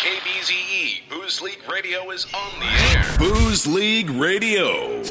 KBZE 0.00 1.10
Booze 1.10 1.42
League 1.42 1.60
Radio 1.70 2.10
is 2.10 2.26
on 2.32 2.58
the 2.58 2.66
air. 2.96 3.18
Booze 3.18 3.66
League 3.66 4.08
Radio. 4.08 5.02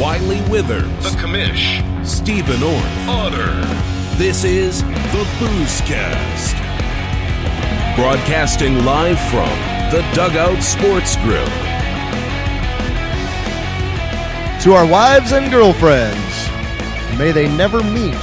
Wiley 0.00 0.40
Withers, 0.50 0.82
The 1.02 1.18
Commish, 1.20 1.82
Stephen 2.06 2.62
Orth. 2.62 3.08
Otter, 3.08 3.52
This 4.16 4.44
is 4.44 4.82
the 4.82 5.24
Boozecast. 5.38 6.54
Broadcasting 7.94 8.86
live 8.86 9.20
from 9.28 9.50
the 9.92 10.00
Dugout 10.14 10.62
Sports 10.62 11.16
Grill. 11.16 11.44
To 14.62 14.72
our 14.72 14.86
wives 14.86 15.32
and 15.32 15.50
girlfriends, 15.52 16.23
may 17.18 17.30
they 17.32 17.48
never 17.56 17.82
meet. 17.82 18.14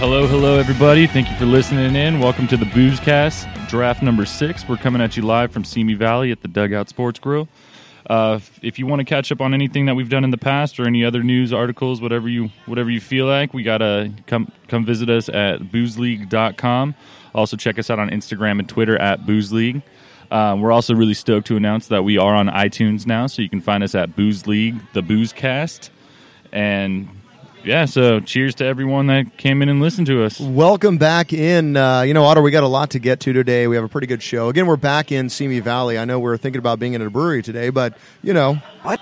Hello, 0.00 0.26
hello, 0.26 0.58
everybody. 0.58 1.06
Thank 1.06 1.28
you 1.30 1.36
for 1.36 1.44
listening 1.44 1.94
in. 1.94 2.20
Welcome 2.20 2.46
to 2.48 2.56
the 2.56 2.64
Boozecast, 2.64 3.68
draft 3.68 4.02
number 4.02 4.24
six. 4.24 4.66
We're 4.66 4.78
coming 4.78 5.02
at 5.02 5.14
you 5.14 5.22
live 5.22 5.52
from 5.52 5.62
Simi 5.62 5.92
Valley 5.92 6.30
at 6.32 6.40
the 6.40 6.48
Dugout 6.48 6.88
Sports 6.88 7.18
Grill. 7.18 7.48
Uh, 8.08 8.36
if- 8.40 8.58
if 8.62 8.78
you 8.78 8.86
want 8.86 9.00
to 9.00 9.04
catch 9.04 9.30
up 9.30 9.42
on 9.42 9.52
anything 9.52 9.84
that 9.86 9.94
we've 9.94 10.08
done 10.08 10.24
in 10.24 10.30
the 10.30 10.38
past 10.38 10.80
or 10.80 10.86
any 10.86 11.04
other 11.04 11.22
news 11.22 11.52
articles, 11.52 12.00
whatever 12.00 12.30
you 12.30 12.50
whatever 12.64 12.90
you 12.90 12.98
feel 13.00 13.26
like, 13.26 13.52
we 13.52 13.62
gotta 13.62 14.10
come 14.26 14.50
come 14.68 14.86
visit 14.86 15.10
us 15.10 15.28
at 15.28 15.60
boozeleague.com. 15.70 16.94
Also 17.34 17.56
check 17.58 17.78
us 17.78 17.90
out 17.90 17.98
on 17.98 18.08
Instagram 18.08 18.58
and 18.58 18.68
Twitter 18.70 18.96
at 18.96 19.26
boozeleague. 19.26 19.82
Um, 20.30 20.60
we're 20.60 20.72
also 20.72 20.94
really 20.94 21.14
stoked 21.14 21.46
to 21.48 21.56
announce 21.56 21.88
that 21.88 22.02
we 22.04 22.16
are 22.18 22.34
on 22.34 22.46
iTunes 22.48 23.06
now, 23.06 23.26
so 23.26 23.42
you 23.42 23.48
can 23.48 23.60
find 23.60 23.82
us 23.82 23.94
at 23.94 24.14
Booze 24.14 24.46
League, 24.46 24.76
the 24.92 25.02
Booze 25.02 25.32
Cast, 25.32 25.90
and 26.52 27.08
yeah. 27.64 27.84
So 27.84 28.20
cheers 28.20 28.54
to 28.56 28.64
everyone 28.64 29.08
that 29.08 29.36
came 29.36 29.60
in 29.60 29.68
and 29.68 29.80
listened 29.80 30.06
to 30.06 30.22
us. 30.24 30.38
Welcome 30.40 30.98
back 30.98 31.32
in. 31.32 31.76
Uh, 31.76 32.02
you 32.02 32.14
know, 32.14 32.24
Otter, 32.24 32.42
we 32.42 32.50
got 32.50 32.62
a 32.62 32.68
lot 32.68 32.90
to 32.90 32.98
get 32.98 33.20
to 33.20 33.32
today. 33.32 33.66
We 33.66 33.76
have 33.76 33.84
a 33.84 33.88
pretty 33.88 34.06
good 34.06 34.22
show. 34.22 34.48
Again, 34.48 34.66
we're 34.66 34.76
back 34.76 35.12
in 35.12 35.28
Simi 35.28 35.60
Valley. 35.60 35.98
I 35.98 36.04
know 36.04 36.18
we're 36.20 36.36
thinking 36.36 36.58
about 36.60 36.78
being 36.78 36.94
in 36.94 37.02
a 37.02 37.10
brewery 37.10 37.42
today, 37.42 37.70
but, 37.70 37.98
you 38.22 38.32
know, 38.32 38.54
What? 38.82 39.00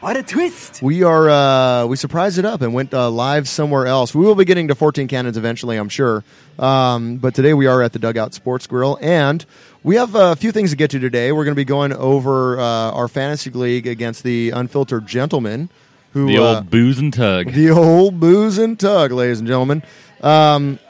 What 0.00 0.16
a 0.16 0.22
twist! 0.22 0.82
we 0.82 1.02
are, 1.02 1.28
uh, 1.28 1.86
we 1.86 1.96
surprised 1.96 2.38
it 2.38 2.44
up 2.44 2.60
and 2.60 2.74
went 2.74 2.92
uh, 2.92 3.10
live 3.10 3.48
somewhere 3.48 3.86
else. 3.86 4.14
We 4.14 4.24
will 4.24 4.34
be 4.34 4.44
getting 4.44 4.68
to 4.68 4.74
14 4.74 5.08
Cannons 5.08 5.38
eventually, 5.38 5.78
I'm 5.78 5.88
sure. 5.88 6.22
Um, 6.58 7.16
but 7.16 7.34
today 7.34 7.54
we 7.54 7.66
are 7.66 7.82
at 7.82 7.92
the 7.94 7.98
Dugout 7.98 8.34
Sports 8.34 8.66
Grill, 8.66 8.98
and 9.00 9.44
we 9.86 9.94
have 9.94 10.16
a 10.16 10.34
few 10.34 10.50
things 10.50 10.70
to 10.70 10.76
get 10.76 10.90
to 10.90 10.98
today. 10.98 11.30
We're 11.30 11.44
going 11.44 11.54
to 11.54 11.60
be 11.60 11.64
going 11.64 11.92
over 11.92 12.58
uh, 12.58 12.90
our 12.90 13.06
fantasy 13.06 13.50
league 13.50 13.86
against 13.86 14.24
the 14.24 14.50
Unfiltered 14.50 15.06
Gentleman. 15.06 15.70
Who, 16.12 16.26
The 16.26 16.38
uh, 16.38 16.56
old 16.56 16.70
booze 16.70 16.98
and 16.98 17.14
tug. 17.14 17.52
The 17.52 17.70
old 17.70 18.18
booze 18.18 18.58
and 18.58 18.80
tug, 18.80 19.12
ladies 19.12 19.38
and 19.38 19.46
gentlemen. 19.46 19.84
Um, 20.22 20.80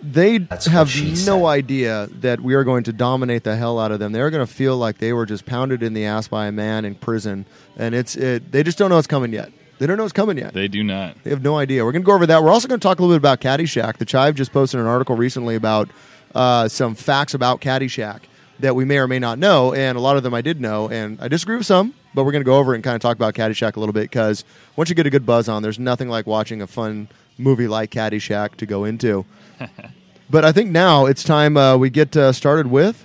they 0.00 0.38
what 0.38 0.64
have 0.66 0.86
no 0.96 1.14
said. 1.14 1.44
idea 1.46 2.06
that 2.20 2.40
we 2.40 2.54
are 2.54 2.62
going 2.62 2.84
to 2.84 2.92
dominate 2.92 3.42
the 3.42 3.56
hell 3.56 3.80
out 3.80 3.90
of 3.90 3.98
them. 3.98 4.12
They're 4.12 4.30
going 4.30 4.46
to 4.46 4.52
feel 4.52 4.76
like 4.76 4.98
they 4.98 5.12
were 5.12 5.26
just 5.26 5.44
pounded 5.44 5.82
in 5.82 5.92
the 5.92 6.04
ass 6.04 6.28
by 6.28 6.46
a 6.46 6.52
man 6.52 6.84
in 6.84 6.94
prison, 6.94 7.44
and 7.76 7.92
it's 7.92 8.14
it. 8.14 8.52
They 8.52 8.62
just 8.62 8.78
don't 8.78 8.88
know 8.88 8.98
it's 8.98 9.08
coming 9.08 9.32
yet. 9.32 9.50
They 9.80 9.88
don't 9.88 9.96
know 9.96 10.04
it's 10.04 10.12
coming 10.12 10.38
yet. 10.38 10.54
They 10.54 10.68
do 10.68 10.84
not. 10.84 11.16
They 11.24 11.30
have 11.30 11.42
no 11.42 11.56
idea. 11.56 11.84
We're 11.84 11.90
going 11.90 12.02
to 12.02 12.06
go 12.06 12.14
over 12.14 12.26
that. 12.26 12.44
We're 12.44 12.50
also 12.50 12.68
going 12.68 12.78
to 12.78 12.86
talk 12.86 13.00
a 13.00 13.02
little 13.02 13.16
bit 13.16 13.20
about 13.20 13.40
Caddyshack. 13.40 13.96
The 13.96 14.04
Chive 14.04 14.36
just 14.36 14.52
posted 14.52 14.78
an 14.78 14.86
article 14.86 15.16
recently 15.16 15.56
about 15.56 15.88
uh, 16.36 16.68
some 16.68 16.94
facts 16.94 17.34
about 17.34 17.60
Caddyshack 17.60 18.20
that 18.60 18.74
we 18.74 18.84
may 18.84 18.98
or 18.98 19.06
may 19.06 19.18
not 19.18 19.38
know, 19.38 19.72
and 19.72 19.96
a 19.96 20.00
lot 20.00 20.16
of 20.16 20.22
them 20.22 20.34
I 20.34 20.40
did 20.42 20.60
know, 20.60 20.88
and 20.88 21.20
I 21.20 21.28
disagree 21.28 21.56
with 21.56 21.66
some, 21.66 21.94
but 22.14 22.24
we're 22.24 22.32
going 22.32 22.42
to 22.42 22.46
go 22.46 22.56
over 22.58 22.74
it 22.74 22.76
and 22.78 22.84
kind 22.84 22.96
of 22.96 23.00
talk 23.02 23.16
about 23.16 23.34
Caddyshack 23.34 23.76
a 23.76 23.80
little 23.80 23.92
bit 23.92 24.02
because 24.10 24.44
once 24.76 24.88
you 24.88 24.94
get 24.96 25.06
a 25.06 25.10
good 25.10 25.24
buzz 25.26 25.48
on, 25.48 25.62
there's 25.62 25.78
nothing 25.78 26.08
like 26.08 26.26
watching 26.26 26.60
a 26.60 26.66
fun 26.66 27.08
movie 27.36 27.68
like 27.68 27.90
Caddyshack 27.90 28.56
to 28.56 28.66
go 28.66 28.84
into. 28.84 29.24
but 30.30 30.44
I 30.44 30.52
think 30.52 30.70
now 30.70 31.06
it's 31.06 31.22
time 31.22 31.56
uh, 31.56 31.76
we 31.76 31.90
get 31.90 32.16
uh, 32.16 32.32
started 32.32 32.66
with. 32.68 33.04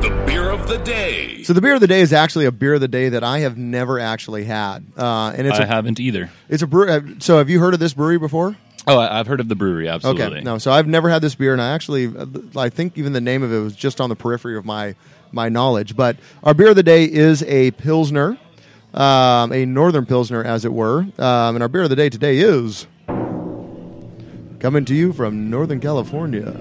The 0.00 0.22
beer 0.26 0.50
of 0.50 0.68
the 0.68 0.78
day. 0.78 1.42
So 1.42 1.52
the 1.52 1.60
beer 1.60 1.74
of 1.74 1.80
the 1.80 1.86
day 1.86 2.00
is 2.00 2.12
actually 2.12 2.44
a 2.46 2.52
beer 2.52 2.74
of 2.74 2.80
the 2.80 2.88
day 2.88 3.08
that 3.08 3.22
I 3.24 3.40
have 3.40 3.56
never 3.56 3.98
actually 4.00 4.44
had, 4.44 4.84
uh, 4.96 5.32
and 5.36 5.46
it's 5.46 5.58
I 5.58 5.64
a 5.64 5.66
haven't 5.66 6.00
either. 6.00 6.30
it's 6.48 6.62
a 6.62 6.66
brew. 6.66 7.16
So 7.20 7.38
have 7.38 7.48
you 7.50 7.60
heard 7.60 7.74
of 7.74 7.80
this 7.80 7.94
brewery 7.94 8.18
before? 8.18 8.56
Oh, 8.88 9.00
I've 9.00 9.26
heard 9.26 9.40
of 9.40 9.48
the 9.48 9.56
brewery. 9.56 9.88
Absolutely. 9.88 10.24
Okay, 10.24 10.40
no. 10.42 10.58
So 10.58 10.70
I've 10.70 10.86
never 10.86 11.10
had 11.10 11.20
this 11.20 11.34
beer, 11.34 11.52
and 11.52 11.60
I 11.60 11.70
actually, 11.72 12.12
I 12.56 12.68
think 12.68 12.96
even 12.96 13.12
the 13.12 13.20
name 13.20 13.42
of 13.42 13.52
it 13.52 13.58
was 13.58 13.74
just 13.74 14.00
on 14.00 14.08
the 14.08 14.16
periphery 14.16 14.56
of 14.56 14.64
my 14.64 14.94
my 15.32 15.48
knowledge. 15.48 15.96
But 15.96 16.16
our 16.44 16.54
beer 16.54 16.68
of 16.68 16.76
the 16.76 16.84
day 16.84 17.04
is 17.04 17.42
a 17.44 17.72
pilsner, 17.72 18.38
um, 18.94 19.52
a 19.52 19.66
northern 19.66 20.06
pilsner, 20.06 20.44
as 20.44 20.64
it 20.64 20.72
were. 20.72 21.00
Um, 21.18 21.56
and 21.56 21.62
our 21.62 21.68
beer 21.68 21.82
of 21.82 21.90
the 21.90 21.96
day 21.96 22.08
today 22.08 22.38
is 22.38 22.86
coming 24.60 24.84
to 24.84 24.94
you 24.94 25.12
from 25.12 25.50
Northern 25.50 25.80
California. 25.80 26.52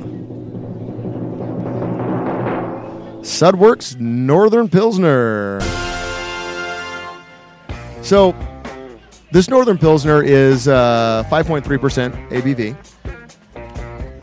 Sudwerks 3.22 4.00
Northern 4.00 4.70
Pilsner. 4.70 5.60
So, 8.04 8.36
this 9.32 9.50
Northern 9.50 9.78
Pilsner 9.78 10.22
is 10.24 10.68
uh, 10.68 11.24
5.3% 11.30 12.30
ABV. 12.30 12.76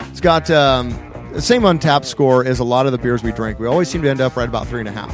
It's 0.09 0.21
got 0.21 0.49
um, 0.49 0.89
the 1.33 1.41
same 1.41 1.63
Untappd 1.63 2.05
score 2.05 2.45
as 2.45 2.59
a 2.59 2.63
lot 2.63 2.85
of 2.85 2.91
the 2.91 2.97
beers 2.97 3.23
we 3.23 3.31
drink. 3.31 3.59
We 3.59 3.67
always 3.67 3.89
seem 3.89 4.01
to 4.03 4.09
end 4.09 4.21
up 4.21 4.35
right 4.35 4.47
about 4.47 4.67
three 4.67 4.79
and 4.79 4.89
a 4.89 4.91
half. 4.91 5.13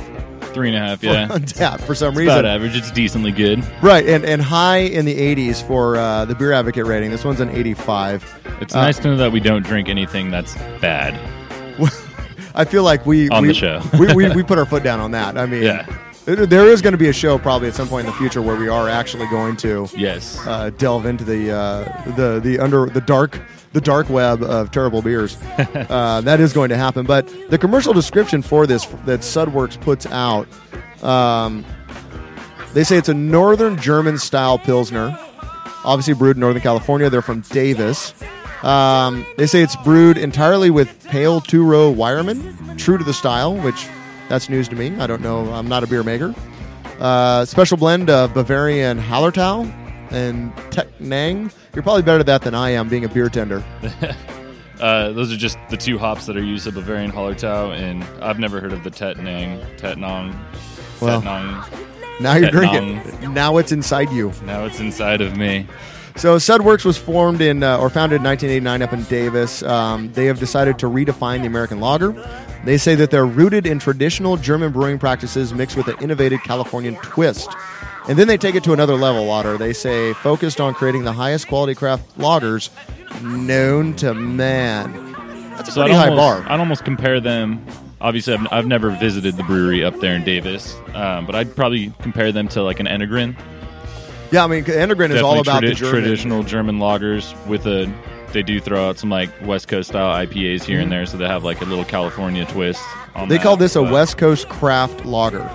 Three 0.54 0.70
and 0.70 0.78
a 0.78 0.80
half. 0.80 1.04
Yeah. 1.04 1.28
Untappd 1.28 1.82
for 1.82 1.94
some 1.96 2.10
It's 2.10 2.18
reason. 2.20 2.34
about 2.34 2.46
average. 2.46 2.76
It's 2.76 2.92
decently 2.92 3.32
good. 3.32 3.64
Right, 3.82 4.06
and, 4.08 4.26
and 4.26 4.42
high 4.42 4.80
in 4.80 5.06
the 5.06 5.16
80s 5.36 5.66
for 5.66 5.96
uh, 5.96 6.26
the 6.26 6.36
Beer 6.36 6.52
Advocate 6.54 6.86
rating. 6.86 7.12
This 7.12 7.24
one's 7.24 7.40
an 7.40 7.50
85. 7.50 8.42
It's 8.62 8.76
Uh, 8.76 8.82
nice 8.82 8.98
to 9.00 9.10
know 9.10 9.18
that 9.18 9.32
we 9.32 9.40
don't 9.40 9.64
drink 9.64 9.90
anything 9.90 10.32
that's 10.32 10.56
bad. 10.82 11.14
I 12.56 12.66
feel 12.66 12.84
like 12.84 13.06
we 13.06 13.30
On 13.30 13.42
we, 13.44 13.50
the 13.50 13.54
show. 13.54 13.82
we, 13.98 14.14
we 14.14 14.30
we 14.36 14.44
put 14.52 14.58
our 14.58 14.66
foot 14.66 14.84
down 14.84 15.00
on 15.00 15.12
that. 15.12 15.38
I 15.38 15.46
mean, 15.46 15.64
Yeah. 15.64 15.86
There 16.36 16.68
is 16.68 16.82
going 16.84 16.92
to 16.92 16.98
be 16.98 17.10
a 17.10 17.14
show 17.14 17.40
probably 17.40 17.70
at 17.70 17.74
some 17.74 17.88
point 17.88 18.06
in 18.06 18.12
the 18.12 18.18
future 18.20 18.42
where 18.42 18.56
we 18.56 18.68
are 18.68 18.88
actually 18.88 19.26
going 19.28 19.58
to 19.58 19.88
Yes. 19.98 20.40
uh, 20.46 20.70
delve 20.78 21.06
into 21.08 21.24
the 21.24 21.52
uh, 21.52 22.12
the 22.16 22.40
the 22.40 22.60
under 22.60 22.86
the 22.86 23.02
dark 23.02 23.40
the 23.74 23.82
dark 23.82 24.10
web 24.10 24.44
of 24.44 24.70
terrible 24.72 25.02
beers. 25.02 25.38
uh, 25.58 26.22
that 26.22 26.40
is 26.40 26.54
going 26.54 26.70
to 26.70 26.78
happen. 26.78 27.06
But 27.06 27.28
the 27.50 27.58
commercial 27.58 27.94
description 27.94 28.42
for 28.44 28.68
this 28.68 28.86
that 29.06 29.22
Sudwerks 29.22 29.80
puts 29.82 30.06
out, 30.08 30.48
um, 31.04 31.66
they 32.74 32.84
say 32.84 32.98
it's 32.98 33.10
a 33.10 33.14
northern 33.16 33.78
German 33.80 34.20
style 34.20 34.60
pilsner, 34.60 35.18
obviously 35.84 36.14
brewed 36.14 36.36
in 36.38 36.42
Northern 36.42 36.62
California. 36.62 37.10
They're 37.10 37.24
from 37.24 37.42
Davis. 37.42 38.14
Um, 38.62 39.26
they 39.38 39.48
say 39.48 39.64
it's 39.64 39.76
brewed 39.78 40.18
entirely 40.18 40.70
with 40.70 41.06
pale 41.08 41.42
two 41.42 41.64
row 41.64 41.92
Weyermann, 41.92 42.78
true 42.78 42.98
to 43.00 43.04
the 43.04 43.14
style, 43.14 43.56
which 43.56 43.88
that's 44.30 44.48
news 44.50 44.68
to 44.70 44.76
me. 44.76 44.96
I 44.98 45.08
don't 45.08 45.22
know. 45.22 45.52
I'm 45.52 45.68
not 45.68 45.84
a 45.84 45.88
beer 45.88 46.04
maker. 46.04 46.34
Uh, 47.00 47.46
special 47.46 47.78
blend 47.78 48.10
of 48.10 48.34
Bavarian 48.34 49.00
Hallertau 49.00 49.66
and 50.12 50.56
Tech 50.72 50.88
Nang. 51.00 51.52
You're 51.74 51.84
probably 51.84 52.02
better 52.04 52.20
at 52.20 52.26
that 52.28 52.42
than 52.42 52.56
I 52.56 52.72
am, 52.72 52.88
being 52.90 53.06
a 53.06 53.10
beer 53.10 53.30
tender. 53.30 53.64
Uh, 54.80 55.12
those 55.12 55.30
are 55.30 55.36
just 55.36 55.58
the 55.70 55.76
two 55.76 55.98
hops 55.98 56.26
that 56.26 56.38
are 56.38 56.42
used 56.42 56.66
of 56.66 56.74
Bavarian 56.74 57.12
Hallertau, 57.12 57.76
and 57.78 58.02
I've 58.24 58.40
never 58.40 58.62
heard 58.62 58.72
of 58.72 58.86
the 58.86 58.90
Tettnang, 58.90 59.62
Tetnong, 59.76 60.34
Well. 61.02 61.22
Tetnong. 61.22 62.22
Now 62.22 62.36
you're 62.36 62.50
Tech 62.50 62.54
drinking. 62.54 63.34
Now 63.34 63.58
it's 63.58 63.74
inside 63.74 64.10
you. 64.12 64.32
Now 64.46 64.64
it's 64.64 64.80
inside 64.80 65.20
of 65.20 65.36
me. 65.36 65.68
So 66.16 66.38
Sudwerks 66.38 66.86
was 66.86 66.98
formed 66.98 67.42
in 67.42 67.62
uh, 67.62 67.78
or 67.78 67.90
founded 67.90 68.18
in 68.22 68.24
1989 68.24 68.82
up 68.82 68.94
in 68.94 69.04
Davis. 69.04 69.64
Um, 69.64 70.14
they 70.14 70.26
have 70.28 70.40
decided 70.40 70.80
to 70.80 70.86
redefine 70.88 71.42
the 71.42 71.48
American 71.48 71.82
lager. 71.82 72.12
They 72.66 72.78
say 72.78 72.96
that 72.96 73.10
they're 73.12 73.26
rooted 73.26 73.66
in 73.66 73.80
traditional 73.80 74.36
German 74.38 74.72
brewing 74.72 75.00
practices 75.00 75.54
mixed 75.54 75.78
with 75.78 75.88
an 75.88 75.96
innovative 76.02 76.42
Californian 76.44 76.96
twist. 76.98 77.50
And 78.08 78.18
then 78.18 78.28
they 78.28 78.38
take 78.38 78.56
it 78.56 78.64
to 78.66 78.74
another 78.74 78.96
level, 78.96 79.30
Otter. 79.30 79.58
They 79.58 79.72
say 79.74 80.14
focused 80.14 80.60
on 80.60 80.74
creating 80.74 81.04
the 81.04 81.14
highest 81.14 81.48
quality 81.48 81.76
craft 81.76 82.18
lagers 82.18 82.70
known 83.22 83.96
to 83.98 84.14
man. 84.14 84.92
That's 85.56 85.70
a 85.70 85.72
So 85.72 85.82
pretty 85.82 85.96
I'd 85.96 86.00
high 86.00 86.10
almost, 86.10 86.44
bar. 86.44 86.52
I'd 86.52 86.60
almost 86.60 86.84
compare 86.86 87.20
them. 87.20 87.66
Obviously, 88.02 88.34
I've, 88.34 88.48
I've 88.52 88.68
never 88.68 88.92
visited 88.92 89.36
the 89.38 89.44
brewery 89.44 89.84
up 89.84 90.00
there 90.00 90.16
in 90.16 90.24
Davis, 90.24 90.76
um, 90.96 91.26
but 91.26 91.36
I'd 91.36 91.54
probably 91.56 91.94
compare 92.00 92.32
them 92.32 92.48
to 92.50 92.64
like 92.64 92.80
an 92.80 92.88
Enegren. 92.88 93.38
Yeah, 94.32 94.44
I 94.44 94.48
mean, 94.48 94.64
Enegren 94.64 95.12
is 95.12 95.22
all 95.22 95.40
about 95.40 95.62
the 95.62 95.68
tradi- 95.72 95.76
German. 95.76 96.02
traditional 96.02 96.44
German 96.44 96.80
lagers 96.80 97.36
with 97.48 97.66
a. 97.68 97.92
They 98.32 98.44
do 98.44 98.60
throw 98.60 98.90
out 98.90 98.98
some 99.00 99.10
like 99.10 99.30
West 99.44 99.68
Coast 99.68 99.90
style 99.90 100.14
IPAs 100.26 100.64
here 100.64 100.80
and 100.80 100.92
there, 100.92 101.06
so 101.06 101.18
they 101.18 101.26
have 101.28 101.44
like 101.44 101.62
a 101.62 101.66
little 101.66 101.86
California 101.86 102.46
twist. 102.46 102.82
On 103.16 103.24
Mm-hmm. 103.24 103.30
They 103.30 103.38
that, 103.38 103.44
call 103.44 103.58
this 103.58 103.76
a 103.76 103.82
but- 103.82 103.92
West 103.94 104.18
Coast 104.18 104.48
craft 104.50 105.04
lager, 105.06 105.50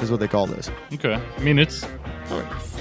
is 0.00 0.10
what 0.10 0.18
they 0.20 0.28
call 0.28 0.46
this. 0.46 0.70
Okay, 0.94 1.14
I 1.14 1.40
mean 1.40 1.58
it's 1.58 1.84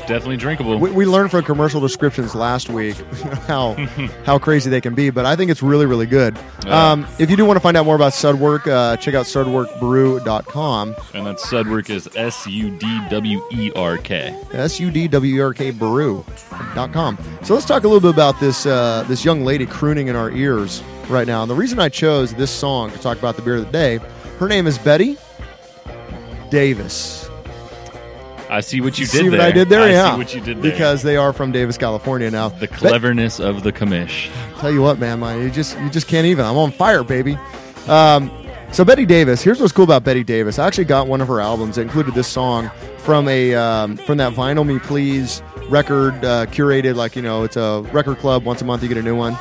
definitely 0.10 0.38
drinkable. 0.38 0.78
We, 0.78 0.92
we 0.92 1.06
learned 1.06 1.32
from 1.32 1.44
commercial 1.44 1.80
descriptions 1.80 2.34
last 2.34 2.70
week 2.70 2.96
how 3.48 3.74
how 4.26 4.40
crazy 4.40 4.70
they 4.70 4.82
can 4.82 4.96
be, 4.96 5.12
but 5.12 5.26
I 5.26 5.36
think 5.36 5.52
it's 5.52 5.62
really 5.62 5.86
really 5.86 6.08
good. 6.08 6.38
Yeah. 6.66 6.92
Um, 6.92 7.08
if 7.20 7.30
you 7.30 7.38
do 7.38 7.46
want 7.46 7.58
to 7.58 7.62
find 7.62 7.78
out 7.78 7.86
more 7.86 7.96
about 7.96 8.14
Sudwerk, 8.14 8.68
uh, 8.68 8.98
check 8.98 9.14
out 9.14 9.26
sudwerkbrew.com. 9.26 10.96
and 11.14 11.28
that 11.28 11.38
Sudwerk 11.38 11.90
is 11.90 12.10
S 12.16 12.48
U 12.48 12.72
D 12.78 13.00
W 13.10 13.42
E 13.52 13.72
R 13.76 13.98
K. 13.98 14.36
S 14.52 14.80
U 14.80 14.90
D 14.92 15.08
W 15.08 15.36
E 15.36 15.40
R 15.40 15.54
K 15.54 15.72
brew.com. 15.72 17.18
So 17.44 17.54
let's 17.54 17.66
talk 17.66 17.84
a 17.84 17.88
little 17.88 18.02
bit 18.02 18.14
about 18.14 18.40
this 18.40 18.66
uh, 18.66 19.06
this 19.08 19.24
young 19.24 19.46
lady 19.46 19.66
crooning 19.66 20.08
in 20.08 20.16
our 20.16 20.32
ears 20.32 20.84
right 21.08 21.28
now. 21.28 21.44
And 21.44 21.52
the 21.52 21.56
reason 21.56 21.80
I 21.80 21.90
chose 21.90 22.34
this 22.34 22.52
song 22.52 22.92
to 22.92 22.98
talk 22.98 23.18
about 23.20 23.36
the 23.36 23.42
beer 23.42 23.58
of 23.58 23.66
the 23.66 23.72
day, 23.72 24.00
her 24.40 24.48
name 24.48 24.66
is 24.68 24.78
Betty 24.80 25.18
Davis. 26.50 27.29
I 28.50 28.62
see 28.62 28.82
what 28.82 28.98
you 28.98 29.06
did 29.06 29.12
See 29.12 29.22
there. 29.30 29.32
what 29.32 29.42
I 29.42 29.52
did 29.52 29.70
there? 29.70 29.82
I 29.84 29.92
yeah. 29.92 30.12
see 30.12 30.18
what 30.18 30.34
you 30.36 30.42
did 30.42 30.62
there. 30.62 30.72
Because 30.72 31.04
they 31.04 31.18
are 31.18 31.34
from 31.34 31.52
Davis, 31.52 31.78
California 31.78 32.30
now. 32.32 32.50
the 32.50 32.68
cleverness 32.68 33.40
of 33.40 33.64
the 33.64 33.72
commish. 33.72 34.30
Tell 34.60 34.72
you 34.72 34.82
what, 34.82 35.00
man, 35.00 35.20
man, 35.20 35.42
you 35.42 35.50
just 35.52 35.80
you 35.80 35.90
just 35.90 36.08
can't 36.08 36.26
even. 36.26 36.46
I'm 36.46 36.58
on 36.58 36.72
fire, 36.72 37.04
baby. 37.04 37.38
Um, 37.88 38.32
so 38.72 38.86
Betty 38.86 39.06
Davis. 39.06 39.42
Here's 39.42 39.60
what's 39.60 39.74
cool 39.74 39.84
about 39.84 40.04
Betty 40.04 40.24
Davis. 40.24 40.60
I 40.60 40.68
actually 40.68 40.86
got 40.86 41.08
one 41.08 41.22
of 41.22 41.28
her 41.28 41.40
albums 41.42 41.76
that 41.76 41.82
included 41.82 42.14
this 42.14 42.28
song 42.28 42.70
from 42.98 43.28
a 43.28 43.56
um, 43.56 43.98
from 43.98 44.18
that 44.18 44.34
Vinyl 44.34 44.66
Me 44.66 44.80
Please 44.80 45.42
record 45.70 46.14
uh, 46.26 46.46
curated. 46.48 46.96
Like 46.96 47.16
you 47.16 47.22
know, 47.22 47.44
it's 47.44 47.58
a 47.58 47.82
record 47.92 48.18
club. 48.18 48.44
Once 48.44 48.62
a 48.62 48.66
month, 48.66 48.84
you 48.84 48.90
get 48.90 48.98
a 48.98 49.04
new 49.04 49.16
one. 49.16 49.38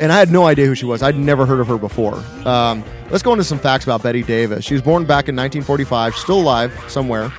And 0.00 0.12
I 0.12 0.18
had 0.18 0.30
no 0.30 0.44
idea 0.46 0.66
who 0.66 0.74
she 0.74 0.86
was. 0.86 1.02
I'd 1.02 1.16
never 1.16 1.46
heard 1.46 1.60
of 1.60 1.68
her 1.68 1.78
before. 1.78 2.16
Um, 2.44 2.84
let's 3.10 3.22
go 3.22 3.32
into 3.32 3.44
some 3.44 3.60
facts 3.60 3.84
about 3.84 4.02
Betty 4.02 4.24
Davis. 4.24 4.64
She 4.64 4.74
was 4.74 4.82
born 4.82 5.04
back 5.04 5.28
in 5.28 5.36
1945, 5.36 6.16
still 6.16 6.40
alive 6.40 6.72
somewhere, 6.88 7.32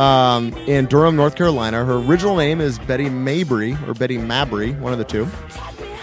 um, 0.00 0.54
in 0.66 0.86
Durham, 0.86 1.14
North 1.14 1.36
Carolina. 1.36 1.84
Her 1.84 1.98
original 1.98 2.34
name 2.34 2.60
is 2.60 2.78
Betty 2.78 3.10
Mabry 3.10 3.76
or 3.86 3.92
Betty 3.92 4.16
Mabry, 4.16 4.72
one 4.72 4.92
of 4.92 4.98
the 4.98 5.04
two. 5.04 5.28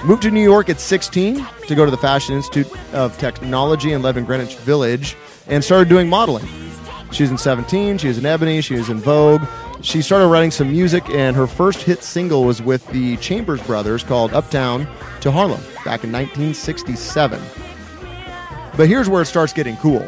Moved 0.06 0.22
to 0.22 0.32
New 0.32 0.44
York 0.44 0.70
at 0.70 0.80
16 0.80 1.46
to 1.68 1.76
go 1.76 1.84
to 1.84 1.90
the 1.90 1.98
Fashion 1.98 2.36
Institute 2.36 2.72
of 2.94 3.18
Technology 3.18 3.94
in 3.94 4.02
Greenwich 4.02 4.56
Village 4.58 5.18
and 5.48 5.64
started 5.64 5.90
doing 5.90 6.08
modeling. 6.08 6.48
She 7.12 7.24
was 7.24 7.32
in 7.32 7.38
17, 7.40 7.98
she 7.98 8.08
was 8.08 8.20
in 8.20 8.26
Ebony, 8.26 8.62
she 8.62 8.76
was 8.76 8.90
in 8.90 9.00
Vogue. 9.00 9.42
She 9.82 10.02
started 10.02 10.28
writing 10.28 10.52
some 10.52 10.70
music, 10.70 11.10
and 11.10 11.36
her 11.36 11.48
first 11.48 11.82
hit 11.82 12.04
single 12.04 12.44
was 12.44 12.62
with 12.62 12.86
the 12.88 13.18
Chambers 13.18 13.62
Brothers 13.64 14.04
called 14.04 14.34
Uptown 14.34 14.88
to 15.22 15.32
Harlem 15.32 15.62
back 15.86 16.04
in 16.04 16.12
1967. 16.12 17.42
But 18.76 18.88
here's 18.88 19.10
where 19.10 19.24
it 19.24 19.26
starts 19.26 19.54
getting 19.54 19.78
cool. 19.78 20.08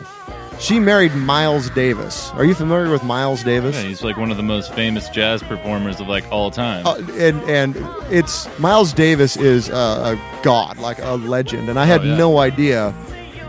She 0.59 0.77
married 0.79 1.13
Miles 1.15 1.69
Davis. 1.69 2.31
Are 2.31 2.43
you 2.43 2.53
familiar 2.53 2.91
with 2.91 3.03
Miles 3.03 3.43
Davis? 3.43 3.75
Yeah, 3.75 3.83
he's 3.83 4.03
like 4.03 4.17
one 4.17 4.29
of 4.29 4.35
the 4.37 4.43
most 4.43 4.73
famous 4.73 5.07
jazz 5.09 5.41
performers 5.41 5.99
of 6.01 6.07
like 6.09 6.29
all 6.31 6.51
time. 6.51 6.85
Uh, 6.85 6.95
and 7.13 7.41
and 7.43 7.75
it's 8.11 8.47
Miles 8.59 8.91
Davis 8.91 9.37
is 9.37 9.69
a, 9.69 9.73
a 9.73 10.21
god, 10.43 10.77
like 10.77 10.99
a 10.99 11.11
legend, 11.15 11.69
and 11.69 11.79
I 11.79 11.85
had 11.85 12.01
Oh, 12.01 12.03
yeah. 12.03 12.17
no 12.17 12.37
idea 12.39 12.93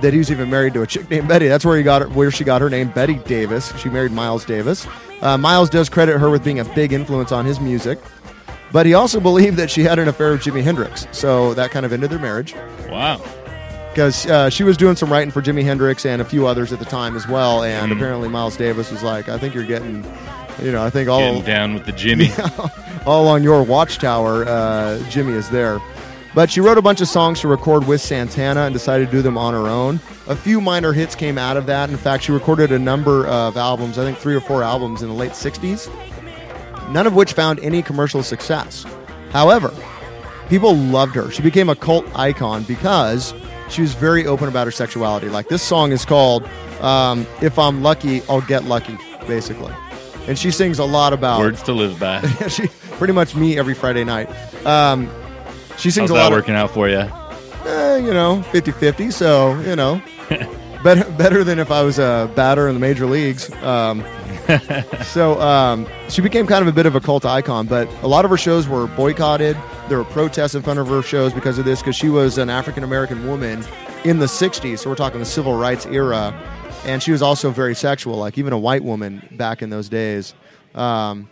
that 0.02 0.12
he 0.12 0.18
was 0.18 0.30
even 0.30 0.48
married 0.50 0.72
to 0.74 0.82
a 0.82 0.86
chick 0.86 1.10
named 1.10 1.26
Betty. 1.28 1.48
That's 1.48 1.64
where 1.64 1.76
he 1.76 1.82
got 1.82 2.02
her, 2.02 2.08
where 2.08 2.30
she 2.30 2.44
got 2.44 2.60
her 2.60 2.70
name, 2.70 2.90
Betty 2.90 3.16
Davis. 3.16 3.76
She 3.78 3.88
married 3.88 4.12
Miles 4.12 4.44
Davis. 4.44 4.86
Uh, 5.20 5.36
Miles 5.36 5.68
does 5.68 5.88
credit 5.88 6.18
her 6.18 6.30
with 6.30 6.44
being 6.44 6.60
a 6.60 6.64
big 6.64 6.92
influence 6.92 7.32
on 7.32 7.44
his 7.44 7.58
music, 7.60 7.98
but 8.72 8.86
he 8.86 8.94
also 8.94 9.18
believed 9.20 9.56
that 9.56 9.68
she 9.70 9.82
had 9.82 9.98
an 9.98 10.06
affair 10.08 10.30
with 10.30 10.42
Jimi 10.42 10.62
Hendrix, 10.62 11.06
so 11.12 11.54
that 11.54 11.70
kind 11.72 11.84
of 11.84 11.92
ended 11.92 12.08
their 12.10 12.18
marriage 12.20 12.54
wow. 12.88 13.20
Because 13.90 14.26
uh, 14.26 14.48
she 14.50 14.64
was 14.64 14.76
doing 14.76 14.96
some 14.96 15.10
writing 15.10 15.30
for 15.30 15.42
Jimi 15.42 15.62
Hendrix 15.64 16.06
and 16.06 16.22
a 16.22 16.24
few 16.24 16.46
others 16.46 16.72
at 16.72 16.78
the 16.78 16.84
time 16.84 17.16
as 17.16 17.26
well. 17.28 17.62
And 17.64 17.90
Mhm. 17.92 17.96
apparently, 17.96 18.28
Miles 18.28 18.56
Davis 18.56 18.90
was 18.90 19.02
like, 19.02 19.28
"I 19.28 19.38
think 19.38 19.54
you're 19.54 19.64
getting." 19.64 20.04
You 20.62 20.72
know, 20.72 20.84
I 20.84 20.90
think 20.90 21.08
all 21.08 21.20
Getting 21.20 21.42
down 21.42 21.74
with 21.74 21.86
the 21.86 21.92
Jimmy. 21.92 22.30
all 23.06 23.28
on 23.28 23.42
your 23.42 23.62
watchtower, 23.62 24.46
uh, 24.46 24.98
Jimmy 25.08 25.32
is 25.32 25.48
there. 25.48 25.80
But 26.34 26.50
she 26.50 26.60
wrote 26.60 26.76
a 26.76 26.82
bunch 26.82 27.00
of 27.00 27.08
songs 27.08 27.40
to 27.40 27.48
record 27.48 27.86
with 27.86 28.00
Santana 28.00 28.62
and 28.62 28.72
decided 28.74 29.06
to 29.10 29.12
do 29.16 29.22
them 29.22 29.38
on 29.38 29.54
her 29.54 29.68
own. 29.68 30.00
A 30.28 30.36
few 30.36 30.60
minor 30.60 30.92
hits 30.92 31.14
came 31.14 31.38
out 31.38 31.56
of 31.56 31.66
that. 31.66 31.88
In 31.88 31.96
fact, 31.96 32.24
she 32.24 32.32
recorded 32.32 32.70
a 32.72 32.78
number 32.78 33.26
of 33.26 33.56
albums, 33.56 33.98
I 33.98 34.04
think 34.04 34.18
three 34.18 34.34
or 34.34 34.40
four 34.40 34.62
albums 34.62 35.02
in 35.02 35.08
the 35.08 35.14
late 35.14 35.32
60s, 35.34 35.88
none 36.90 37.06
of 37.06 37.14
which 37.14 37.32
found 37.32 37.58
any 37.60 37.80
commercial 37.82 38.22
success. 38.22 38.84
However, 39.32 39.72
people 40.48 40.76
loved 40.76 41.14
her. 41.14 41.30
She 41.30 41.42
became 41.42 41.68
a 41.70 41.74
cult 41.74 42.04
icon 42.14 42.62
because 42.64 43.32
she 43.70 43.82
was 43.82 43.94
very 43.94 44.26
open 44.26 44.48
about 44.48 44.66
her 44.66 44.70
sexuality. 44.70 45.28
Like 45.28 45.48
this 45.48 45.62
song 45.62 45.92
is 45.92 46.04
called 46.04 46.44
um, 46.80 47.26
If 47.40 47.58
I'm 47.58 47.82
Lucky, 47.82 48.22
I'll 48.28 48.40
Get 48.42 48.64
Lucky, 48.64 48.98
basically. 49.26 49.72
And 50.26 50.38
she 50.38 50.50
sings 50.50 50.78
a 50.78 50.84
lot 50.84 51.12
about 51.12 51.40
Words 51.40 51.62
to 51.64 51.72
live 51.72 51.98
by. 51.98 52.20
she 52.48 52.68
pretty 52.98 53.12
much 53.12 53.34
me 53.34 53.58
every 53.58 53.74
Friday 53.74 54.04
night. 54.04 54.28
Um, 54.66 55.10
she 55.78 55.90
sings 55.90 56.10
How's 56.10 56.10
a 56.10 56.14
that 56.14 56.24
lot 56.24 56.32
working 56.32 56.54
out 56.54 56.70
for 56.70 56.88
you? 56.88 57.08
eh, 57.64 57.96
you 57.98 58.12
know, 58.12 58.42
50-50, 58.50 59.12
so, 59.12 59.58
you 59.60 59.76
know, 59.76 60.00
better, 60.84 61.10
better 61.12 61.44
than 61.44 61.58
if 61.58 61.70
I 61.70 61.82
was 61.82 61.98
a 61.98 62.30
batter 62.34 62.68
in 62.68 62.74
the 62.74 62.80
major 62.80 63.06
leagues. 63.06 63.50
Um, 63.62 64.04
so 65.04 65.40
um, 65.40 65.86
she 66.08 66.20
became 66.20 66.46
kind 66.46 66.62
of 66.62 66.68
a 66.68 66.72
bit 66.72 66.86
of 66.86 66.94
a 66.96 67.00
cult 67.00 67.24
icon, 67.24 67.66
but 67.66 67.88
a 68.02 68.08
lot 68.08 68.24
of 68.24 68.30
her 68.30 68.36
shows 68.36 68.68
were 68.68 68.86
boycotted. 68.88 69.56
There 69.88 69.98
were 69.98 70.04
protests 70.04 70.54
in 70.54 70.62
front 70.62 70.78
of 70.78 70.88
her 70.88 71.02
shows 71.02 71.32
because 71.32 71.58
of 71.58 71.64
this, 71.64 71.80
because 71.80 71.96
she 71.96 72.08
was 72.08 72.38
an 72.38 72.50
African-American 72.50 73.26
woman 73.26 73.64
in 74.04 74.18
the 74.18 74.26
60s, 74.26 74.78
so 74.78 74.90
we're 74.90 74.96
talking 74.96 75.20
the 75.20 75.26
civil 75.26 75.56
rights 75.56 75.86
era, 75.86 76.32
and 76.84 77.02
she 77.02 77.12
was 77.12 77.22
also 77.22 77.50
very 77.50 77.74
sexual, 77.74 78.16
like 78.16 78.38
even 78.38 78.52
a 78.52 78.58
white 78.58 78.82
woman 78.84 79.26
back 79.32 79.62
in 79.62 79.70
those 79.70 79.88
days. 79.88 80.34
Um, 80.74 81.28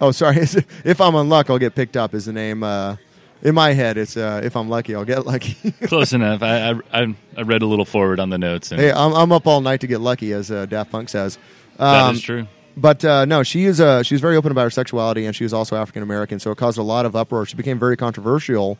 Oh, 0.00 0.10
sorry. 0.10 0.36
if 0.84 1.00
I'm 1.00 1.14
unlucky, 1.14 1.50
I'll 1.50 1.58
get 1.58 1.74
picked 1.74 1.96
up. 1.96 2.14
Is 2.14 2.26
the 2.26 2.32
name 2.32 2.62
uh, 2.62 2.96
in 3.42 3.54
my 3.54 3.72
head? 3.72 3.96
It's 3.96 4.16
uh, 4.16 4.40
if 4.44 4.56
I'm 4.56 4.68
lucky, 4.68 4.94
I'll 4.94 5.04
get 5.04 5.26
lucky. 5.26 5.72
Close 5.84 6.12
enough. 6.12 6.42
I, 6.42 6.70
I 6.70 6.80
I 6.92 7.14
I 7.36 7.42
read 7.42 7.62
a 7.62 7.66
little 7.66 7.84
forward 7.84 8.20
on 8.20 8.30
the 8.30 8.38
notes, 8.38 8.70
and 8.70 8.80
hey, 8.80 8.92
I'm, 8.92 9.14
I'm 9.14 9.32
up 9.32 9.46
all 9.46 9.60
night 9.60 9.80
to 9.80 9.86
get 9.86 10.00
lucky, 10.00 10.32
as 10.32 10.50
uh, 10.50 10.66
Daft 10.66 10.90
Punk 10.90 11.08
says. 11.08 11.38
That 11.78 12.06
Um, 12.08 12.14
is 12.14 12.22
true. 12.22 12.46
But 12.76 13.04
uh, 13.04 13.24
no, 13.24 13.42
she 13.44 13.66
is 13.66 13.80
uh, 13.80 14.02
she 14.02 14.14
was 14.14 14.20
very 14.20 14.36
open 14.36 14.50
about 14.50 14.64
her 14.64 14.70
sexuality, 14.70 15.26
and 15.26 15.34
she 15.36 15.44
was 15.44 15.52
also 15.52 15.76
African 15.76 16.02
American, 16.02 16.40
so 16.40 16.50
it 16.50 16.58
caused 16.58 16.76
a 16.78 16.82
lot 16.82 17.06
of 17.06 17.14
uproar. 17.14 17.46
She 17.46 17.56
became 17.56 17.78
very 17.78 17.96
controversial, 17.96 18.78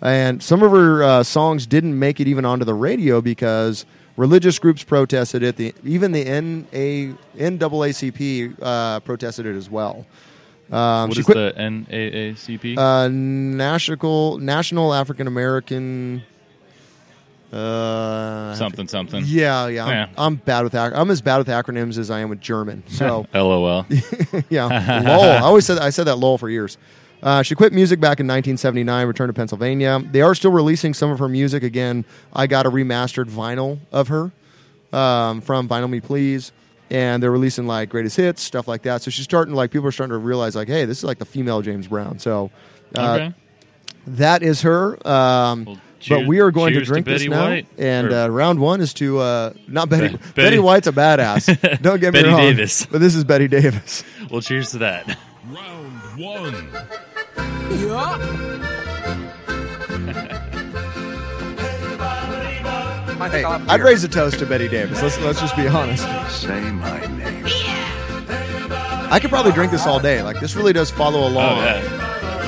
and 0.00 0.42
some 0.42 0.62
of 0.62 0.72
her 0.72 1.02
uh, 1.02 1.22
songs 1.22 1.66
didn't 1.66 1.98
make 1.98 2.20
it 2.20 2.26
even 2.28 2.46
onto 2.46 2.64
the 2.64 2.72
radio 2.74 3.20
because 3.20 3.84
religious 4.16 4.58
groups 4.58 4.82
protested 4.82 5.42
it. 5.42 5.56
The 5.56 5.74
even 5.84 6.12
the 6.12 6.24
NA, 6.24 7.16
NAACP 7.36 8.56
uh, 8.62 9.00
protested 9.00 9.44
it 9.46 9.56
as 9.56 9.68
well. 9.68 10.06
Um, 10.72 11.08
What 11.08 11.14
she 11.14 11.20
is 11.20 11.26
quit 11.26 11.36
the 11.56 11.60
NAACP? 11.60 12.78
uh, 12.78 13.08
National 13.08 14.38
National 14.38 14.94
African 14.94 15.26
American. 15.26 16.22
Uh, 17.54 18.54
something 18.56 18.88
something. 18.88 19.22
Yeah, 19.26 19.68
yeah. 19.68 19.84
I'm, 19.84 19.90
Yeah. 19.90 20.08
I'm 20.18 20.34
bad 20.36 20.64
with 20.64 20.74
ac- 20.74 20.94
I'm 20.94 21.10
as 21.10 21.20
bad 21.20 21.38
with 21.38 21.46
acronyms 21.48 21.98
as 21.98 22.10
I 22.10 22.20
am 22.20 22.28
with 22.28 22.40
German. 22.40 22.82
So 22.94 23.26
LOL. 23.34 23.86
yeah, 24.48 24.64
lol. 25.04 25.22
I 25.22 25.38
always 25.40 25.64
said 25.66 25.78
I 25.78 25.90
said 25.90 26.04
that 26.04 26.16
lol 26.16 26.38
for 26.38 26.48
years. 26.48 26.78
Uh, 27.22 27.42
she 27.42 27.54
quit 27.54 27.72
music 27.72 28.00
back 28.00 28.20
in 28.20 28.26
1979, 28.26 29.06
returned 29.06 29.30
to 29.30 29.32
Pennsylvania. 29.32 29.98
They 30.10 30.20
are 30.20 30.34
still 30.34 30.50
releasing 30.52 30.92
some 30.92 31.10
of 31.10 31.18
her 31.20 31.28
music 31.28 31.62
again. 31.62 32.04
I 32.34 32.46
got 32.46 32.66
a 32.66 32.70
remastered 32.70 33.30
vinyl 33.30 33.78
of 33.92 34.08
her 34.08 34.30
um, 34.92 35.40
from 35.40 35.66
Vinyl 35.66 35.88
Me 35.88 36.00
Please, 36.00 36.52
and 36.90 37.22
they're 37.22 37.30
releasing 37.30 37.66
like 37.66 37.88
greatest 37.88 38.16
hits, 38.18 38.42
stuff 38.42 38.68
like 38.68 38.82
that. 38.82 39.00
So 39.00 39.10
she's 39.10 39.24
starting 39.24 39.54
like 39.54 39.70
people 39.70 39.88
are 39.88 39.92
starting 39.92 40.12
to 40.12 40.18
realize 40.18 40.54
like, 40.54 40.68
hey, 40.68 40.84
this 40.84 40.98
is 40.98 41.04
like 41.04 41.18
the 41.18 41.24
female 41.24 41.62
James 41.62 41.86
Brown. 41.88 42.18
So 42.18 42.50
uh, 42.96 43.12
okay. 43.14 43.34
that 44.06 44.42
is 44.42 44.60
her. 44.62 44.96
Um, 45.08 45.64
Well, 45.64 45.80
but 46.08 46.26
we 46.26 46.40
are 46.40 46.50
going 46.50 46.72
to 46.72 46.78
cheers 46.80 46.88
to 46.88 46.92
drink 46.92 47.06
this 47.06 47.24
now, 47.26 47.48
White. 47.48 47.66
and 47.78 48.12
uh, 48.12 48.28
round 48.30 48.58
one 48.60 48.80
is 48.80 48.92
to 48.94 49.18
uh, 49.20 49.52
not 49.68 49.88
Betty. 49.88 50.08
Betty. 50.16 50.32
Betty- 50.34 50.58
White's 50.58 50.86
a 50.86 50.92
badass. 50.92 51.46
Don't 51.82 52.00
get 52.00 52.12
me 52.12 52.20
Betty 52.20 52.28
wrong. 52.28 52.40
Davis. 52.40 52.86
but 52.86 53.00
this 53.00 53.14
is 53.14 53.24
Betty 53.24 53.48
Davis. 53.48 54.04
Well, 54.30 54.40
cheers 54.40 54.70
to 54.72 54.78
that. 54.78 55.18
Round 55.48 56.18
one. 56.18 57.94
Hey, 63.30 63.42
I'd 63.42 63.80
raise 63.80 64.04
a 64.04 64.08
toast 64.08 64.38
to 64.40 64.46
Betty 64.46 64.68
Davis. 64.68 65.00
Let's 65.02 65.18
let's 65.20 65.40
just 65.40 65.56
be 65.56 65.66
honest. 65.66 66.02
Say 66.30 66.60
my 66.70 67.00
name. 67.16 67.44
I 69.10 69.18
could 69.20 69.30
probably 69.30 69.52
drink 69.52 69.72
this 69.72 69.86
all 69.86 69.98
day. 69.98 70.22
Like 70.22 70.40
this 70.40 70.54
really 70.54 70.72
does 70.72 70.90
follow 70.90 71.20
Oh 71.20 71.28
along. 71.28 71.58
yeah. 71.58 71.80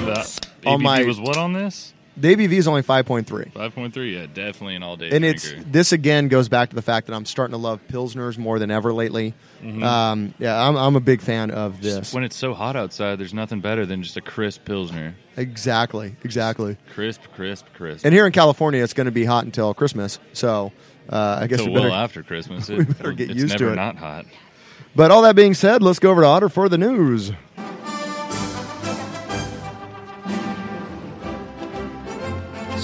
The 0.05 0.69
On 0.69 0.79
ABV 0.81 0.83
my- 0.83 1.03
was 1.05 1.19
what 1.19 1.37
on 1.37 1.53
this? 1.55 1.93
The 2.19 2.35
ABV 2.35 2.53
is 2.53 2.67
only 2.67 2.81
five 2.83 3.05
point 3.05 3.27
three. 3.27 3.45
Five 3.53 3.75
point 3.75 3.93
three. 3.93 4.17
Yeah, 4.17 4.27
definitely 4.27 4.77
an 4.77 4.83
all 4.83 4.97
day 4.97 5.11
and 5.11 5.21
drinker. 5.23 5.29
it's 5.37 5.55
this 5.71 5.93
again 5.93 6.29
goes 6.29 6.49
back 6.49 6.71
to 6.71 6.75
the 6.77 6.81
fact 6.83 7.07
that 7.09 7.15
I'm 7.15 7.27
starting 7.27 7.53
to 7.53 7.59
love 7.59 7.81
pilsners 7.89 8.39
more 8.39 8.59
than 8.59 8.71
ever 8.71 8.93
lately. 8.95 9.35
Um, 9.63 10.33
yeah, 10.39 10.67
I'm, 10.67 10.77
I'm 10.77 10.97
a 10.97 11.01
big 11.01 11.21
fan 11.21 11.51
of 11.51 11.83
this. 11.83 12.15
when 12.15 12.25
it's 12.25 12.37
so 12.37 12.55
hot 12.55 12.75
outside, 12.77 13.19
there's 13.19 13.35
nothing 13.35 13.61
better 13.61 13.85
than 13.85 14.03
just 14.03 14.17
a 14.17 14.21
crisp 14.23 14.65
pilsner. 14.65 15.15
Exactly, 15.37 16.17
exactly. 16.25 16.79
Crisp, 16.95 17.21
crisp, 17.35 17.67
crisp. 17.75 18.05
And 18.07 18.15
here 18.15 18.25
in 18.27 18.33
California, 18.33 18.83
it's 18.83 18.95
going 18.95 19.05
to 19.07 19.11
be 19.11 19.25
hot 19.27 19.45
until 19.45 19.75
Christmas. 19.75 20.19
So 20.33 20.73
uh, 21.11 21.41
I 21.43 21.47
guess 21.49 21.59
Until 21.61 21.75
we 21.75 21.79
better. 21.81 21.91
well 21.91 21.99
after 21.99 22.23
Christmas. 22.23 22.69
It, 22.71 22.79
we 22.79 22.85
better 22.85 23.13
get 23.13 23.31
it's 23.31 23.41
used 23.41 23.59
to 23.59 23.65
never 23.65 23.73
it. 23.75 23.77
not 23.77 23.97
hot. 23.97 24.25
But 24.95 25.11
all 25.11 25.21
that 25.23 25.37
being 25.37 25.53
said, 25.53 25.83
let's 25.83 25.99
go 25.99 26.11
over 26.13 26.23
to 26.23 26.27
Otter 26.27 26.49
for 26.49 26.71
the 26.71 26.79
news. 26.79 27.33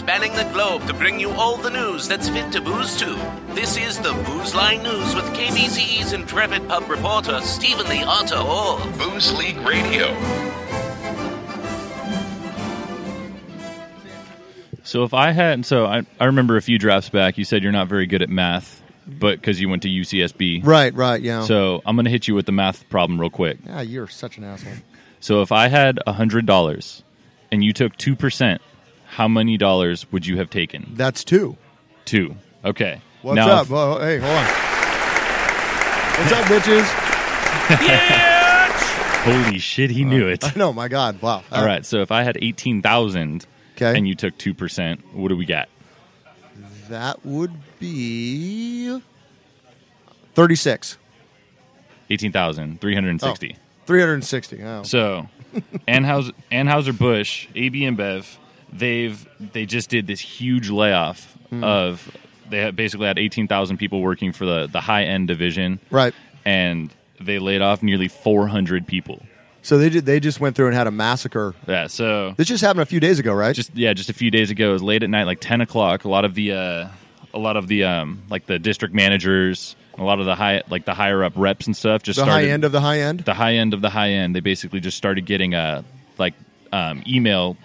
Globe 0.07 0.87
to 0.87 0.95
bring 0.95 1.21
you 1.21 1.31
all 1.33 1.57
the 1.57 1.71
news 1.71 2.09
that's 2.09 2.29
fit 2.29 2.53
to 2.53 2.61
booze 2.61 2.97
to. 2.99 3.15
This 3.55 3.77
is 3.77 3.99
the 3.99 4.13
Booze 4.27 4.55
Line 4.55 4.83
News 4.83 5.15
with 5.15 5.25
KBCE's 5.27 6.13
intrepid 6.13 6.69
pub 6.69 6.89
reporter, 6.91 7.41
Stephen 7.41 7.87
the 7.87 8.03
Otter 8.05 8.37
Hall. 8.37 8.79
Booze 8.99 9.33
League 9.39 9.59
Radio. 9.59 10.09
So 14.85 15.05
if 15.05 15.15
I 15.15 15.31
had, 15.31 15.65
so 15.65 15.87
I, 15.87 16.03
I 16.21 16.25
remember 16.27 16.57
a 16.57 16.63
few 16.63 16.79
drafts 16.79 17.09
back, 17.09 17.39
you 17.39 17.45
said 17.45 17.63
you're 17.63 17.73
not 17.73 17.89
very 17.89 18.07
good 18.07 18.21
at 18.21 18.29
math, 18.29 18.83
but 19.07 19.41
because 19.41 19.61
you 19.61 19.69
went 19.69 19.83
to 19.83 19.89
UCSB. 19.89 20.65
Right, 20.67 20.93
right, 20.95 21.21
yeah. 21.23 21.45
So 21.45 21.81
I'm 21.87 21.95
going 21.97 22.05
to 22.05 22.11
hit 22.11 22.27
you 22.29 22.35
with 22.35 22.47
the 22.47 22.53
math 22.53 22.89
problem 22.91 23.21
real 23.21 23.31
quick. 23.31 23.59
yeah, 23.65 23.81
you're 23.81 24.09
such 24.09 24.37
an 24.39 24.45
asshole. 24.45 24.73
So 25.21 25.41
if 25.43 25.53
I 25.53 25.69
had 25.69 26.01
hundred 26.07 26.47
dollars 26.47 27.05
and 27.53 27.63
you 27.63 27.73
took 27.73 27.97
two 27.97 28.17
percent, 28.17 28.61
how 29.13 29.29
many 29.29 29.59
dollars 29.59 30.11
would 30.11 30.27
you 30.27 30.39
have 30.39 30.49
taken? 30.49 30.93
That's 30.95 31.23
two. 31.23 31.59
Two. 32.07 32.35
Okay. 32.65 33.03
What's 33.21 33.37
now, 33.37 33.49
up? 33.51 33.67
Whoa, 33.69 33.99
hey, 34.01 34.19
hold 34.19 34.33
on. 34.33 34.45
What's 36.19 36.33
up, 36.33 36.45
bitches? 36.47 36.87
Holy 39.23 39.59
shit, 39.59 39.91
he 39.91 40.05
knew 40.05 40.27
it. 40.29 40.43
I 40.57 40.59
know, 40.59 40.73
my 40.73 40.89
God. 40.89 41.21
Wow. 41.21 41.45
All 41.53 41.65
right. 41.65 41.85
So 41.85 42.01
if 42.01 42.11
I 42.11 42.23
had 42.23 42.39
eighteen 42.41 42.81
thousand 42.81 43.47
Okay. 43.77 43.97
and 43.97 44.09
you 44.09 44.15
took 44.15 44.39
two 44.39 44.55
percent, 44.55 45.15
what 45.15 45.29
do 45.29 45.37
we 45.37 45.45
get? 45.45 45.69
That 46.89 47.25
would 47.25 47.53
be 47.79 49.01
36. 50.35 50.99
Eighteen 52.09 52.33
thousand 52.33 52.81
three 52.81 52.95
hundred 52.95 53.11
and 53.11 53.21
sixty. 53.21 53.57
360. 53.87 54.63
Oh. 54.63 54.83
So, 54.85 55.29
Anheuser 55.87 56.33
Anheuser 56.51 56.97
Busch, 56.97 57.49
AB 57.55 57.81
InBev, 57.83 58.37
they've 58.73 59.27
they 59.53 59.67
just 59.67 59.91
did 59.91 60.07
this 60.07 60.21
huge 60.21 60.71
layoff 60.71 61.29
Hmm. 61.51 61.63
of 61.65 62.17
they 62.49 62.71
basically 62.71 63.07
had 63.07 63.19
eighteen 63.19 63.47
thousand 63.47 63.77
people 63.77 64.01
working 64.01 64.33
for 64.33 64.47
the 64.47 64.67
the 64.71 64.81
high 64.81 65.05
end 65.05 65.29
division, 65.29 65.81
Right. 65.91 66.15
and 66.47 66.91
they 67.21 67.39
laid 67.39 67.61
off 67.61 67.83
nearly 67.83 68.09
four 68.09 68.49
hundred 68.49 68.87
people. 68.87 69.23
So 69.65 69.79
they 69.79 69.91
did, 69.91 70.07
they 70.07 70.19
just 70.19 70.41
went 70.41 70.57
through 70.57 70.67
and 70.69 70.75
had 70.75 70.87
a 70.89 70.91
massacre. 70.91 71.55
Yeah, 71.69 71.87
so 71.87 72.35
This 72.37 72.49
just 72.49 72.65
happened 72.65 72.83
a 72.83 72.87
few 72.87 72.99
days 73.01 73.19
ago, 73.21 73.33
right? 73.33 73.55
just 73.55 73.75
yeah, 73.77 73.93
just 73.93 74.09
a 74.11 74.13
few 74.15 74.31
days 74.31 74.51
ago, 74.51 74.71
it 74.71 74.73
was 74.73 74.83
late 74.83 75.03
at 75.03 75.11
night, 75.11 75.25
like 75.25 75.41
ten 75.41 75.61
o'clock. 75.61 76.05
A 76.05 76.09
lot 76.09 76.25
of 76.25 76.35
the 76.35 76.53
uh, 76.53 76.89
a 77.35 77.39
lot 77.39 77.57
of 77.59 77.69
the 77.69 77.85
um, 77.85 78.23
like 78.31 78.47
the 78.47 78.59
district 78.59 78.95
managers, 78.95 79.77
a 79.99 80.03
lot 80.03 80.19
of 80.19 80.27
the 80.27 80.35
high 80.35 80.63
like 80.71 80.85
the 80.87 80.95
higher 80.95 81.23
up 81.23 81.35
reps 81.37 81.67
and 81.67 81.77
stuff 81.77 82.03
just 82.03 82.17
started. 82.19 82.31
the 82.31 82.33
started 82.33 82.47
high 82.49 82.53
end 82.55 82.65
of 82.65 82.73
the 82.73 82.81
high 82.81 83.01
end. 83.01 83.21
the 83.21 83.35
high 83.35 83.55
end 83.55 83.75
of 83.75 83.83
the 83.83 83.91
high 83.91 84.11
end, 84.11 84.35
they 84.35 84.41
basically 84.41 84.81
just 84.81 84.97
started 84.97 85.27
getting 85.27 85.55
uh 85.55 85.83
like 86.19 86.35
um, 86.73 87.03
email, 87.07 87.57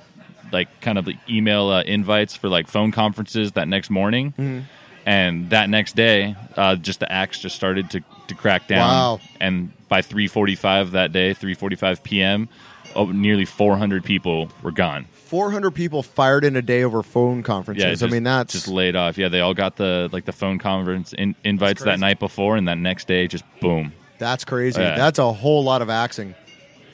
like 0.51 0.67
kind 0.81 0.97
of 0.97 1.07
like 1.07 1.17
email 1.29 1.69
uh, 1.69 1.83
invites 1.83 2.35
for 2.35 2.49
like 2.49 2.67
phone 2.67 2.91
conferences 2.91 3.53
that 3.53 3.67
next 3.67 3.89
morning, 3.89 4.33
Mm-hmm. 4.37 4.59
and 5.05 5.49
that 5.51 5.69
next 5.69 5.95
day, 5.95 6.35
uh, 6.55 6.75
just 6.75 6.99
the 6.99 7.11
axe 7.11 7.39
just 7.39 7.55
started 7.55 7.89
to, 7.91 8.01
to 8.27 8.35
crack 8.35 8.67
down. 8.67 8.87
Wow. 8.89 9.19
And 9.39 9.71
by 9.87 10.01
three 10.01 10.27
forty 10.27 10.55
five 10.55 10.91
that 10.91 11.11
day, 11.11 11.33
three 11.33 11.53
forty 11.53 11.75
five 11.75 12.03
p.m., 12.03 12.49
oh, 12.95 13.05
nearly 13.05 13.45
four 13.45 13.77
hundred 13.77 14.03
people 14.03 14.49
were 14.61 14.71
gone. 14.71 15.07
400 15.27 15.71
people 15.71 16.03
fired 16.03 16.45
in 16.45 16.55
a 16.55 16.61
day 16.61 16.83
over 16.85 17.03
phone 17.03 17.43
conferences. 17.43 18.01
Yeah, 18.01 18.07
I 18.07 18.09
mean, 18.09 18.23
that's 18.23 18.53
just 18.53 18.69
laid 18.69 18.95
off. 18.95 19.17
Yeah, 19.17 19.27
they 19.27 19.41
all 19.41 19.53
got 19.53 19.75
the 19.75 20.07
like 20.13 20.23
the 20.23 20.31
phone 20.31 20.57
conference 20.57 21.11
in, 21.11 21.35
invites 21.43 21.83
that 21.83 21.99
night 21.99 22.17
before, 22.17 22.55
and 22.55 22.65
that 22.69 22.77
next 22.77 23.09
day, 23.09 23.27
just 23.27 23.43
boom. 23.59 23.91
that's 24.19 24.45
crazy. 24.45 24.79
Yeah. 24.79 24.95
That's 24.95 25.19
a 25.19 25.33
whole 25.33 25.65
lot 25.65 25.81
of 25.81 25.89
axing. 25.89 26.33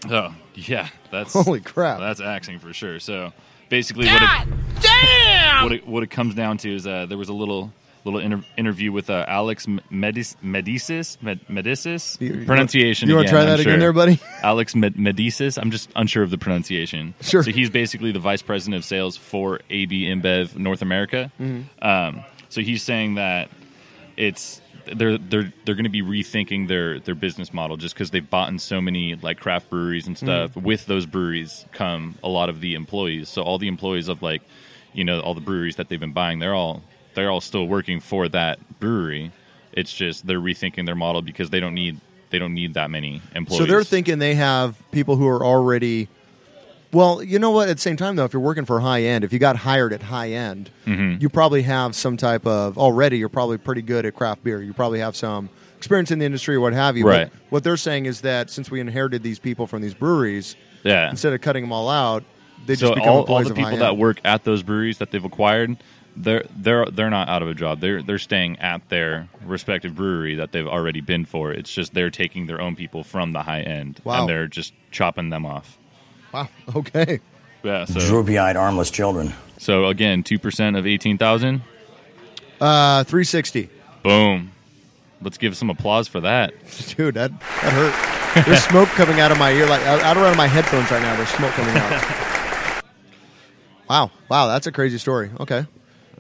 Oh 0.10 0.34
yeah, 0.68 0.90
that's 1.12 1.34
Holy 1.34 1.60
crap. 1.62 2.00
That's 2.00 2.22
axing 2.22 2.60
for 2.60 2.74
sure. 2.74 3.00
So 3.00 3.34
basically, 3.70 4.08
what 4.08 4.22
it, 4.22 4.48
Damn! 4.82 5.64
what 5.64 5.72
it, 5.72 5.88
what 5.88 6.04
it 6.04 6.12
comes 6.12 6.36
down 6.36 6.58
to 6.60 6.74
is 6.76 6.86
uh, 6.88 7.06
there 7.06 7.18
was 7.18 7.30
a 7.30 7.34
little 7.34 7.72
little 8.06 8.20
inter- 8.20 8.44
interview 8.58 8.92
with 8.92 9.10
uh, 9.10 9.24
Alex 9.30 9.66
Medis- 9.66 10.36
Medicis 10.44 11.22
Med- 11.22 11.40
Medicis 11.48 12.20
You- 12.20 12.46
pronunciation. 12.46 13.08
You 13.08 13.16
want 13.16 13.28
to 13.28 13.32
try 13.32 13.46
that 13.46 13.54
I'm 13.54 13.60
again 13.62 13.74
sure. 13.74 13.80
there, 13.80 13.94
buddy? 13.94 14.20
Alex 14.44 14.76
Med- 14.76 14.96
Medicis. 14.96 15.58
I'm 15.62 15.72
just 15.72 15.90
unsure 15.96 16.22
of 16.24 16.30
the 16.30 16.38
pronunciation. 16.38 17.14
Sure. 17.22 17.44
So 17.44 17.52
he's 17.52 17.70
basically 17.70 18.12
the 18.12 18.20
vice 18.20 18.42
president 18.42 18.76
of 18.76 18.84
sales 18.86 19.16
for 19.16 19.62
AB 19.70 20.04
InBev 20.08 20.58
North 20.58 20.82
America. 20.82 21.32
Mm-hmm. 21.40 21.86
Um, 21.88 22.26
so 22.50 22.60
he's 22.62 22.84
saying 22.84 23.16
that 23.16 23.50
it's 24.18 24.60
they're 24.86 25.18
they're 25.18 25.54
they're 25.66 25.76
going 25.76 25.84
to 25.84 25.90
be 25.90 26.02
rethinking 26.02 26.68
their 26.68 27.00
their 27.00 27.16
business 27.16 27.54
model 27.54 27.78
just 27.78 27.96
because 27.96 28.12
they've 28.12 28.30
bought 28.30 28.50
in 28.50 28.60
so 28.60 28.82
many 28.82 29.16
like 29.16 29.40
craft 29.40 29.70
breweries 29.70 30.08
and 30.08 30.18
stuff. 30.18 30.52
Mm-hmm. 30.52 30.62
With 30.62 30.86
those 30.86 31.06
breweries 31.06 31.66
come 31.72 32.16
a 32.24 32.30
lot 32.30 32.50
of 32.50 32.62
the 32.62 32.76
employees. 32.76 33.30
So 33.30 33.42
all 33.42 33.58
the 33.58 33.68
employees 33.68 34.08
of 34.08 34.22
like 34.22 34.42
you 34.94 35.04
know 35.04 35.20
all 35.20 35.34
the 35.34 35.42
breweries 35.42 35.76
that 35.78 35.90
they've 35.90 36.00
been 36.00 36.14
buying, 36.14 36.40
they're 36.40 36.56
all 36.56 36.84
they're 37.14 37.30
all 37.30 37.42
still 37.42 37.68
working 37.68 38.00
for 38.00 38.28
that 38.30 38.80
brewery. 38.80 39.32
It's 39.72 39.94
just 39.94 40.28
they're 40.28 40.40
rethinking 40.40 40.86
their 40.86 40.96
model 40.96 41.22
because 41.22 41.50
they 41.50 41.60
don't 41.60 41.74
need 41.74 42.00
they 42.30 42.40
don't 42.40 42.54
need 42.54 42.74
that 42.74 42.90
many 42.90 43.22
employees. 43.36 43.60
So 43.60 43.66
they're 43.66 43.84
thinking 43.84 44.20
they 44.20 44.36
have 44.36 44.76
people 44.92 45.16
who 45.16 45.28
are 45.28 45.46
already. 45.46 46.10
Well, 46.94 47.24
you 47.24 47.40
know 47.40 47.52
what? 47.52 47.68
At 47.70 47.78
the 47.78 47.82
same 47.82 47.98
time, 47.98 48.16
though, 48.16 48.24
if 48.26 48.34
you're 48.34 48.42
working 48.42 48.66
for 48.66 48.80
high 48.80 49.02
end, 49.02 49.24
if 49.24 49.34
you 49.34 49.40
got 49.40 49.56
hired 49.58 49.92
at 49.94 50.04
high 50.04 50.30
end, 50.30 50.70
Mm-hmm. 50.86 51.22
you 51.22 51.28
probably 51.30 51.64
have 51.64 51.96
some 51.96 52.18
type 52.18 52.46
of 52.46 52.78
already. 52.78 53.18
You're 53.18 53.30
probably 53.30 53.58
pretty 53.58 53.82
good 53.82 54.06
at 54.06 54.14
craft 54.16 54.44
beer. 54.44 54.62
You 54.62 54.74
probably 54.74 55.00
have 55.00 55.16
some 55.16 55.50
experience 55.78 56.12
in 56.12 56.20
the 56.20 56.26
industry 56.26 56.56
or 56.56 56.60
what 56.60 56.74
have 56.74 56.96
you. 56.96 57.04
But 57.06 57.10
Right. 57.10 57.32
what 57.50 57.64
they're 57.64 57.78
saying 57.78 58.06
is 58.06 58.22
that 58.22 58.50
since 58.50 58.70
we 58.70 58.80
inherited 58.80 59.24
these 59.24 59.40
people 59.40 59.66
from 59.66 59.82
these 59.82 59.94
breweries, 59.94 60.56
yeah. 60.84 61.10
instead 61.10 61.34
of 61.34 61.42
cutting 61.42 61.64
them 61.64 61.72
all 61.72 61.90
out, 61.90 62.24
they 62.66 62.76
so 62.76 62.82
just 62.88 62.96
become 62.96 63.10
all, 63.10 63.24
all 63.24 63.44
the 63.44 63.50
of 63.50 63.56
people 63.56 63.78
that 63.78 63.98
work 63.98 64.22
at 64.24 64.44
those 64.44 64.62
breweries 64.64 65.00
that 65.00 65.12
they've 65.12 65.26
acquired, 65.26 65.78
they're 66.16 66.46
they're 66.56 66.86
they're 66.86 67.10
not 67.10 67.28
out 67.28 67.42
of 67.42 67.48
a 67.50 67.54
job. 67.56 67.80
They're 67.82 68.04
they're 68.04 68.20
staying 68.20 68.60
at 68.60 68.88
their 68.90 69.28
respective 69.44 69.96
brewery 69.96 70.36
that 70.36 70.52
they've 70.52 70.68
already 70.68 71.02
been 71.02 71.26
for. 71.26 71.52
It's 71.52 71.74
just 71.74 71.94
they're 71.96 72.12
taking 72.12 72.46
their 72.46 72.62
own 72.62 72.76
people 72.76 73.04
from 73.04 73.34
the 73.34 73.42
high 73.44 73.62
end 73.62 74.00
Wow. 74.04 74.22
and 74.22 74.30
they're 74.30 74.48
just 74.48 74.74
chopping 74.92 75.30
them 75.30 75.46
off. 75.46 75.78
Wow. 76.34 76.50
Okay. 76.76 77.20
Yeah. 77.64 77.86
So 77.86 78.00
Droopy-eyed, 78.00 78.58
armless 78.58 78.90
children. 78.92 79.34
so 79.58 79.86
again, 79.88 80.24
two 80.24 80.40
percent 80.40 80.76
of 80.76 80.86
eighteen 80.88 81.18
thousand. 81.18 81.62
Uh, 82.62 83.04
360. 83.04 83.70
Boom. 84.04 84.52
Let's 85.22 85.38
give 85.38 85.58
some 85.58 85.70
applause 85.70 86.08
for 86.08 86.22
that. 86.22 86.54
Dude, 86.96 87.16
that, 87.16 87.38
that 87.40 87.74
hurt. 87.74 88.46
There's 88.46 88.64
smoke 88.70 88.88
coming 88.90 89.20
out 89.20 89.32
of 89.32 89.38
my 89.40 89.52
ear, 89.52 89.66
like 89.68 89.82
out 89.82 90.02
out 90.02 90.18
around 90.18 90.38
my 90.38 90.48
headphones 90.48 90.90
right 90.90 91.02
now. 91.02 91.16
There's 91.16 91.30
smoke 91.30 91.52
coming 91.52 91.76
out. 91.76 92.84
wow, 93.90 94.12
wow, 94.30 94.48
that's 94.48 94.68
a 94.68 94.72
crazy 94.72 94.98
story. 94.98 95.30
Okay, 95.40 95.66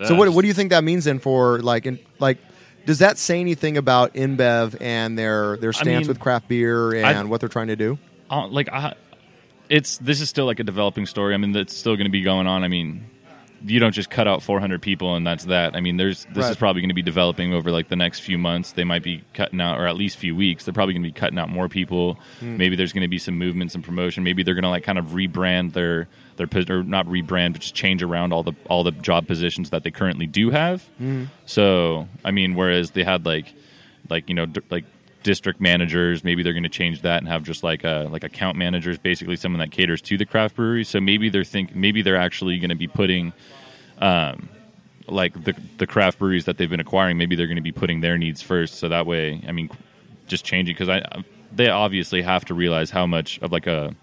so 0.05 0.15
what, 0.15 0.29
what 0.29 0.41
do 0.41 0.47
you 0.47 0.53
think 0.53 0.71
that 0.71 0.83
means 0.83 1.05
then 1.05 1.19
for 1.19 1.59
like, 1.59 1.85
in, 1.85 1.99
like, 2.19 2.37
does 2.85 2.99
that 2.99 3.17
say 3.17 3.39
anything 3.39 3.77
about 3.77 4.13
InBev 4.13 4.77
and 4.81 5.17
their 5.17 5.57
their 5.57 5.73
stance 5.73 6.01
mean, 6.01 6.07
with 6.07 6.19
craft 6.19 6.47
beer 6.47 6.93
and 6.93 7.05
I- 7.05 7.23
what 7.23 7.39
they're 7.39 7.49
trying 7.49 7.67
to 7.67 7.75
do? 7.75 7.97
uh, 8.29 8.47
like 8.47 8.69
I, 8.69 8.95
it's 9.73 9.97
this 9.97 10.21
is 10.21 10.29
still 10.29 10.45
like 10.45 10.59
a 10.59 10.63
developing 10.63 11.05
story. 11.05 11.33
I 11.33 11.37
mean, 11.37 11.55
it's 11.55 11.75
still 11.75 11.95
going 11.95 12.05
to 12.05 12.11
be 12.11 12.21
going 12.21 12.47
on. 12.47 12.63
I 12.63 12.67
mean, 12.67 13.05
you 13.65 13.79
don't 13.79 13.93
just 13.93 14.09
cut 14.09 14.27
out 14.27 14.43
400 14.43 14.81
people 14.81 15.15
and 15.15 15.25
that's 15.25 15.45
that. 15.45 15.73
I 15.75 15.79
mean, 15.79 15.95
there's 15.97 16.25
this 16.25 16.43
Right. 16.43 16.51
is 16.51 16.57
probably 16.57 16.81
going 16.81 16.89
to 16.89 16.93
be 16.95 17.01
developing 17.01 17.53
over 17.53 17.71
like 17.71 17.87
the 17.87 17.95
next 17.95 18.19
few 18.19 18.37
months. 18.37 18.73
They 18.73 18.83
might 18.83 19.03
be 19.03 19.23
cutting 19.33 19.61
out, 19.61 19.79
or 19.79 19.87
at 19.87 19.95
least 19.95 20.17
few 20.17 20.35
weeks. 20.35 20.65
They're 20.65 20.73
probably 20.73 20.93
going 20.93 21.03
to 21.03 21.09
be 21.09 21.13
cutting 21.19 21.39
out 21.39 21.49
more 21.49 21.69
people. 21.69 22.19
Hmm. 22.39 22.57
Maybe 22.57 22.75
there's 22.75 22.93
going 22.93 23.03
to 23.03 23.07
be 23.07 23.17
some 23.19 23.37
movements 23.37 23.73
and 23.73 23.83
promotion. 23.83 24.23
Maybe 24.23 24.43
they're 24.43 24.53
going 24.53 24.63
to 24.63 24.69
like 24.69 24.83
kind 24.83 24.99
of 24.99 25.05
rebrand 25.07 25.73
their 25.73 26.07
their 26.35 26.47
or 26.69 26.83
not 26.83 27.05
rebrand, 27.07 27.53
but 27.53 27.61
just 27.61 27.73
change 27.75 28.03
around 28.03 28.33
all 28.33 28.43
the 28.43 28.53
all 28.69 28.83
the 28.83 28.91
job 28.91 29.27
positions 29.27 29.69
that 29.71 29.83
they 29.83 29.91
currently 29.91 30.27
do 30.27 30.49
have. 30.51 30.83
Hmm. 30.97 31.25
So 31.45 32.07
I 32.25 32.31
mean, 32.31 32.55
whereas 32.55 32.91
they 32.91 33.03
had 33.03 33.25
like 33.25 33.53
like 34.09 34.27
you 34.29 34.35
know 34.35 34.45
d- 34.45 34.61
like 34.69 34.85
district 35.23 35.59
managers. 35.61 36.23
Maybe 36.23 36.43
they're 36.43 36.53
going 36.53 36.63
to 36.63 36.69
change 36.69 37.01
that 37.01 37.17
and 37.17 37.27
have 37.27 37.43
just 37.43 37.63
like 37.63 37.83
a 37.83 38.07
like 38.11 38.23
account 38.23 38.57
managers 38.57 38.97
basically 38.97 39.35
someone 39.35 39.59
that 39.59 39.71
caters 39.71 40.01
to 40.03 40.17
the 40.17 40.25
craft 40.25 40.55
brewery. 40.55 40.83
So 40.83 40.99
maybe 40.99 41.29
they're 41.29 41.43
think 41.43 41.75
maybe 41.75 42.01
they're 42.01 42.17
actually 42.17 42.59
going 42.59 42.69
to 42.69 42.75
be 42.75 42.87
putting 42.87 43.33
um 43.99 44.49
like 45.07 45.43
the 45.43 45.55
the 45.77 45.87
craft 45.87 46.19
breweries 46.19 46.45
that 46.45 46.57
they've 46.57 46.69
been 46.69 46.79
acquiring 46.79 47.17
maybe 47.17 47.35
they're 47.35 47.47
going 47.47 47.57
to 47.57 47.61
be 47.61 47.71
putting 47.71 48.01
their 48.01 48.17
needs 48.17 48.41
first. 48.41 48.75
So 48.75 48.89
that 48.89 49.05
way 49.05 49.43
i 49.47 49.51
mean 49.51 49.69
just 50.27 50.45
changing 50.45 50.73
because 50.73 50.89
i 50.89 51.01
they 51.51 51.69
obviously 51.69 52.21
have 52.21 52.45
to 52.45 52.53
realize 52.53 52.89
how 52.89 53.05
much 53.05 53.39
of 53.41 53.51
like 53.51 53.67
a 53.67 53.93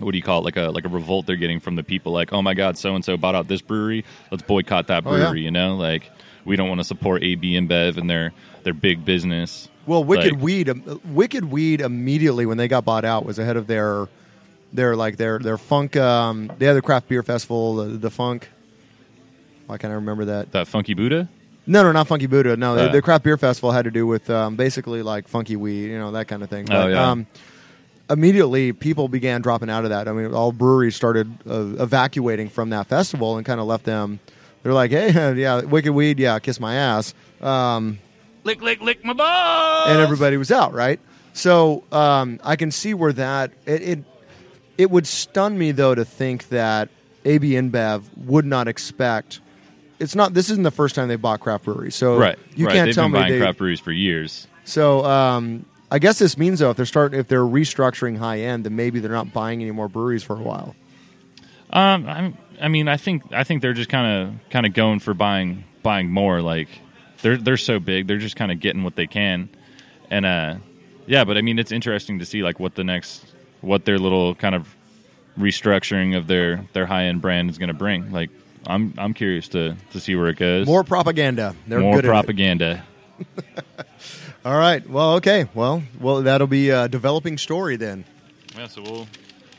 what 0.00 0.10
do 0.10 0.18
you 0.18 0.24
call 0.24 0.40
it? 0.40 0.44
Like 0.44 0.56
a 0.56 0.70
like 0.70 0.84
a 0.84 0.88
revolt 0.88 1.26
they're 1.26 1.36
getting 1.36 1.60
from 1.60 1.76
the 1.76 1.84
people 1.84 2.12
like 2.12 2.32
oh 2.32 2.42
my 2.42 2.54
god 2.54 2.76
so 2.76 2.94
and 2.94 3.04
so 3.04 3.16
bought 3.16 3.34
out 3.34 3.48
this 3.48 3.62
brewery. 3.62 4.04
Let's 4.30 4.42
boycott 4.42 4.88
that 4.88 5.06
Oh, 5.06 5.12
yeah. 5.12 5.24
brewery 5.26 5.42
you 5.42 5.50
know? 5.50 5.76
Like 5.76 6.10
we 6.44 6.56
don't 6.56 6.68
want 6.68 6.80
to 6.80 6.84
support 6.84 7.22
AB 7.22 7.52
InBev 7.54 7.96
and 7.96 8.10
their 8.10 8.32
their 8.64 8.74
big 8.74 9.04
business 9.04 9.68
Well, 9.86 10.02
Wicked 10.04 10.32
Like- 10.34 10.42
Weed, 10.42 10.68
um, 10.68 11.00
Wicked 11.06 11.44
Weed 11.50 11.80
immediately 11.80 12.46
when 12.46 12.56
they 12.58 12.68
got 12.68 12.84
bought 12.84 13.04
out 13.04 13.24
was 13.26 13.38
ahead 13.38 13.56
of 13.56 13.66
their 13.66 14.08
their 14.72 14.96
like 14.96 15.16
their 15.16 15.38
their 15.38 15.58
funk. 15.58 15.96
Um, 15.96 16.50
they 16.58 16.66
had 16.66 16.74
the 16.76 16.82
craft 16.82 17.08
beer 17.08 17.22
festival, 17.22 17.76
the, 17.76 17.84
the 17.96 18.10
funk. 18.10 18.48
Why 19.66 19.78
can't 19.78 19.92
I 19.92 19.96
remember 19.96 20.24
that? 20.26 20.52
that 20.52 20.68
funky 20.68 20.92
Buddha 20.94 21.28
No, 21.66 21.82
no, 21.82 21.92
not 21.92 22.06
Funky 22.06 22.26
Buddha. 22.26 22.56
No, 22.56 22.74
the, 22.74 22.88
Uh. 22.88 22.92
the 22.92 23.00
craft 23.02 23.24
beer 23.24 23.38
festival 23.38 23.72
had 23.72 23.84
to 23.84 23.90
do 23.90 24.06
with 24.06 24.28
um, 24.28 24.56
basically 24.56 25.02
like 25.02 25.26
funky 25.28 25.56
weed, 25.56 25.86
you 25.90 25.98
know, 25.98 26.10
that 26.12 26.28
kind 26.28 26.42
of 26.42 26.50
thing. 26.50 26.66
Oh, 26.70 26.86
yeah. 26.86 27.10
um, 27.10 27.26
immediately, 28.10 28.72
people 28.72 29.08
began 29.08 29.40
dropping 29.40 29.70
out 29.70 29.84
of 29.84 29.90
that. 29.90 30.06
I 30.08 30.12
mean, 30.12 30.34
all 30.34 30.52
breweries 30.52 30.94
started 30.96 31.32
uh, 31.48 31.82
evacuating 31.82 32.48
from 32.50 32.70
that 32.70 32.86
festival 32.88 33.36
and 33.38 33.46
kind 33.46 33.60
of 33.60 33.66
left 33.66 33.84
them 33.84 34.20
they're 34.62 34.72
like, 34.72 34.90
hey, 34.92 35.34
yeah, 35.36 35.60
wicked 35.60 35.92
weed, 35.92 36.18
yeah, 36.18 36.38
kiss 36.38 36.58
my 36.58 36.74
ass. 36.74 37.12
Um, 37.42 37.98
Lick, 38.44 38.60
lick, 38.62 38.80
lick 38.82 39.04
my 39.04 39.12
balls. 39.14 39.88
and 39.88 40.00
everybody 40.00 40.36
was 40.36 40.50
out, 40.52 40.72
right? 40.74 41.00
So 41.32 41.82
um, 41.90 42.38
I 42.44 42.56
can 42.56 42.70
see 42.70 42.94
where 42.94 43.12
that 43.14 43.50
it, 43.66 43.82
it 43.82 44.04
it 44.78 44.90
would 44.90 45.06
stun 45.06 45.58
me 45.58 45.72
though 45.72 45.94
to 45.94 46.04
think 46.04 46.48
that 46.50 46.88
AB 47.24 47.52
InBev 47.52 48.02
would 48.18 48.44
not 48.44 48.68
expect. 48.68 49.40
It's 49.98 50.14
not. 50.14 50.34
This 50.34 50.50
isn't 50.50 50.62
the 50.64 50.70
first 50.70 50.94
time 50.94 51.08
they 51.08 51.16
bought 51.16 51.40
craft 51.40 51.64
breweries, 51.64 51.94
so 51.94 52.18
Right. 52.18 52.38
you 52.54 52.66
right. 52.66 52.74
can't 52.74 52.86
They've 52.88 52.94
tell 52.94 53.04
been 53.04 53.12
me 53.12 53.18
buying 53.20 53.32
they. 53.32 53.38
craft 53.40 53.58
breweries 53.58 53.80
for 53.80 53.92
years. 53.92 54.46
So 54.64 55.04
um, 55.04 55.64
I 55.90 55.98
guess 55.98 56.18
this 56.18 56.36
means 56.36 56.58
though, 56.60 56.70
if 56.70 56.76
they're 56.76 56.86
starting, 56.86 57.18
if 57.18 57.28
they're 57.28 57.40
restructuring 57.40 58.18
high 58.18 58.40
end, 58.40 58.64
then 58.64 58.76
maybe 58.76 59.00
they're 59.00 59.10
not 59.12 59.32
buying 59.32 59.62
any 59.62 59.70
more 59.70 59.88
breweries 59.88 60.22
for 60.22 60.36
a 60.36 60.42
while. 60.42 60.74
Um, 61.70 62.06
I'm, 62.08 62.38
I 62.60 62.68
mean, 62.68 62.88
I 62.88 62.96
think 62.96 63.22
I 63.32 63.44
think 63.44 63.62
they're 63.62 63.72
just 63.72 63.88
kind 63.90 64.28
of 64.28 64.50
kind 64.50 64.66
of 64.66 64.74
going 64.74 65.00
for 65.00 65.14
buying 65.14 65.64
buying 65.82 66.10
more. 66.10 66.40
Like 66.42 66.68
they're 67.24 67.38
they're 67.38 67.56
so 67.56 67.80
big, 67.80 68.06
they're 68.06 68.18
just 68.18 68.36
kind 68.36 68.52
of 68.52 68.60
getting 68.60 68.84
what 68.84 68.96
they 68.96 69.06
can, 69.06 69.48
and 70.10 70.26
uh, 70.26 70.56
yeah. 71.06 71.24
But 71.24 71.38
I 71.38 71.40
mean, 71.40 71.58
it's 71.58 71.72
interesting 71.72 72.18
to 72.18 72.26
see 72.26 72.42
like 72.42 72.60
what 72.60 72.74
the 72.74 72.84
next 72.84 73.24
what 73.62 73.86
their 73.86 73.98
little 73.98 74.34
kind 74.34 74.54
of 74.54 74.76
restructuring 75.38 76.16
of 76.16 76.26
their 76.26 76.66
their 76.74 76.84
high 76.84 77.04
end 77.04 77.22
brand 77.22 77.48
is 77.48 77.56
going 77.56 77.68
to 77.68 77.74
bring. 77.74 78.12
Like 78.12 78.28
I'm 78.66 78.92
I'm 78.98 79.14
curious 79.14 79.48
to 79.48 79.74
to 79.92 80.00
see 80.00 80.14
where 80.14 80.28
it 80.28 80.36
goes. 80.36 80.66
More 80.66 80.84
propaganda. 80.84 81.56
They're 81.66 81.80
more 81.80 82.02
propaganda. 82.02 82.84
All 84.44 84.58
right. 84.58 84.86
Well, 84.86 85.14
okay. 85.14 85.48
Well, 85.54 85.82
well, 85.98 86.20
that'll 86.20 86.46
be 86.46 86.68
a 86.68 86.88
developing 86.88 87.38
story 87.38 87.76
then. 87.76 88.04
Yeah, 88.54 88.66
so 88.66 88.82
we'll 88.82 89.08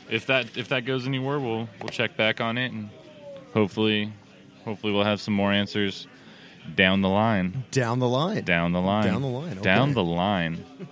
if 0.08 0.26
that 0.26 0.56
if 0.56 0.68
that 0.68 0.84
goes 0.84 1.04
anywhere, 1.04 1.40
we'll 1.40 1.68
we'll 1.80 1.88
check 1.90 2.16
back 2.16 2.40
on 2.40 2.58
it 2.58 2.70
and 2.70 2.90
hopefully 3.54 4.12
hopefully 4.64 4.92
we'll 4.92 5.04
have 5.04 5.20
some 5.20 5.34
more 5.34 5.52
answers 5.52 6.06
down 6.74 7.00
the 7.02 7.08
line. 7.08 7.64
Down 7.70 7.98
the 7.98 8.08
line. 8.08 8.44
Down 8.44 8.72
the 8.72 8.80
line. 8.80 9.04
Down 9.04 9.22
the 9.22 9.28
line, 9.28 9.52
okay. 9.52 9.60
Down 9.62 9.92
the 9.94 10.04
line. 10.04 10.64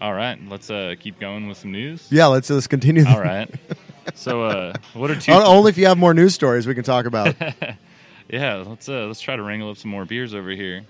All 0.00 0.14
right, 0.14 0.38
let's 0.48 0.70
uh, 0.70 0.94
keep 0.98 1.20
going 1.20 1.46
with 1.46 1.58
some 1.58 1.72
news. 1.72 2.06
Yeah. 2.10 2.26
Let's 2.26 2.48
let's 2.50 2.66
continue. 2.66 3.04
All 3.06 3.20
right. 3.20 3.50
So, 4.14 4.42
uh, 4.42 4.72
what 4.94 5.10
are 5.10 5.14
two? 5.20 5.30
O- 5.30 5.44
Only 5.58 5.68
if 5.70 5.78
you 5.78 5.86
have 5.86 5.96
more 5.96 6.14
news 6.14 6.34
stories 6.34 6.66
we 6.66 6.74
can 6.74 6.82
talk 6.84 7.06
about. 7.06 7.36
Yeah, 8.28 8.56
let's 8.66 8.88
uh, 8.88 9.06
let's 9.06 9.20
try 9.20 9.34
to 9.36 9.42
wrangle 9.42 9.70
up 9.70 9.76
some 9.76 9.90
more 9.90 10.04
beers 10.04 10.34
over 10.34 10.50
here. 10.50 10.82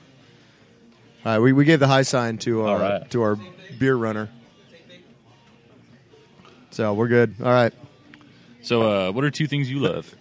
All 1.24 1.32
right, 1.32 1.38
we, 1.38 1.52
we 1.54 1.64
gave 1.64 1.80
the 1.80 1.86
high 1.86 2.02
sign 2.02 2.36
to 2.38 2.62
our 2.62 2.68
All 2.68 2.78
right. 2.78 3.10
to 3.10 3.22
our 3.22 3.36
beer 3.78 3.94
runner, 3.96 4.28
so 6.70 6.92
we're 6.94 7.08
good. 7.08 7.34
All 7.42 7.50
right, 7.50 7.72
So, 8.62 8.82
uh, 8.82 9.12
what 9.12 9.24
are 9.24 9.30
two 9.30 9.46
things 9.46 9.70
you 9.70 9.78
love? 9.78 10.14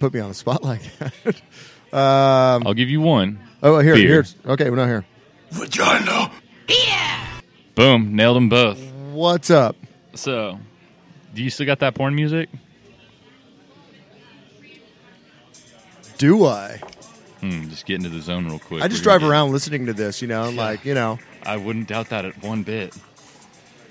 put 0.00 0.14
me 0.14 0.20
on 0.20 0.30
the 0.30 0.34
spot 0.34 0.64
like 0.64 0.80
that. 0.98 1.36
um, 1.92 2.66
I'll 2.66 2.74
give 2.74 2.90
you 2.90 3.00
one. 3.00 3.38
oh, 3.62 3.78
here, 3.78 3.94
beer. 3.94 4.22
here. 4.22 4.24
Okay, 4.46 4.70
we're 4.70 4.76
not 4.76 4.88
here. 4.88 5.04
Vagina. 5.50 6.32
Yeah. 6.68 7.40
Boom, 7.74 8.16
nailed 8.16 8.36
them 8.36 8.48
both. 8.48 8.80
What's 9.12 9.50
up? 9.50 9.76
So, 10.14 10.58
do 11.34 11.42
you 11.42 11.50
still 11.50 11.66
got 11.66 11.78
that 11.80 11.94
porn 11.94 12.14
music? 12.14 12.48
Do 16.18 16.44
I? 16.46 16.80
Hmm, 17.40 17.68
just 17.68 17.86
get 17.86 17.96
into 17.96 18.10
the 18.10 18.20
zone 18.20 18.46
real 18.46 18.58
quick. 18.58 18.82
I 18.82 18.88
just 18.88 19.00
We're 19.00 19.04
drive 19.04 19.20
gonna 19.20 19.32
around 19.32 19.52
listening 19.52 19.86
to 19.86 19.92
this, 19.92 20.20
you 20.20 20.28
know, 20.28 20.44
and 20.44 20.56
like 20.56 20.84
you 20.84 20.94
know, 20.94 21.18
I 21.42 21.56
wouldn't 21.56 21.88
doubt 21.88 22.10
that 22.10 22.24
at 22.24 22.42
one 22.42 22.62
bit. 22.62 22.94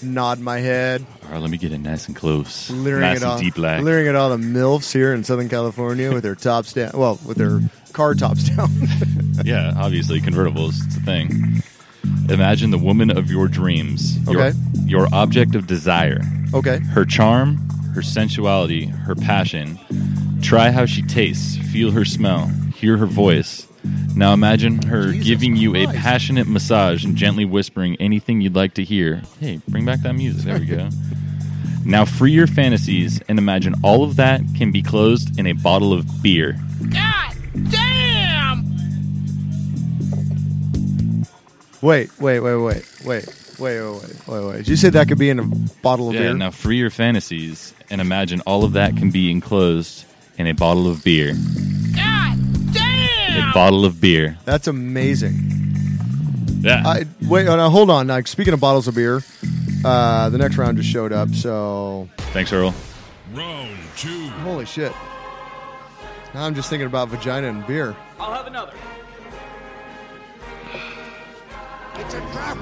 Nod 0.03 0.39
my 0.39 0.59
head, 0.59 1.05
All 1.25 1.31
right, 1.31 1.41
let 1.41 1.49
me 1.49 1.57
get 1.57 1.71
it 1.71 1.79
nice 1.79 2.07
and 2.07 2.15
close, 2.15 2.69
leering 2.69 3.01
nice 3.01 3.17
at 3.17 3.23
and 3.23 3.31
all, 3.31 3.39
deep 3.39 3.55
black. 3.55 3.81
leering 3.83 4.07
at 4.07 4.15
all 4.15 4.29
the 4.29 4.37
milfs 4.43 4.91
here 4.93 5.13
in 5.13 5.23
Southern 5.23 5.49
California 5.49 6.11
with 6.13 6.23
their 6.23 6.35
tops 6.35 6.73
down. 6.73 6.91
Well, 6.93 7.19
with 7.25 7.37
their 7.37 7.61
car 7.93 8.13
tops 8.15 8.49
down. 8.49 8.69
yeah, 9.45 9.73
obviously 9.77 10.21
convertibles. 10.21 10.85
It's 10.85 10.97
a 10.97 11.01
thing. 11.01 11.61
Imagine 12.29 12.71
the 12.71 12.77
woman 12.77 13.15
of 13.15 13.29
your 13.29 13.47
dreams. 13.47 14.17
Your, 14.29 14.41
Okay. 14.47 14.57
Your 14.85 15.07
object 15.13 15.55
of 15.55 15.67
desire. 15.67 16.21
okay, 16.53 16.79
Her 16.79 17.05
charm, 17.05 17.57
her 17.93 18.01
sensuality, 18.01 18.85
her 18.85 19.15
passion. 19.15 19.77
Try 20.41 20.71
how 20.71 20.85
she 20.85 21.01
tastes. 21.03 21.57
Feel 21.71 21.91
her 21.91 22.05
smell. 22.05 22.47
Hear 22.75 22.97
her 22.97 23.05
voice. 23.05 23.67
Now 24.15 24.33
imagine 24.33 24.81
her 24.83 25.11
Jesus 25.11 25.27
giving 25.27 25.55
you 25.55 25.75
a 25.75 25.85
Christ. 25.85 25.99
passionate 25.99 26.47
massage 26.47 27.05
and 27.05 27.15
gently 27.15 27.45
whispering 27.45 27.95
anything 27.97 28.41
you'd 28.41 28.55
like 28.55 28.73
to 28.75 28.83
hear. 28.83 29.21
Hey, 29.39 29.61
bring 29.67 29.85
back 29.85 30.01
that 30.01 30.13
music. 30.13 30.43
There 30.43 30.59
we 30.59 30.65
go. 30.65 30.89
now 31.85 32.05
free 32.05 32.31
your 32.31 32.47
fantasies 32.47 33.21
and 33.29 33.37
imagine 33.39 33.75
all 33.83 34.03
of 34.03 34.17
that 34.17 34.41
can 34.57 34.71
be 34.71 34.81
closed 34.81 35.39
in 35.39 35.47
a 35.47 35.53
bottle 35.53 35.93
of 35.93 36.21
beer. 36.21 36.57
God 36.89 37.35
damn! 37.69 37.89
wait, 41.81 42.09
wait, 42.19 42.39
wait, 42.39 42.55
wait, 42.55 42.85
wait, 43.05 43.05
wait, 43.05 43.25
wait, 43.59 43.91
wait, 43.91 44.27
wait, 44.27 44.45
wait. 44.45 44.57
Did 44.57 44.67
you 44.67 44.75
say 44.75 44.89
that 44.89 45.07
could 45.07 45.17
be 45.17 45.29
in 45.29 45.39
a 45.39 45.45
bottle 45.81 46.07
of 46.07 46.13
beer. 46.13 46.23
Yeah, 46.23 46.29
beer? 46.29 46.37
now 46.37 46.51
free 46.51 46.77
your 46.77 46.89
fantasies 46.89 47.73
and 47.89 48.01
imagine 48.01 48.41
all 48.41 48.63
of 48.63 48.73
that 48.73 48.97
can 48.97 49.11
be 49.11 49.31
enclosed 49.31 50.05
in 50.37 50.47
a 50.47 50.53
bottle 50.53 50.87
of 50.87 51.03
beer. 51.03 51.33
God 53.39 53.51
A 53.51 53.53
bottle 53.53 53.85
of 53.85 53.99
beer. 54.01 54.37
That's 54.45 54.67
amazing. 54.67 55.35
Yeah. 56.61 56.83
I 56.85 57.05
wait. 57.27 57.47
Oh, 57.47 57.55
now, 57.55 57.69
hold 57.69 57.89
on. 57.89 58.07
Now, 58.07 58.21
speaking 58.21 58.53
of 58.53 58.59
bottles 58.59 58.87
of 58.87 58.95
beer, 58.95 59.23
uh, 59.85 60.29
the 60.29 60.37
next 60.37 60.57
round 60.57 60.77
just 60.77 60.89
showed 60.89 61.13
up. 61.13 61.29
So 61.33 62.09
Thanks, 62.33 62.51
Earl. 62.51 62.73
Round 63.33 63.77
two. 63.95 64.27
holy 64.29 64.65
shit. 64.65 64.91
Now 66.33 66.43
I'm 66.45 66.53
just 66.55 66.69
thinking 66.69 66.85
about 66.87 67.09
vagina 67.09 67.47
and 67.47 67.65
beer. 67.65 67.95
I'll 68.19 68.33
have 68.33 68.45
another. 68.47 68.73
It's 71.95 72.13
a 72.13 72.19
drap. 72.31 72.57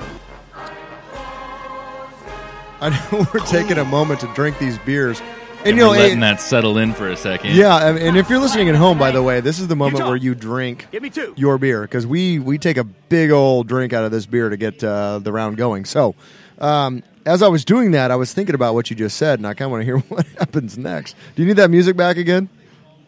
I 2.79 2.89
know 2.89 3.27
we're 3.33 3.39
taking 3.47 3.77
a 3.77 3.85
moment 3.85 4.19
to 4.21 4.33
drink 4.35 4.57
these 4.59 4.77
beers, 4.79 5.21
and, 5.67 5.69
And 5.69 5.77
you 5.77 5.83
know, 5.83 5.89
we're 5.91 5.97
letting 5.97 6.17
it- 6.17 6.21
that 6.21 6.41
settle 6.41 6.77
in 6.77 6.93
for 6.93 7.09
a 7.09 7.17
second. 7.17 7.55
yeah. 7.55 7.75
I 7.75 7.91
and 7.97 8.17
if 8.17 8.29
you're 8.29 8.39
listening 8.39 8.69
at 8.69 8.75
home, 8.75 8.97
by 8.97 9.11
the 9.11 9.21
way, 9.23 9.39
this 9.41 9.59
is 9.59 9.67
the 9.67 9.75
moment 9.75 9.97
talk. 9.99 10.07
where 10.07 10.15
you 10.15 10.33
drink 10.35 10.87
Give 10.91 11.03
me 11.03 11.09
two. 11.09 11.33
your 11.37 11.57
beer 11.57 11.81
because 11.81 12.05
we 12.07 12.39
we 12.39 12.57
take 12.57 12.77
a 12.77 12.83
big 12.83 13.31
old 13.31 13.67
drink 13.67 13.93
out 13.93 14.03
of 14.03 14.11
this 14.11 14.25
beer 14.25 14.49
to 14.49 14.57
get 14.57 14.83
uh, 14.83 15.19
the 15.19 15.31
round 15.31 15.57
going. 15.57 15.85
So, 15.85 16.15
um, 16.59 17.03
as 17.25 17.41
I 17.43 17.47
was 17.49 17.65
doing 17.65 17.91
that, 17.91 18.09
I 18.11 18.15
was 18.15 18.33
thinking 18.33 18.55
about 18.55 18.73
what 18.73 18.89
you 18.89 18.95
just 18.95 19.17
said, 19.17 19.39
and 19.39 19.45
I 19.47 19.53
kind 19.53 19.65
of 19.67 19.71
want 19.71 19.81
to 19.81 19.85
hear 19.85 19.97
what 20.09 20.25
happens 20.39 20.77
next. 20.77 21.15
Do 21.35 21.41
you 21.43 21.47
need 21.47 21.57
that 21.57 21.69
music 21.69 21.95
back 21.97 22.17
again? 22.17 22.49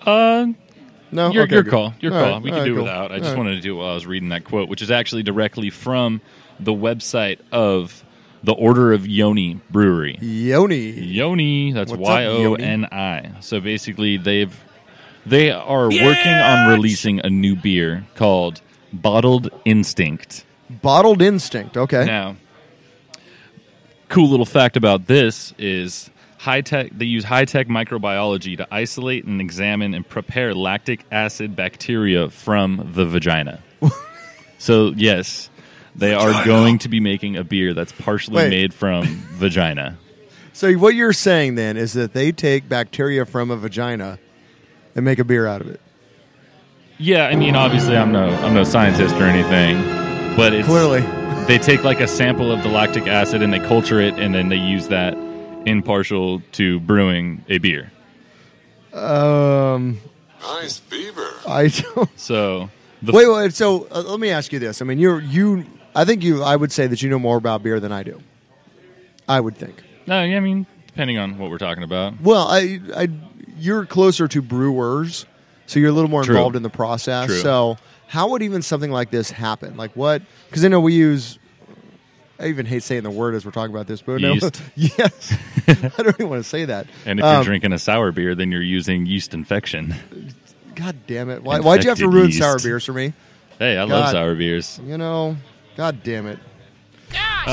Uh, 0.06 0.48
No, 1.12 1.32
your, 1.32 1.44
Okay, 1.44 1.56
your 1.56 1.64
good. 1.64 1.72
call. 1.72 1.94
Your 2.02 2.14
All 2.14 2.20
call. 2.24 2.32
right, 2.34 2.42
we 2.44 2.50
can 2.52 2.60
right, 2.60 2.66
do 2.66 2.76
cool. 2.76 2.84
without. 2.84 3.12
I 3.12 3.16
All 3.16 3.20
just 3.20 3.30
right. 3.32 3.38
wanted 3.38 3.56
to 3.56 3.62
do 3.62 3.76
it 3.76 3.78
while 3.80 3.92
I 3.92 3.94
was 3.96 4.06
reading 4.06 4.30
that 4.30 4.44
quote, 4.44 4.70
which 4.70 4.82
is 4.82 4.92
actually 4.92 5.24
directly 5.24 5.70
from 5.70 6.22
the 6.60 6.72
website 6.74 7.40
of 7.52 8.04
the 8.44 8.54
Order 8.54 8.94
of 8.94 9.08
Yoni 9.08 9.60
Brewery. 9.70 10.18
Yoni. 10.22 10.92
Yoni, 10.92 11.72
that's 11.74 11.92
What's 11.92 12.02
up, 12.02 12.08
Y 12.08 12.26
O 12.26 12.54
N 12.56 12.86
I. 12.86 13.32
So 13.42 13.60
basically, 13.60 14.18
they've 14.18 14.56
they 15.26 15.52
are 15.52 15.90
working 15.90 16.34
on 16.34 16.70
releasing 16.70 17.20
a 17.20 17.30
new 17.30 17.56
beer 17.56 18.06
called 18.16 18.62
Bottled 18.94 19.50
Instinct. 19.66 20.46
Bottled 20.70 21.22
Instinct. 21.22 21.78
Okay. 21.78 22.06
Now, 22.06 22.38
cool 24.08 24.30
little 24.30 24.46
fact 24.46 24.78
about 24.78 25.08
this 25.08 25.54
is 25.58 26.10
high 26.40 26.62
tech. 26.62 26.92
They 26.92 27.06
use 27.06 27.24
high 27.24 27.46
tech 27.46 27.68
microbiology 27.68 28.58
to 28.58 28.68
isolate 28.72 29.26
and 29.26 29.42
examine 29.42 29.94
and 29.94 30.08
prepare 30.08 30.56
lactic 30.56 31.06
acid 31.12 31.56
bacteria 31.56 32.30
from 32.30 32.92
the 32.94 33.06
vagina. 33.06 33.62
so 34.58 34.94
yes, 34.96 35.50
they 35.96 36.14
are 36.14 36.46
going 36.46 36.78
to 36.80 36.90
be 36.90 37.00
making 37.00 37.36
a 37.38 37.44
beer 37.44 37.74
that's 37.74 37.92
partially 37.92 38.38
Wait. 38.38 38.50
made 38.50 38.74
from 38.74 39.06
vagina. 39.34 39.98
So 40.54 40.74
what 40.74 40.96
you're 40.96 41.14
saying 41.14 41.56
then 41.56 41.78
is 41.78 41.94
that 41.94 42.14
they 42.14 42.32
take 42.32 42.68
bacteria 42.68 43.26
from 43.26 43.50
a 43.52 43.56
vagina 43.56 44.20
and 44.96 45.06
make 45.06 45.20
a 45.20 45.24
beer 45.24 45.48
out 45.48 45.62
of 45.62 45.68
it. 45.68 45.80
Yeah, 46.98 47.28
I 47.28 47.36
mean, 47.36 47.56
obviously, 47.56 47.96
I'm 47.96 48.12
no 48.12 48.26
I'm 48.28 48.54
no 48.54 48.66
scientist 48.66 49.16
or 49.16 49.24
anything, 49.24 49.82
but 50.36 50.52
it's 50.54 50.68
Clearly. 50.68 51.00
they 51.48 51.58
take 51.58 51.84
like 51.86 52.02
a 52.02 52.08
sample 52.08 52.52
of 52.52 52.62
the 52.62 52.68
lactic 52.70 53.08
acid 53.08 53.42
and 53.42 53.54
they 53.54 53.60
culture 53.60 54.02
it, 54.02 54.16
and 54.16 54.36
then 54.36 54.50
they 54.50 54.58
use 54.58 54.90
that 54.90 55.14
in 55.66 55.82
partial 55.82 56.42
to 56.54 56.80
brewing 56.82 57.46
a 57.48 57.58
beer. 57.58 57.92
Um, 58.92 60.00
Nice 60.42 60.80
beaver. 60.80 61.28
I 61.48 61.68
don't. 61.68 62.10
So 62.20 62.70
the 63.02 63.12
Wait, 63.14 63.28
wait. 63.30 63.54
So 63.54 63.88
uh, 63.92 64.02
let 64.02 64.20
me 64.20 64.30
ask 64.30 64.52
you 64.52 64.60
this. 64.60 64.82
I 64.82 64.86
mean, 64.86 65.00
you're 65.00 65.22
you. 65.22 65.66
I 66.00 66.06
think 66.06 66.24
you. 66.24 66.44
I 66.44 66.56
would 66.56 66.72
say 66.72 66.88
that 66.88 67.02
you 67.02 67.10
know 67.10 67.20
more 67.20 67.38
about 67.38 67.62
beer 67.64 67.80
than 67.80 67.92
I 67.92 68.04
do. 68.04 68.22
I 69.28 69.40
would 69.40 69.58
think. 69.58 69.84
No, 70.08 70.24
yeah, 70.24 70.38
I 70.38 70.40
mean, 70.40 70.66
depending 70.88 71.18
on 71.18 71.38
what 71.38 71.50
we're 71.52 71.58
talking 71.58 71.84
about. 71.84 72.22
Well, 72.22 72.48
I, 72.48 72.80
I, 72.96 73.10
you're 73.58 73.86
closer 73.86 74.28
to 74.30 74.42
brewers, 74.42 75.26
so 75.66 75.80
you're 75.80 75.90
a 75.90 75.94
little 75.94 76.10
more 76.10 76.24
True. 76.24 76.36
involved 76.36 76.56
in 76.56 76.64
the 76.64 76.70
process. 76.70 77.28
True. 77.28 77.38
So, 77.40 77.78
how 78.08 78.30
would 78.30 78.42
even 78.42 78.62
something 78.62 78.92
like 78.92 79.12
this 79.12 79.30
happen? 79.30 79.76
Like 79.78 79.92
what? 79.96 80.22
Because 80.50 80.64
I 80.64 80.70
know 80.70 80.80
we 80.80 80.94
use 80.94 81.38
I 82.40 82.48
even 82.48 82.66
hate 82.66 82.84
saying 82.84 83.04
the 83.04 83.10
word 83.12 83.36
as 83.36 83.44
we're 83.46 83.52
talking 83.52 83.76
about 83.76 83.88
this, 83.88 84.02
but 84.02 84.22
Yeast. 84.22 84.42
no, 84.62 84.66
yes, 84.76 85.38
I 85.68 85.74
don't 85.74 86.16
even 86.16 86.30
want 86.30 86.42
to 86.42 86.48
say 86.50 86.64
that. 86.66 86.88
And 87.06 87.20
if 87.20 87.24
you're 87.26 87.36
Um, 87.36 87.44
drinking 87.44 87.74
a 87.74 87.80
sour 87.80 88.14
beer, 88.14 88.34
then 88.34 88.50
you're 88.52 88.62
using 88.62 89.06
yeast 89.06 89.34
infection. 89.34 89.94
God 90.76 90.96
damn 91.06 91.30
it! 91.30 91.44
Why, 91.44 91.60
why'd 91.60 91.84
you 91.84 91.90
have 91.90 92.00
to 92.00 92.08
ruin 92.08 92.28
yeast. 92.28 92.40
sour 92.40 92.58
beers 92.58 92.86
for 92.86 92.94
me? 92.94 93.12
Hey, 93.60 93.78
I 93.78 93.84
love 93.84 94.12
sour 94.12 94.36
beers. 94.36 94.80
You 94.86 94.98
know, 94.98 95.36
God 95.80 96.04
damn 96.04 96.28
it. 96.28 96.40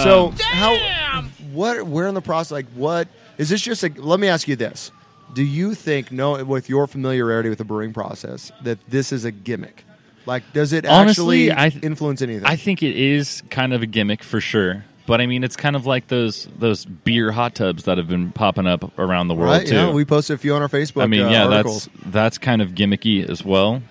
So 0.03 0.35
how? 0.41 1.23
What? 1.53 1.87
Where 1.87 2.09
in 2.09 2.15
the 2.15 2.21
process? 2.21 2.51
Like, 2.51 2.67
what 2.75 3.07
is 3.39 3.51
this? 3.51 3.61
Just 3.61 3.85
like, 3.85 3.97
let 3.99 4.19
me 4.19 4.27
ask 4.27 4.49
you 4.49 4.57
this: 4.57 4.91
Do 5.33 5.45
you 5.45 5.77
think, 5.77 6.11
no, 6.11 6.45
with 6.45 6.69
your 6.69 6.89
familiarity 6.89 7.51
with 7.51 7.59
the 7.59 7.65
brewing 7.65 7.93
process, 7.93 8.51
that 8.65 8.81
this 8.91 9.13
is 9.13 9.25
a 9.25 9.31
gimmick? 9.31 9.85
Like, 10.27 10.43
does 10.53 10.73
it 10.73 10.87
Honestly, 10.87 11.53
actually 11.53 11.79
I- 11.79 11.87
influence 11.87 12.21
anything? 12.21 12.45
I 12.45 12.57
think 12.57 12.83
it 12.83 12.97
is 12.97 13.45
kind 13.49 13.73
of 13.73 13.83
a 13.83 13.87
gimmick 13.87 14.25
for 14.25 14.41
sure. 14.41 14.85
But 15.07 15.21
I 15.21 15.27
mean, 15.27 15.45
it's 15.45 15.55
kind 15.55 15.77
of 15.77 15.87
like 15.87 16.09
those 16.09 16.49
those 16.59 16.85
beer 16.85 17.31
hot 17.31 17.55
tubs 17.55 17.85
that 17.85 17.97
have 17.97 18.09
been 18.09 18.33
popping 18.33 18.67
up 18.67 18.99
around 18.99 19.29
the 19.29 19.35
world 19.37 19.59
right? 19.59 19.67
too. 19.69 19.77
Yeah, 19.77 19.93
we 19.93 20.05
posted 20.05 20.35
a 20.35 20.39
few 20.39 20.53
on 20.53 20.63
our 20.63 20.69
Facebook. 20.69 21.05
I 21.05 21.07
mean, 21.07 21.23
uh, 21.23 21.31
yeah, 21.31 21.45
articles. 21.45 21.89
that's 21.95 22.13
that's 22.13 22.39
kind 22.39 22.61
of 22.61 22.71
gimmicky 22.71 23.25
as 23.25 23.45
well. 23.45 23.83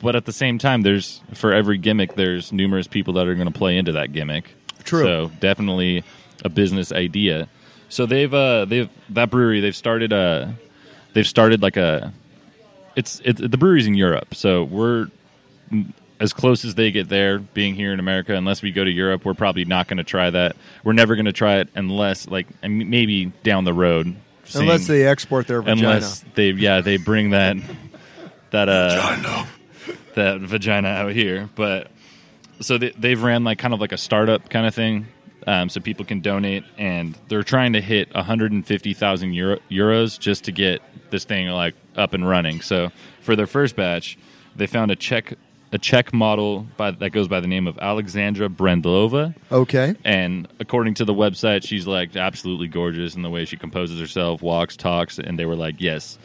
But 0.00 0.14
at 0.14 0.24
the 0.26 0.32
same 0.32 0.58
time, 0.58 0.82
there's 0.82 1.20
for 1.34 1.52
every 1.52 1.78
gimmick, 1.78 2.14
there's 2.14 2.52
numerous 2.52 2.86
people 2.86 3.14
that 3.14 3.26
are 3.26 3.34
going 3.34 3.50
to 3.50 3.58
play 3.58 3.76
into 3.76 3.92
that 3.92 4.12
gimmick. 4.12 4.54
True. 4.84 5.04
So 5.04 5.30
definitely 5.40 6.04
a 6.44 6.48
business 6.48 6.92
idea. 6.92 7.48
So 7.88 8.06
they've 8.06 8.32
uh 8.32 8.64
they've 8.66 8.88
that 9.10 9.30
brewery 9.30 9.60
they've 9.60 9.76
started 9.76 10.12
a 10.12 10.54
they've 11.14 11.26
started 11.26 11.62
like 11.62 11.76
a 11.76 12.12
it's 12.96 13.20
it's 13.24 13.40
the 13.40 13.58
brewery's 13.58 13.86
in 13.86 13.94
Europe. 13.94 14.34
So 14.34 14.64
we're 14.64 15.08
as 16.20 16.32
close 16.32 16.64
as 16.64 16.74
they 16.74 16.90
get 16.90 17.08
there 17.08 17.38
being 17.38 17.74
here 17.74 17.92
in 17.92 18.00
America 18.00 18.34
unless 18.34 18.62
we 18.62 18.72
go 18.72 18.82
to 18.82 18.90
Europe 18.90 19.24
we're 19.24 19.34
probably 19.34 19.64
not 19.64 19.88
going 19.88 19.98
to 19.98 20.04
try 20.04 20.30
that. 20.30 20.56
We're 20.84 20.92
never 20.92 21.16
going 21.16 21.26
to 21.26 21.32
try 21.32 21.56
it 21.56 21.68
unless 21.74 22.28
like 22.28 22.46
I 22.62 22.68
maybe 22.68 23.26
down 23.42 23.64
the 23.64 23.74
road 23.74 24.14
unless 24.54 24.86
they 24.86 25.06
export 25.06 25.46
their 25.46 25.60
vagina. 25.60 25.88
unless 25.88 26.24
they 26.34 26.50
yeah 26.50 26.80
they 26.82 26.98
bring 26.98 27.30
that 27.30 27.56
that 28.50 28.68
uh 28.68 29.16
Vagina. 29.16 29.48
That 30.18 30.40
vagina 30.40 30.88
out 30.88 31.12
here 31.12 31.48
but 31.54 31.90
so 32.60 32.76
they, 32.76 32.90
they've 32.90 33.22
ran 33.22 33.44
like 33.44 33.58
kind 33.58 33.72
of 33.72 33.80
like 33.80 33.92
a 33.92 33.96
startup 33.96 34.50
kind 34.50 34.66
of 34.66 34.74
thing 34.74 35.06
um, 35.46 35.68
so 35.68 35.80
people 35.80 36.04
can 36.04 36.20
donate 36.20 36.64
and 36.76 37.16
they're 37.28 37.42
trying 37.42 37.72
to 37.72 37.80
hit 37.80 38.12
150,000 38.14 39.32
Euro, 39.32 39.58
euros 39.70 40.18
just 40.18 40.44
to 40.44 40.52
get 40.52 40.82
this 41.10 41.24
thing 41.24 41.48
like 41.48 41.74
up 41.96 42.12
and 42.12 42.28
running. 42.28 42.60
So 42.60 42.90
for 43.22 43.34
their 43.36 43.46
first 43.46 43.76
batch 43.76 44.18
they 44.56 44.66
found 44.66 44.90
a 44.90 44.96
Czech 44.96 45.34
a 45.70 45.78
Czech 45.78 46.12
model 46.14 46.66
by, 46.76 46.90
that 46.92 47.10
goes 47.10 47.28
by 47.28 47.40
the 47.40 47.46
name 47.46 47.66
of 47.66 47.78
Alexandra 47.78 48.48
Brendlova. 48.48 49.34
Okay, 49.52 49.94
and 50.04 50.48
according 50.60 50.94
to 50.94 51.04
the 51.04 51.14
website, 51.14 51.66
she's 51.66 51.86
like 51.86 52.16
absolutely 52.16 52.68
gorgeous 52.68 53.14
in 53.14 53.22
the 53.22 53.30
way 53.30 53.44
she 53.44 53.56
composes 53.56 54.00
herself, 54.00 54.40
walks, 54.40 54.76
talks, 54.76 55.18
and 55.18 55.38
they 55.38 55.44
were 55.44 55.56
like, 55.56 55.76
"Yes, 55.78 56.18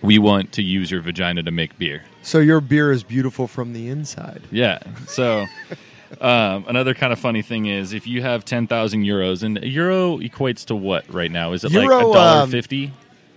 we 0.00 0.18
want 0.18 0.52
to 0.52 0.62
use 0.62 0.90
your 0.90 1.00
vagina 1.00 1.42
to 1.42 1.50
make 1.50 1.76
beer." 1.76 2.04
So 2.22 2.38
your 2.38 2.60
beer 2.60 2.92
is 2.92 3.02
beautiful 3.02 3.46
from 3.46 3.72
the 3.72 3.88
inside. 3.88 4.42
Yeah. 4.50 4.78
So 5.06 5.46
um, 6.20 6.64
another 6.68 6.94
kind 6.94 7.12
of 7.12 7.18
funny 7.18 7.42
thing 7.42 7.66
is 7.66 7.92
if 7.92 8.06
you 8.06 8.22
have 8.22 8.44
ten 8.44 8.66
thousand 8.66 9.02
euros, 9.04 9.42
and 9.42 9.58
a 9.58 9.66
euro 9.68 10.18
equates 10.18 10.64
to 10.66 10.74
what 10.74 11.12
right 11.12 11.30
now? 11.30 11.52
Is 11.52 11.64
it 11.64 11.72
like 11.72 11.86
a 11.86 11.88
dollar 11.88 12.42
um, 12.42 12.50
fifty? 12.50 12.92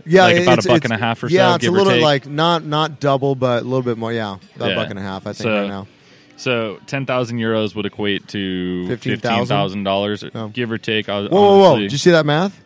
Yeah, 0.07 0.25
Like 0.25 0.43
about 0.43 0.63
a 0.63 0.67
buck 0.67 0.83
and 0.83 0.93
a 0.93 0.97
half 0.97 1.23
or 1.23 1.29
yeah, 1.29 1.49
so, 1.49 1.55
it's 1.55 1.61
give 1.63 1.73
a 1.73 1.75
or 1.75 1.79
little 1.79 1.93
take? 1.93 2.03
like 2.03 2.27
not 2.27 2.63
not 2.63 2.99
double, 2.99 3.33
but 3.33 3.61
a 3.63 3.65
little 3.65 3.81
bit 3.81 3.97
more. 3.97 4.13
Yeah, 4.13 4.37
about 4.55 4.71
a 4.71 4.75
buck 4.75 4.89
and 4.91 4.99
a 4.99 5.01
half. 5.01 5.23
I 5.25 5.33
think 5.33 5.37
So- 5.37 5.61
right 5.61 5.67
now. 5.67 5.87
So 6.37 6.79
ten 6.85 7.05
thousand 7.05 7.39
euros 7.39 7.73
would 7.75 7.85
equate 7.85 8.27
to 8.27 8.83
$15,000? 8.89 8.99
fifteen 8.99 9.45
thousand 9.45 9.83
dollars, 9.83 10.23
Oh. 10.35 10.49
give 10.49 10.69
or 10.69 10.77
take. 10.77 11.07
Whoa, 11.07 11.27
Whoa, 11.27 11.29
whoa, 11.29 11.59
whoa! 11.59 11.79
Did 11.79 11.93
you 11.93 11.97
see 11.97 12.11
that 12.11 12.25
math? 12.25 12.61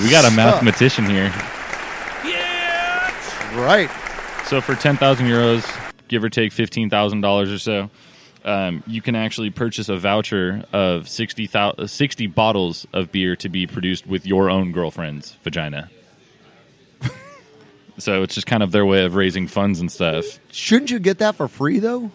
We 0.00 0.10
got 0.10 0.24
a 0.24 0.34
mathematician 0.34 1.04
here. 1.04 1.30
Yeah, 2.24 3.60
right. 3.60 3.90
So 4.48 4.60
for 4.62 4.74
ten 4.74 4.96
thousand 4.96 5.26
euros, 5.26 5.62
give 6.08 6.24
or 6.24 6.30
take 6.30 6.52
fifteen 6.52 6.88
thousand 6.88 7.20
dollars 7.20 7.52
or 7.52 7.58
so, 7.58 7.90
um, 8.44 8.82
you 8.86 9.02
can 9.02 9.14
actually 9.14 9.50
purchase 9.50 9.88
a 9.90 9.96
voucher 9.96 10.64
of 10.72 11.06
60, 11.08 11.46
thou- 11.48 11.74
60 11.84 12.26
bottles 12.28 12.86
of 12.94 13.12
beer 13.12 13.36
to 13.36 13.48
be 13.50 13.66
produced 13.66 14.06
with 14.06 14.26
your 14.26 14.48
own 14.48 14.72
girlfriend's 14.72 15.32
vagina. 15.42 15.90
so 17.98 18.22
it's 18.22 18.34
just 18.34 18.46
kind 18.46 18.62
of 18.62 18.72
their 18.72 18.86
way 18.86 19.04
of 19.04 19.16
raising 19.16 19.48
funds 19.48 19.80
and 19.80 19.92
stuff. 19.92 20.24
Shouldn't 20.50 20.90
you 20.90 20.98
get 20.98 21.18
that 21.18 21.34
for 21.34 21.46
free 21.48 21.78
though? 21.78 22.10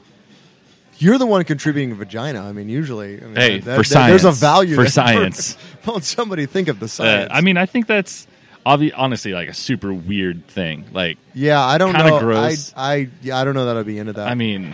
You're 0.97 1.17
the 1.19 1.25
one 1.27 1.43
contributing 1.43 1.91
a 1.91 1.95
vagina. 1.95 2.41
I 2.47 2.51
mean, 2.51 2.69
usually, 2.69 3.17
I 3.21 3.25
mean, 3.25 3.35
Hey, 3.35 3.59
that- 3.59 3.75
for 3.83 3.89
that- 3.93 4.07
There's 4.07 4.21
a 4.23 4.33
science. 4.33 4.39
value 4.39 4.75
For 4.75 4.87
science. 4.87 5.57
Won't 5.85 6.03
somebody 6.03 6.45
think 6.47 6.67
of 6.67 6.79
the 6.79 6.85
Uh, 6.85 6.87
science? 6.87 7.31
I 7.33 7.41
mean, 7.41 7.57
I 7.57 7.65
think 7.67 7.85
that's 7.87 8.25
obvi- 8.65 8.93
honestly 8.95 9.33
like 9.33 9.49
a 9.49 9.53
super 9.53 9.93
weird 9.93 10.47
thing. 10.47 10.85
Like, 10.91 11.17
yeah, 11.33 11.61
I 11.63 11.77
don't 11.77 11.93
kinda 11.93 12.09
know. 12.11 12.19
gross. 12.19 12.73
I, 12.75 12.93
I, 12.93 13.09
yeah, 13.21 13.37
I 13.37 13.43
don't 13.43 13.53
know 13.55 13.65
that 13.65 13.77
I'd 13.77 13.85
be 13.85 13.97
into 13.97 14.13
that. 14.13 14.27
I 14.27 14.35
mean, 14.35 14.73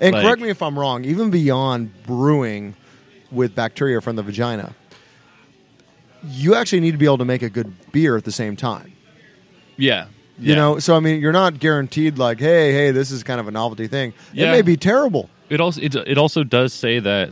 and 0.00 0.14
like- 0.14 0.24
correct 0.24 0.40
me 0.42 0.48
if 0.50 0.62
I'm 0.62 0.78
wrong. 0.78 1.04
Even 1.04 1.30
beyond 1.30 1.90
brewing 2.04 2.74
with 3.30 3.54
bacteria 3.54 4.00
from 4.00 4.16
the 4.16 4.22
vagina, 4.22 4.74
you 6.24 6.54
actually 6.54 6.80
need 6.80 6.92
to 6.92 6.98
be 6.98 7.06
able 7.06 7.18
to 7.18 7.24
make 7.24 7.42
a 7.42 7.50
good 7.50 7.92
beer 7.92 8.16
at 8.16 8.24
the 8.24 8.32
same 8.32 8.56
time. 8.56 8.92
yeah, 9.76 10.06
You 10.38 10.50
yeah. 10.50 10.54
know, 10.56 10.78
so 10.78 10.96
I 10.96 11.00
mean, 11.00 11.20
you're 11.20 11.32
not 11.32 11.58
guaranteed 11.58 12.18
like, 12.18 12.38
hey, 12.40 12.72
hey, 12.72 12.90
this 12.90 13.10
is 13.10 13.22
kind 13.22 13.40
of 13.40 13.48
a 13.48 13.50
novelty 13.50 13.86
thing. 13.86 14.10
It 14.32 14.40
Yeah. 14.40 14.50
may 14.52 14.62
be 14.62 14.76
terrible. 14.76 15.30
It 15.48 15.60
also 15.60 15.80
it, 15.80 15.94
it 15.94 16.18
also 16.18 16.44
does 16.44 16.72
say 16.72 16.98
that 17.00 17.30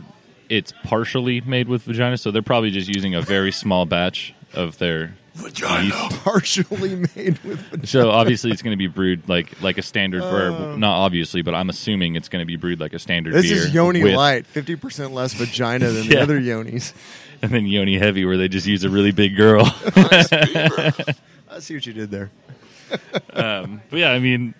it's 0.49 0.73
partially 0.83 1.41
made 1.41 1.67
with 1.67 1.83
vagina, 1.83 2.17
so 2.17 2.31
they're 2.31 2.41
probably 2.41 2.71
just 2.71 2.87
using 2.87 3.13
a 3.15 3.21
very 3.21 3.51
small 3.63 3.85
batch 3.85 4.33
of 4.53 4.77
their. 4.79 5.15
Vagina. 5.39 5.93
Partially 6.23 6.95
made 7.15 7.39
with 7.43 7.59
vagina. 7.59 7.87
So 7.87 8.11
obviously 8.11 8.51
it's 8.51 8.61
going 8.61 8.73
to 8.73 8.77
be 8.77 8.87
brewed 8.87 9.27
like 9.27 9.61
like 9.61 9.77
a 9.77 9.81
standard, 9.81 10.21
Uh. 10.21 10.73
or 10.73 10.77
not 10.77 10.95
obviously, 10.97 11.41
but 11.41 11.53
I'm 11.55 11.69
assuming 11.69 12.15
it's 12.15 12.29
going 12.29 12.41
to 12.41 12.45
be 12.45 12.55
brewed 12.55 12.79
like 12.79 12.93
a 12.93 12.99
standard 12.99 13.33
beer. 13.33 13.41
This 13.41 13.51
beer. 13.51 13.67
is 13.67 13.73
Yoni 13.73 14.03
with- 14.03 14.15
Light, 14.15 14.45
fifty 14.45 14.75
percent 14.75 15.13
less 15.13 15.33
vagina 15.33 15.89
than 15.89 16.07
the 16.07 16.13
Yeah. 16.15 16.21
other 16.23 16.39
Yonis. 16.39 16.93
and 17.41 17.51
then 17.51 17.65
Yoni 17.65 17.97
Heavy, 17.97 18.25
where 18.25 18.37
they 18.37 18.47
just 18.47 18.67
use 18.67 18.83
a 18.83 18.89
really 18.89 19.11
big 19.11 19.35
girl. 19.37 19.63
I 19.95 21.59
see 21.59 21.73
what 21.75 21.85
you 21.85 21.93
did 21.93 22.11
there. 22.11 22.29
um, 23.33 23.81
but 23.89 23.99
yeah, 23.99 24.11
I 24.11 24.19
mean, 24.19 24.53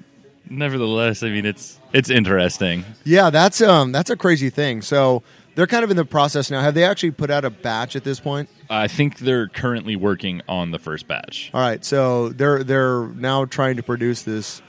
nevertheless, 0.49 1.23
I 1.23 1.29
mean 1.29 1.45
it's 1.45 1.79
it's 1.93 2.09
interesting. 2.09 2.85
Yeah, 3.03 3.29
that's 3.29 3.61
um, 3.61 3.91
that's 3.91 4.09
a 4.09 4.17
crazy 4.17 4.49
thing. 4.49 4.81
So 4.81 5.23
they're 5.59 5.67
kind 5.67 5.83
of 5.83 5.91
in 5.91 5.97
the 5.97 6.05
process 6.05 6.49
now. 6.49 6.61
Have 6.61 6.73
they 6.73 6.85
actually 6.85 7.11
put 7.11 7.29
out 7.29 7.43
a 7.43 7.49
batch 7.49 7.97
at 7.97 8.05
this 8.05 8.17
point? 8.21 8.47
I 8.69 8.87
think 8.87 9.17
they're 9.19 9.49
currently 9.49 9.97
working 9.97 10.41
on 10.47 10.71
the 10.71 10.79
first 10.79 11.05
batch. 11.05 11.51
All 11.53 11.59
right, 11.59 11.83
so 11.83 12.29
they're 12.29 12.63
they're 12.63 13.07
now 13.09 13.43
trying 13.43 13.75
to 13.75 13.83
produce 13.83 14.23
this 14.23 14.61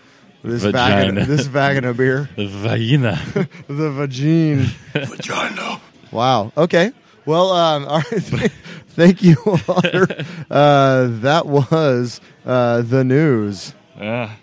this 0.42 0.64
Vagina. 0.64 0.96
vagina 1.22 1.26
this 1.26 1.46
vagina 1.46 1.94
beer, 1.94 2.28
The 2.34 2.46
vagina. 2.48 3.22
the 3.68 3.90
vagine. 3.92 4.64
Vagina. 4.92 5.80
Wow. 6.10 6.52
Okay. 6.56 6.90
Well, 7.24 7.52
um, 7.52 7.84
all 7.86 7.98
right. 8.10 8.50
Thank 8.88 9.22
you, 9.22 9.36
Otter. 9.68 10.08
Uh, 10.50 11.06
that 11.20 11.46
was 11.46 12.20
uh, 12.44 12.82
the 12.82 13.04
news. 13.04 13.74
Ah. 14.00 14.36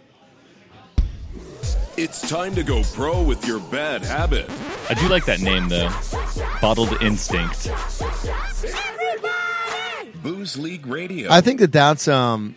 It's 1.97 2.27
time 2.29 2.53
to 2.55 2.63
go 2.63 2.83
pro 2.93 3.23
with 3.23 3.45
your 3.47 3.59
bad 3.59 4.03
habit. 4.03 4.47
I 4.89 4.93
do 4.93 5.07
like 5.07 5.25
that 5.25 5.39
name 5.41 5.67
though. 5.67 5.89
Bottled 6.61 7.01
Instinct. 7.01 7.71
Booze 10.21 10.57
League 10.57 10.85
Radio. 10.85 11.31
I 11.31 11.41
think 11.41 11.59
that 11.59 11.71
that's 11.71 12.07
um, 12.07 12.55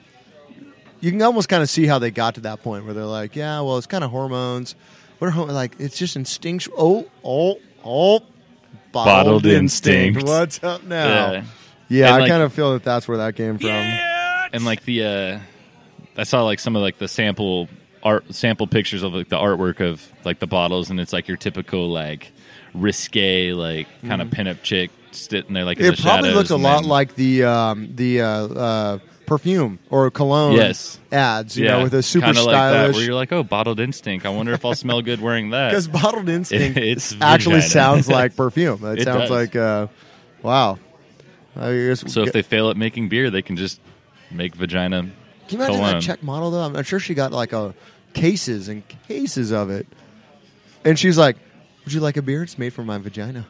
you 1.00 1.10
can 1.10 1.22
almost 1.22 1.48
kind 1.48 1.62
of 1.62 1.70
see 1.70 1.86
how 1.86 1.98
they 1.98 2.10
got 2.10 2.34
to 2.34 2.40
that 2.42 2.62
point 2.62 2.84
where 2.84 2.92
they're 2.92 3.04
like, 3.04 3.34
yeah, 3.34 3.60
well, 3.60 3.78
it's 3.78 3.86
kind 3.86 4.04
of 4.04 4.10
hormones. 4.10 4.74
What 5.18 5.28
are 5.28 5.30
hor- 5.30 5.46
like? 5.46 5.74
It's 5.78 5.96
just 5.96 6.16
instinctual. 6.16 6.74
Oh, 6.76 7.06
oh, 7.24 7.60
oh. 7.84 8.20
Bottled 8.92 9.46
instinct. 9.46 10.22
What's 10.24 10.62
up 10.64 10.82
now? 10.84 11.32
Yeah. 11.32 11.44
Yeah, 11.88 12.14
I 12.14 12.18
like- 12.20 12.28
kind 12.30 12.42
of 12.42 12.52
feel 12.52 12.72
that 12.74 12.82
that's 12.84 13.06
where 13.08 13.18
that 13.18 13.36
came 13.36 13.56
from. 13.58 13.70
and 13.70 14.64
like 14.64 14.84
the 14.84 15.04
uh 15.04 15.38
I 16.16 16.24
saw 16.24 16.42
like 16.44 16.58
some 16.60 16.76
of 16.76 16.82
like 16.82 16.98
the 16.98 17.08
sample 17.08 17.68
art 18.02 18.34
sample 18.34 18.66
pictures 18.66 19.02
of 19.02 19.12
like 19.12 19.28
the 19.28 19.36
artwork 19.36 19.80
of 19.80 20.06
like 20.24 20.38
the 20.38 20.46
bottles 20.46 20.88
and 20.90 20.98
it's 21.00 21.12
like 21.12 21.28
your 21.28 21.36
typical 21.36 21.88
like 21.90 22.32
risque 22.74 23.52
like 23.52 23.86
kind 24.06 24.22
of 24.22 24.28
pinup 24.28 24.62
chick 24.62 24.90
sitting 25.12 25.52
there 25.54 25.64
like 25.64 25.78
Mm-hmm. 25.78 25.92
It 25.92 25.96
the 25.96 26.02
probably 26.02 26.30
looked 26.32 26.50
a 26.50 26.56
lot 26.56 26.80
then- 26.80 26.88
like 26.88 27.14
the 27.16 27.44
um, 27.44 27.90
the 27.96 28.20
uh, 28.22 28.26
uh, 28.26 28.98
perfume 29.26 29.78
or 29.90 30.10
cologne 30.10 30.54
Yes. 30.56 30.98
ads, 31.12 31.56
you 31.58 31.64
yeah, 31.66 31.76
know, 31.78 31.82
with 31.84 31.94
a 31.94 32.02
super 32.02 32.26
kinda 32.26 32.42
like 32.42 32.52
that, 32.54 32.70
stylish. 32.70 32.96
where 32.96 33.04
you're 33.04 33.14
like 33.14 33.32
oh 33.32 33.42
bottled 33.42 33.80
instinct 33.80 34.24
I 34.26 34.30
wonder 34.30 34.52
if 34.52 34.64
I'll 34.64 34.74
smell 34.74 35.02
good 35.02 35.20
wearing 35.20 35.50
that 35.56 35.70
Because 35.70 35.86
bottled 35.88 36.28
instinct 36.28 36.78
It's 36.80 37.14
actually 37.20 37.60
sounds 37.60 38.08
like 38.18 38.34
perfume. 38.36 38.84
It, 38.84 39.00
It 39.00 39.04
sounds 39.04 39.22
does. 39.22 39.30
like 39.30 39.56
uh, 39.56 39.88
wow. 40.42 40.78
So 41.54 42.22
if 42.22 42.32
they 42.32 42.42
fail 42.42 42.70
at 42.70 42.76
making 42.76 43.08
beer 43.08 43.30
they 43.30 43.42
can 43.42 43.56
just 43.56 43.80
make 44.30 44.54
vagina 44.54 45.10
can 45.50 45.58
you 45.58 45.64
imagine 45.64 45.80
cologne. 45.80 45.94
that 45.94 46.02
Czech 46.02 46.22
model 46.22 46.52
though? 46.52 46.62
I'm 46.62 46.82
sure 46.84 47.00
she 47.00 47.14
got 47.14 47.32
like 47.32 47.52
a 47.52 47.74
cases 48.12 48.68
and 48.68 48.84
cases 49.08 49.50
of 49.50 49.68
it, 49.68 49.84
and 50.84 50.96
she's 50.96 51.18
like, 51.18 51.36
"Would 51.84 51.92
you 51.92 52.00
like 52.00 52.16
a 52.16 52.22
beer? 52.22 52.44
It's 52.44 52.56
made 52.56 52.72
from 52.72 52.86
my 52.86 52.98
vagina." 52.98 53.46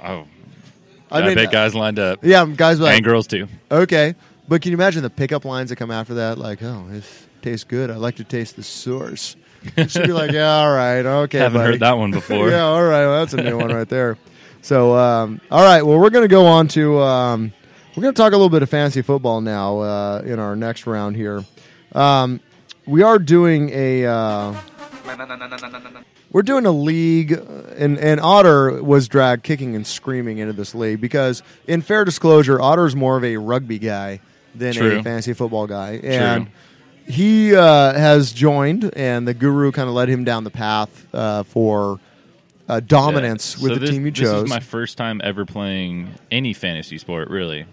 Oh, 0.00 0.26
I 1.10 1.20
I, 1.20 1.26
mean, 1.26 1.34
bet 1.34 1.50
guys 1.50 1.74
lined 1.74 1.98
up 1.98 2.20
yeah, 2.22 2.46
guys 2.46 2.78
like, 2.78 2.94
and 2.96 3.04
girls 3.04 3.26
too. 3.26 3.48
okay, 3.68 4.14
but 4.46 4.62
can 4.62 4.70
you 4.70 4.76
imagine 4.76 5.02
the 5.02 5.10
pickup 5.10 5.44
lines 5.44 5.70
that 5.70 5.76
come 5.76 5.90
after 5.90 6.14
that? 6.14 6.38
Like, 6.38 6.62
oh, 6.62 6.86
it 6.92 7.02
tastes 7.42 7.64
good. 7.64 7.90
I 7.90 7.96
like 7.96 8.14
to 8.16 8.24
taste 8.24 8.54
the 8.54 8.62
source. 8.62 9.34
She'd 9.88 10.04
be 10.04 10.12
like, 10.12 10.30
yeah, 10.30 10.58
all 10.58 10.72
right, 10.72 11.04
okay. 11.04 11.40
I 11.40 11.42
haven't 11.42 11.60
buddy. 11.60 11.72
heard 11.72 11.80
that 11.80 11.98
one 11.98 12.12
before. 12.12 12.48
yeah, 12.50 12.62
all 12.62 12.84
right. 12.84 13.06
Well, 13.06 13.18
that's 13.18 13.34
a 13.34 13.42
new 13.42 13.58
one 13.58 13.72
right 13.72 13.88
there. 13.88 14.18
So, 14.62 14.96
um, 14.96 15.40
all 15.50 15.64
right. 15.64 15.82
Well, 15.82 15.98
we're 15.98 16.10
going 16.10 16.24
to 16.24 16.28
go 16.28 16.46
on 16.46 16.68
to 16.68 17.00
um, 17.00 17.52
we're 17.96 18.02
going 18.02 18.14
to 18.14 18.20
talk 18.20 18.32
a 18.32 18.36
little 18.36 18.48
bit 18.50 18.62
of 18.62 18.70
fantasy 18.70 19.02
football 19.02 19.40
now 19.40 19.78
uh, 19.80 20.22
in 20.24 20.38
our 20.38 20.56
next 20.56 20.86
round 20.86 21.16
here. 21.16 21.44
Um, 21.92 22.40
we 22.86 23.02
are 23.02 23.18
doing 23.18 23.70
a 23.72 24.04
uh, 24.06 24.54
we're 26.32 26.42
doing 26.42 26.66
a 26.66 26.72
league, 26.72 27.32
and 27.32 27.98
and 27.98 28.20
Otter 28.20 28.82
was 28.82 29.06
dragged 29.08 29.42
kicking 29.44 29.76
and 29.76 29.86
screaming 29.86 30.38
into 30.38 30.52
this 30.52 30.74
league 30.74 31.00
because, 31.00 31.42
in 31.68 31.82
fair 31.82 32.04
disclosure, 32.04 32.60
Otter's 32.60 32.96
more 32.96 33.16
of 33.16 33.24
a 33.24 33.36
rugby 33.36 33.78
guy 33.78 34.20
than 34.54 34.72
True. 34.74 34.98
a 34.98 35.02
fantasy 35.02 35.32
football 35.32 35.66
guy, 35.66 36.00
and 36.02 36.48
he 37.06 37.54
uh, 37.54 37.92
has 37.92 38.32
joined, 38.32 38.92
and 38.96 39.26
the 39.28 39.34
guru 39.34 39.70
kind 39.72 39.88
of 39.88 39.94
led 39.94 40.08
him 40.08 40.24
down 40.24 40.42
the 40.44 40.50
path 40.50 41.06
uh, 41.14 41.42
for 41.44 42.00
uh, 42.68 42.80
dominance 42.80 43.56
Yeah. 43.58 43.62
with 43.62 43.70
So 43.72 43.74
the 43.74 43.80
this, 43.80 43.90
team 43.90 44.04
he 44.04 44.10
This 44.10 44.20
chose. 44.20 44.44
is 44.44 44.50
my 44.50 44.60
first 44.60 44.96
time 44.98 45.20
ever 45.22 45.44
playing 45.44 46.14
any 46.30 46.52
fantasy 46.54 46.98
sport, 46.98 47.28
really. 47.30 47.66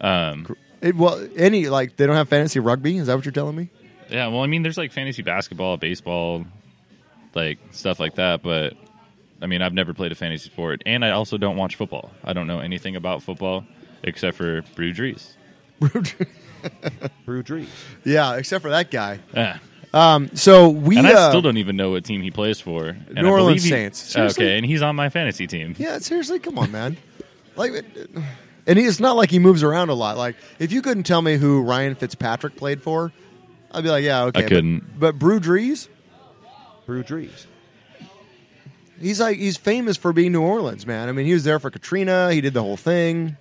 Um, 0.00 0.56
It, 0.80 0.94
well, 0.94 1.26
any 1.36 1.68
like 1.68 1.96
they 1.96 2.06
don't 2.06 2.16
have 2.16 2.28
fantasy 2.28 2.60
rugby. 2.60 2.96
Is 2.98 3.06
that 3.08 3.16
what 3.16 3.24
you're 3.24 3.32
telling 3.32 3.56
me? 3.56 3.68
yeah, 4.10 4.28
well, 4.28 4.42
I 4.42 4.46
mean, 4.46 4.62
there's 4.62 4.78
like 4.78 4.92
fantasy 4.92 5.22
basketball, 5.22 5.76
baseball, 5.76 6.46
like 7.34 7.58
stuff 7.72 7.98
like 8.00 8.14
that, 8.14 8.42
but 8.42 8.74
I 9.42 9.46
mean, 9.46 9.60
I've 9.62 9.74
never 9.74 9.92
played 9.94 10.12
a 10.12 10.14
fantasy 10.14 10.48
sport, 10.50 10.82
and 10.86 11.04
I 11.04 11.10
also 11.10 11.36
don't 11.36 11.56
watch 11.56 11.76
football. 11.76 12.10
I 12.24 12.32
don't 12.32 12.46
know 12.46 12.60
anything 12.60 12.96
about 12.96 13.22
football 13.22 13.64
except 14.02 14.36
for 14.36 14.62
Brew 14.76 14.92
Drees. 14.94 15.32
Brew 17.24 17.42
Drees. 17.42 17.68
yeah, 18.04 18.36
except 18.36 18.62
for 18.62 18.70
that 18.70 18.90
guy. 18.90 19.20
Yeah. 19.34 19.58
Um, 19.94 20.30
so 20.34 20.68
we 20.68 20.98
And 20.98 21.06
I 21.06 21.14
uh, 21.14 21.28
still 21.30 21.40
don't 21.40 21.56
even 21.56 21.76
know 21.76 21.90
what 21.92 22.04
team 22.04 22.20
he 22.20 22.30
plays 22.30 22.60
for. 22.60 22.88
And 22.88 23.14
New 23.14 23.28
Orleans 23.28 23.62
believe 23.62 23.62
he- 23.62 23.68
Saints. 23.70 23.98
Seriously? 23.98 24.44
Okay, 24.44 24.56
and 24.56 24.66
he's 24.66 24.82
on 24.82 24.96
my 24.96 25.08
fantasy 25.08 25.46
team. 25.46 25.74
Yeah, 25.78 25.98
seriously, 25.98 26.38
come 26.38 26.58
on, 26.58 26.70
man. 26.70 26.96
like, 27.56 27.72
it- 27.72 28.10
and 28.68 28.78
he, 28.78 28.84
it's 28.84 29.00
not 29.00 29.16
like 29.16 29.30
he 29.30 29.38
moves 29.38 29.62
around 29.62 29.88
a 29.88 29.94
lot. 29.94 30.18
Like, 30.18 30.36
if 30.58 30.70
you 30.70 30.82
couldn't 30.82 31.04
tell 31.04 31.22
me 31.22 31.38
who 31.38 31.62
Ryan 31.62 31.94
Fitzpatrick 31.94 32.54
played 32.54 32.82
for, 32.82 33.12
I'd 33.72 33.82
be 33.82 33.88
like, 33.88 34.04
yeah, 34.04 34.24
okay. 34.24 34.44
I 34.44 34.48
couldn't. 34.48 35.00
But, 35.00 35.18
Brew 35.18 35.40
Drees, 35.40 35.88
Brew 36.86 37.02
Drees. 37.02 37.46
he's 39.00 39.20
like 39.20 39.38
he's 39.38 39.56
famous 39.56 39.96
for 39.96 40.12
being 40.12 40.32
New 40.32 40.42
Orleans, 40.42 40.86
man. 40.86 41.08
I 41.08 41.12
mean, 41.12 41.26
he 41.26 41.32
was 41.32 41.44
there 41.44 41.58
for 41.58 41.70
Katrina. 41.70 42.30
He 42.32 42.42
did 42.42 42.52
the 42.52 42.62
whole 42.62 42.76
thing. 42.76 43.38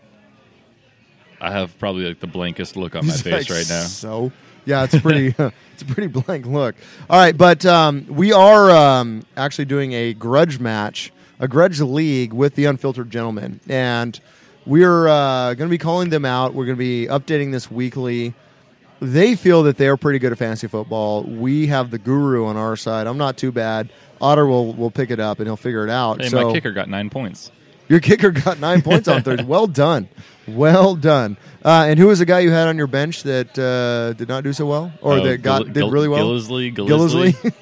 I 1.39 1.51
have 1.51 1.77
probably 1.77 2.05
like 2.05 2.19
the 2.19 2.27
blankest 2.27 2.77
look 2.77 2.95
on 2.95 3.05
my 3.05 3.11
He's 3.11 3.21
face 3.21 3.49
like, 3.49 3.57
right 3.57 3.69
now. 3.69 3.83
So, 3.83 4.31
yeah, 4.65 4.85
it's 4.85 4.97
pretty. 4.99 5.35
it's 5.73 5.81
a 5.81 5.85
pretty 5.85 6.07
blank 6.07 6.45
look. 6.45 6.75
All 7.09 7.19
right, 7.19 7.37
but 7.37 7.65
um, 7.65 8.07
we 8.07 8.31
are 8.31 8.71
um, 8.71 9.23
actually 9.35 9.65
doing 9.65 9.91
a 9.91 10.13
grudge 10.13 10.59
match, 10.59 11.11
a 11.37 11.49
grudge 11.49 11.81
league 11.81 12.31
with 12.31 12.55
the 12.55 12.65
Unfiltered 12.65 13.11
Gentlemen, 13.11 13.59
and 13.67 14.19
we're 14.67 15.07
uh, 15.07 15.53
going 15.53 15.69
to 15.69 15.73
be 15.73 15.77
calling 15.77 16.09
them 16.09 16.25
out. 16.25 16.53
We're 16.53 16.65
going 16.65 16.77
to 16.77 16.79
be 16.79 17.07
updating 17.07 17.51
this 17.51 17.71
weekly. 17.71 18.33
They 18.99 19.35
feel 19.35 19.63
that 19.63 19.77
they 19.77 19.87
are 19.87 19.95
pretty 19.97 20.19
good 20.19 20.31
at 20.31 20.37
fantasy 20.37 20.67
football. 20.67 21.23
We 21.23 21.67
have 21.67 21.91
the 21.91 21.97
guru 21.99 22.45
on 22.45 22.57
our 22.57 22.75
side. 22.75 23.07
I'm 23.07 23.17
not 23.17 23.37
too 23.37 23.51
bad. 23.51 23.89
Otter 24.19 24.45
will 24.47 24.73
will 24.73 24.89
pick 24.91 25.11
it 25.11 25.19
up 25.19 25.39
and 25.39 25.47
he'll 25.47 25.55
figure 25.55 25.83
it 25.85 25.89
out. 25.91 26.21
Hey, 26.21 26.29
so 26.29 26.47
my 26.47 26.51
kicker 26.53 26.71
got 26.71 26.89
nine 26.89 27.09
points. 27.11 27.51
your 27.87 27.99
kicker 27.99 28.31
got 28.31 28.59
nine 28.67 28.81
points 28.81 29.07
on 29.07 29.21
Thursday. 29.21 29.43
Well 29.45 29.67
done, 29.67 30.09
well 30.47 30.95
done. 30.95 31.37
Uh, 31.63 31.85
and 31.87 31.99
who 31.99 32.07
was 32.07 32.17
the 32.17 32.25
guy 32.25 32.39
you 32.39 32.49
had 32.49 32.67
on 32.67 32.77
your 32.77 32.87
bench 32.87 33.21
that 33.23 33.57
uh, 33.59 34.13
did 34.13 34.27
not 34.27 34.43
do 34.43 34.53
so 34.53 34.65
well, 34.65 34.91
or 35.01 35.13
Oh, 35.13 35.23
that 35.23 35.43
got 35.43 35.65
Gill- 35.65 35.73
did 35.73 35.93
really 35.93 36.07
well? 36.07 36.27
Gillislee, 36.27 36.75
Gillislee. 36.75 37.33
Gillislee. 37.33 37.53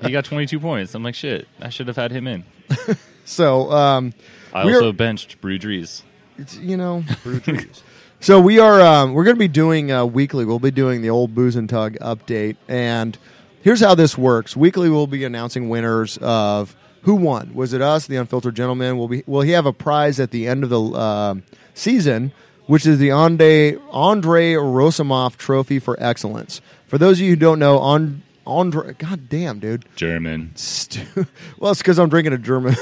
he 0.02 0.12
got 0.12 0.26
22 0.26 0.60
points. 0.60 0.94
I'm 0.94 1.02
like, 1.02 1.14
shit, 1.14 1.48
I 1.60 1.70
should 1.70 1.86
have 1.88 1.96
had 1.96 2.10
him 2.12 2.26
in. 2.26 2.44
so 3.24 3.72
um, 3.72 4.12
I 4.52 4.64
also 4.64 4.92
benched 4.92 5.40
Brew 5.40 5.58
Drees. 5.58 6.02
It's, 6.38 6.56
you 6.56 6.76
know, 6.76 7.04
so 8.20 8.40
we 8.40 8.58
are 8.58 8.80
um, 8.80 9.12
we're 9.12 9.24
going 9.24 9.36
to 9.36 9.40
be 9.40 9.48
doing 9.48 9.90
uh, 9.90 10.04
weekly. 10.06 10.44
We'll 10.44 10.58
be 10.60 10.70
doing 10.70 11.02
the 11.02 11.10
old 11.10 11.34
booze 11.34 11.56
and 11.56 11.68
tug 11.68 11.96
update, 12.00 12.56
and 12.68 13.18
here's 13.62 13.80
how 13.80 13.94
this 13.94 14.16
works. 14.16 14.56
Weekly, 14.56 14.88
we'll 14.88 15.06
be 15.06 15.24
announcing 15.24 15.68
winners 15.68 16.16
of 16.18 16.76
who 17.02 17.14
won. 17.16 17.54
Was 17.54 17.72
it 17.72 17.82
us, 17.82 18.06
the 18.06 18.16
unfiltered 18.16 18.54
gentleman? 18.54 18.98
Will 18.98 19.08
be 19.08 19.24
will 19.26 19.42
he 19.42 19.50
have 19.50 19.66
a 19.66 19.72
prize 19.72 20.20
at 20.20 20.30
the 20.30 20.46
end 20.46 20.62
of 20.64 20.70
the 20.70 20.80
uh, 20.80 21.34
season, 21.74 22.32
which 22.66 22.86
is 22.86 22.98
the 22.98 23.10
Andre 23.10 23.76
Andre 23.90 24.52
Roussimoff 24.52 25.36
Trophy 25.36 25.78
for 25.78 25.96
Excellence. 26.00 26.60
For 26.86 26.98
those 26.98 27.18
of 27.18 27.24
you 27.24 27.30
who 27.30 27.36
don't 27.36 27.58
know, 27.58 27.78
on 27.78 28.22
Andre, 28.46 28.94
God 28.94 29.28
damn, 29.28 29.58
dude. 29.58 29.84
German. 29.94 30.52
Stu- 30.54 31.26
well, 31.58 31.72
it's 31.72 31.80
because 31.80 31.98
I'm 31.98 32.08
drinking 32.08 32.32
a 32.32 32.38
German 32.38 32.76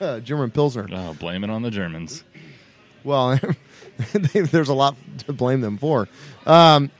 German 0.22 0.50
Pilsner. 0.50 0.88
Oh, 0.92 1.14
blame 1.14 1.44
it 1.44 1.50
on 1.50 1.62
the 1.62 1.70
Germans. 1.70 2.24
Well, 3.04 3.38
there's 4.12 4.68
a 4.68 4.74
lot 4.74 4.96
to 5.26 5.32
blame 5.32 5.60
them 5.60 5.78
for. 5.78 6.08
Um, 6.46 6.90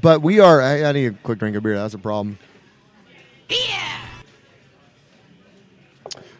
but 0.00 0.22
we 0.22 0.40
are. 0.40 0.60
I, 0.60 0.84
I 0.84 0.92
need 0.92 1.06
a 1.06 1.12
quick 1.12 1.38
drink 1.38 1.56
of 1.56 1.62
beer. 1.62 1.76
That's 1.76 1.94
a 1.94 1.98
problem. 1.98 2.38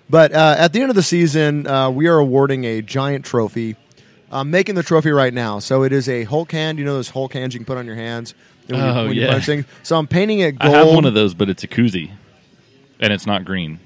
But 0.08 0.32
uh, 0.32 0.56
at 0.58 0.72
the 0.72 0.80
end 0.80 0.90
of 0.90 0.96
the 0.96 1.02
season, 1.02 1.66
uh, 1.66 1.90
we 1.90 2.08
are 2.08 2.18
awarding 2.18 2.64
a 2.64 2.82
giant 2.82 3.24
trophy. 3.24 3.76
I'm 4.32 4.50
making 4.50 4.74
the 4.74 4.82
trophy 4.82 5.10
right 5.10 5.32
now. 5.32 5.58
So 5.60 5.82
it 5.84 5.92
is 5.92 6.08
a 6.08 6.24
Hulk 6.24 6.52
hand. 6.52 6.78
You 6.78 6.84
know 6.84 6.94
those 6.94 7.10
Hulk 7.10 7.32
hands 7.32 7.54
you 7.54 7.60
can 7.60 7.64
put 7.64 7.78
on 7.78 7.86
your 7.86 7.94
hands 7.96 8.34
when, 8.66 8.78
you, 8.80 8.84
Oh, 8.84 9.06
when 9.06 9.14
you 9.14 9.22
yeah. 9.22 9.32
punch 9.32 9.46
things? 9.46 9.66
So 9.82 9.96
I'm 9.96 10.06
painting 10.08 10.40
it 10.40 10.56
I 10.60 10.64
gold. 10.66 10.74
have 10.74 10.88
one 10.94 11.04
of 11.04 11.14
those, 11.14 11.34
but 11.34 11.48
it's 11.48 11.62
a 11.64 11.68
koozie, 11.68 12.10
and 12.98 13.12
it's 13.12 13.26
not 13.26 13.44
green. 13.44 13.78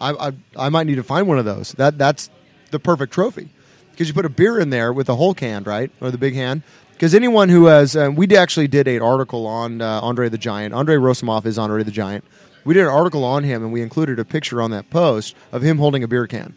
I, 0.00 0.10
I 0.28 0.32
I 0.56 0.68
might 0.68 0.86
need 0.86 0.96
to 0.96 1.02
find 1.02 1.26
one 1.26 1.38
of 1.38 1.44
those. 1.44 1.72
That 1.72 1.98
that's 1.98 2.30
the 2.70 2.78
perfect 2.78 3.12
trophy 3.12 3.48
because 3.92 4.08
you 4.08 4.14
put 4.14 4.24
a 4.24 4.30
beer 4.30 4.58
in 4.58 4.70
there 4.70 4.92
with 4.92 5.06
the 5.06 5.16
whole 5.16 5.34
can, 5.34 5.62
right, 5.64 5.90
or 6.00 6.10
the 6.10 6.18
big 6.18 6.34
hand. 6.34 6.62
Because 6.92 7.14
anyone 7.14 7.48
who 7.50 7.66
has, 7.66 7.94
um, 7.94 8.14
we 8.14 8.26
actually 8.36 8.68
did 8.68 8.88
an 8.88 9.02
article 9.02 9.46
on 9.46 9.82
uh, 9.82 10.00
Andre 10.02 10.28
the 10.30 10.38
Giant. 10.38 10.72
Andre 10.72 10.96
Roussimoff 10.96 11.44
is 11.44 11.58
Andre 11.58 11.82
the 11.82 11.90
Giant. 11.90 12.24
We 12.64 12.72
did 12.74 12.82
an 12.84 12.88
article 12.88 13.22
on 13.22 13.44
him, 13.44 13.62
and 13.62 13.72
we 13.72 13.82
included 13.82 14.18
a 14.18 14.24
picture 14.24 14.60
on 14.62 14.70
that 14.72 14.88
post 14.90 15.36
of 15.52 15.62
him 15.62 15.76
holding 15.78 16.02
a 16.02 16.08
beer 16.08 16.26
can, 16.26 16.54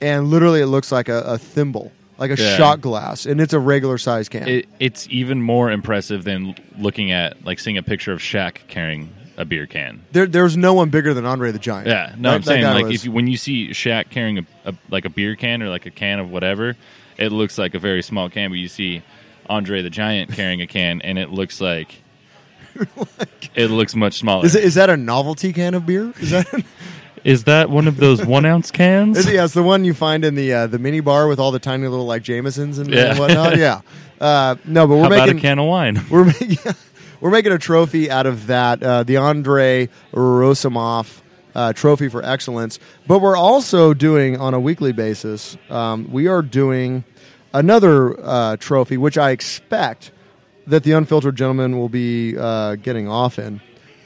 and 0.00 0.28
literally 0.28 0.60
it 0.60 0.66
looks 0.66 0.90
like 0.92 1.08
a, 1.08 1.20
a 1.22 1.38
thimble, 1.38 1.92
like 2.18 2.30
a 2.30 2.36
Yeah. 2.36 2.56
shot 2.56 2.80
glass, 2.80 3.26
and 3.26 3.40
it's 3.40 3.52
a 3.54 3.58
regular 3.60 3.96
size 3.96 4.28
can. 4.28 4.46
It, 4.48 4.68
it's 4.80 5.06
even 5.08 5.40
more 5.40 5.70
impressive 5.70 6.24
than 6.24 6.56
looking 6.78 7.10
at 7.12 7.42
like 7.44 7.58
seeing 7.58 7.78
a 7.78 7.82
picture 7.82 8.12
of 8.12 8.18
Shaq 8.18 8.66
carrying 8.68 9.08
a 9.40 9.44
beer 9.46 9.66
can. 9.66 10.04
there, 10.12 10.26
there's 10.26 10.56
no 10.56 10.74
one 10.74 10.90
bigger 10.90 11.14
than 11.14 11.24
Andre 11.24 11.50
the 11.50 11.58
Giant. 11.58 11.86
Yeah, 11.88 12.14
no, 12.18 12.30
That- 12.30 12.34
I'm 12.36 12.40
that 12.42 12.46
saying 12.46 12.62
guy 12.62 12.74
like 12.74 12.84
was- 12.86 12.94
if 12.96 13.04
you, 13.06 13.12
when 13.12 13.26
you 13.26 13.36
see 13.36 13.68
Shaq 13.70 14.10
carrying 14.10 14.38
a, 14.38 14.46
a 14.66 14.74
like 14.90 15.04
a 15.06 15.10
beer 15.10 15.34
can 15.36 15.62
or 15.62 15.68
like 15.68 15.86
a 15.86 15.90
can 15.90 16.18
of 16.20 16.30
whatever, 16.30 16.76
it 17.16 17.32
looks 17.32 17.56
like 17.58 17.74
a 17.74 17.78
very 17.78 18.02
small 18.02 18.28
can. 18.28 18.50
But 18.50 18.58
you 18.58 18.68
see 18.68 19.02
Andre 19.48 19.82
the 19.82 19.90
Giant 19.90 20.32
carrying 20.32 20.60
a 20.60 20.66
can, 20.66 21.00
and 21.02 21.18
it 21.18 21.30
looks 21.30 21.60
like 21.60 22.02
it 23.54 23.70
looks 23.70 23.94
much 23.94 24.18
smaller. 24.18 24.44
is, 24.46 24.54
it, 24.54 24.64
is 24.64 24.74
that 24.74 24.90
a 24.90 24.96
novelty 24.96 25.52
can 25.52 25.74
of 25.74 25.86
beer? 25.86 26.12
Is 26.20 26.30
that? 26.30 26.64
Is 27.22 27.44
that 27.44 27.68
one 27.68 27.86
of 27.86 27.98
those 27.98 28.24
one 28.24 28.46
ounce 28.46 28.70
cans? 28.70 29.18
Is 29.18 29.26
it- 29.26 29.34
yeah, 29.34 29.44
it's 29.44 29.52
the 29.52 29.62
one 29.62 29.84
you 29.84 29.92
find 29.92 30.24
in 30.24 30.36
the 30.36 30.54
uh, 30.54 30.66
the 30.68 30.78
mini 30.78 31.00
bar 31.00 31.28
with 31.28 31.38
all 31.38 31.50
the 31.52 31.58
tiny 31.58 31.86
little 31.86 32.06
like 32.06 32.22
Jamesons 32.22 32.78
and, 32.78 32.88
Yeah. 32.90 33.10
and 33.10 33.18
whatnot. 33.18 33.56
Yeah, 33.58 33.82
uh, 34.22 34.54
no, 34.64 34.86
but 34.86 34.94
we're 34.94 35.00
How 35.02 35.06
about 35.08 35.26
making 35.26 35.36
a 35.36 35.40
can 35.42 35.58
of 35.58 35.66
wine? 35.66 36.00
we're 36.10 36.24
making 36.24 36.56
we're 37.20 37.30
making 37.30 37.52
a 37.52 37.58
trophy 37.58 38.10
out 38.10 38.26
of 38.26 38.46
that, 38.46 38.82
uh, 38.82 39.02
the 39.02 39.16
Andre 39.16 39.88
Roussimoff 40.12 41.20
uh, 41.54 41.72
trophy 41.72 42.08
for 42.08 42.24
excellence. 42.24 42.78
But 43.06 43.20
we're 43.20 43.36
also 43.36 43.94
doing 43.94 44.38
on 44.38 44.54
a 44.54 44.60
weekly 44.60 44.92
basis. 44.92 45.56
Um, 45.68 46.10
we 46.10 46.28
are 46.28 46.42
doing 46.42 47.04
another 47.52 48.18
uh, 48.20 48.56
trophy, 48.56 48.96
which 48.96 49.18
I 49.18 49.30
expect 49.30 50.12
that 50.66 50.84
the 50.84 50.92
unfiltered 50.92 51.36
gentleman 51.36 51.78
will 51.78 51.88
be 51.88 52.36
uh, 52.38 52.76
getting 52.76 53.08
often. 53.08 53.60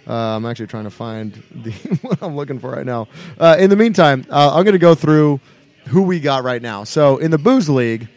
Uh, 0.06 0.36
I'm 0.36 0.44
actually 0.44 0.66
trying 0.66 0.84
to 0.84 0.90
find 0.90 1.42
the 1.50 1.70
what 2.02 2.22
I'm 2.22 2.36
looking 2.36 2.58
for 2.58 2.70
right 2.70 2.86
now. 2.86 3.08
Uh, 3.38 3.56
in 3.58 3.70
the 3.70 3.76
meantime, 3.76 4.26
uh, 4.30 4.54
I'm 4.54 4.64
going 4.64 4.72
to 4.72 4.78
go 4.78 4.94
through 4.94 5.40
who 5.86 6.02
we 6.02 6.20
got 6.20 6.44
right 6.44 6.60
now. 6.60 6.84
So 6.84 7.18
in 7.18 7.30
the 7.30 7.38
booze 7.38 7.68
league, 7.68 8.08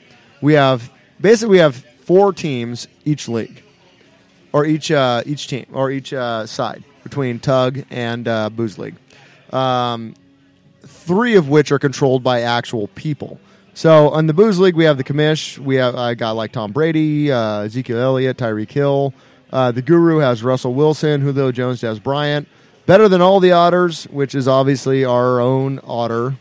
we 0.41 0.53
have 0.53 0.91
basically 1.19 1.51
we 1.51 1.57
have 1.59 1.75
four 2.01 2.33
teams 2.33 2.87
each 3.05 3.27
league, 3.27 3.63
or 4.57 4.65
each 4.65 4.89
uh, 4.89 5.21
each 5.25 5.47
team 5.47 5.67
or 5.71 5.91
each 5.91 6.11
uh, 6.13 6.45
side 6.47 6.83
between 7.03 7.39
Tug 7.39 7.83
and 7.91 8.27
uh, 8.27 8.49
Booze 8.49 8.79
League. 8.79 8.95
Um, 9.53 10.15
three 10.81 11.35
of 11.35 11.47
which 11.47 11.71
are 11.71 11.79
controlled 11.79 12.23
by 12.23 12.41
actual 12.41 12.87
people. 12.89 13.39
So 13.75 14.09
on 14.09 14.25
the 14.25 14.33
Booze 14.33 14.59
League, 14.59 14.75
we 14.75 14.85
have 14.85 14.97
the 14.97 15.03
commish. 15.03 15.59
We 15.59 15.75
have 15.75 15.93
a 15.93 16.15
guy 16.15 16.31
like 16.31 16.51
Tom 16.51 16.71
Brady, 16.71 17.31
uh, 17.31 17.61
Ezekiel 17.61 17.99
Elliott, 17.99 18.37
Tyreek 18.37 18.71
Hill. 18.71 19.13
Uh, 19.53 19.71
the 19.71 19.83
Guru 19.83 20.17
has 20.17 20.43
Russell 20.43 20.73
Wilson. 20.73 21.21
Julio 21.21 21.51
Jones 21.51 21.81
has 21.81 21.99
Bryant. 21.99 22.47
Better 22.87 23.07
than 23.07 23.21
all 23.21 23.39
the 23.39 23.51
otters, 23.51 24.05
which 24.05 24.33
is 24.33 24.47
obviously 24.47 25.05
our 25.05 25.39
own 25.39 25.79
otter. 25.83 26.35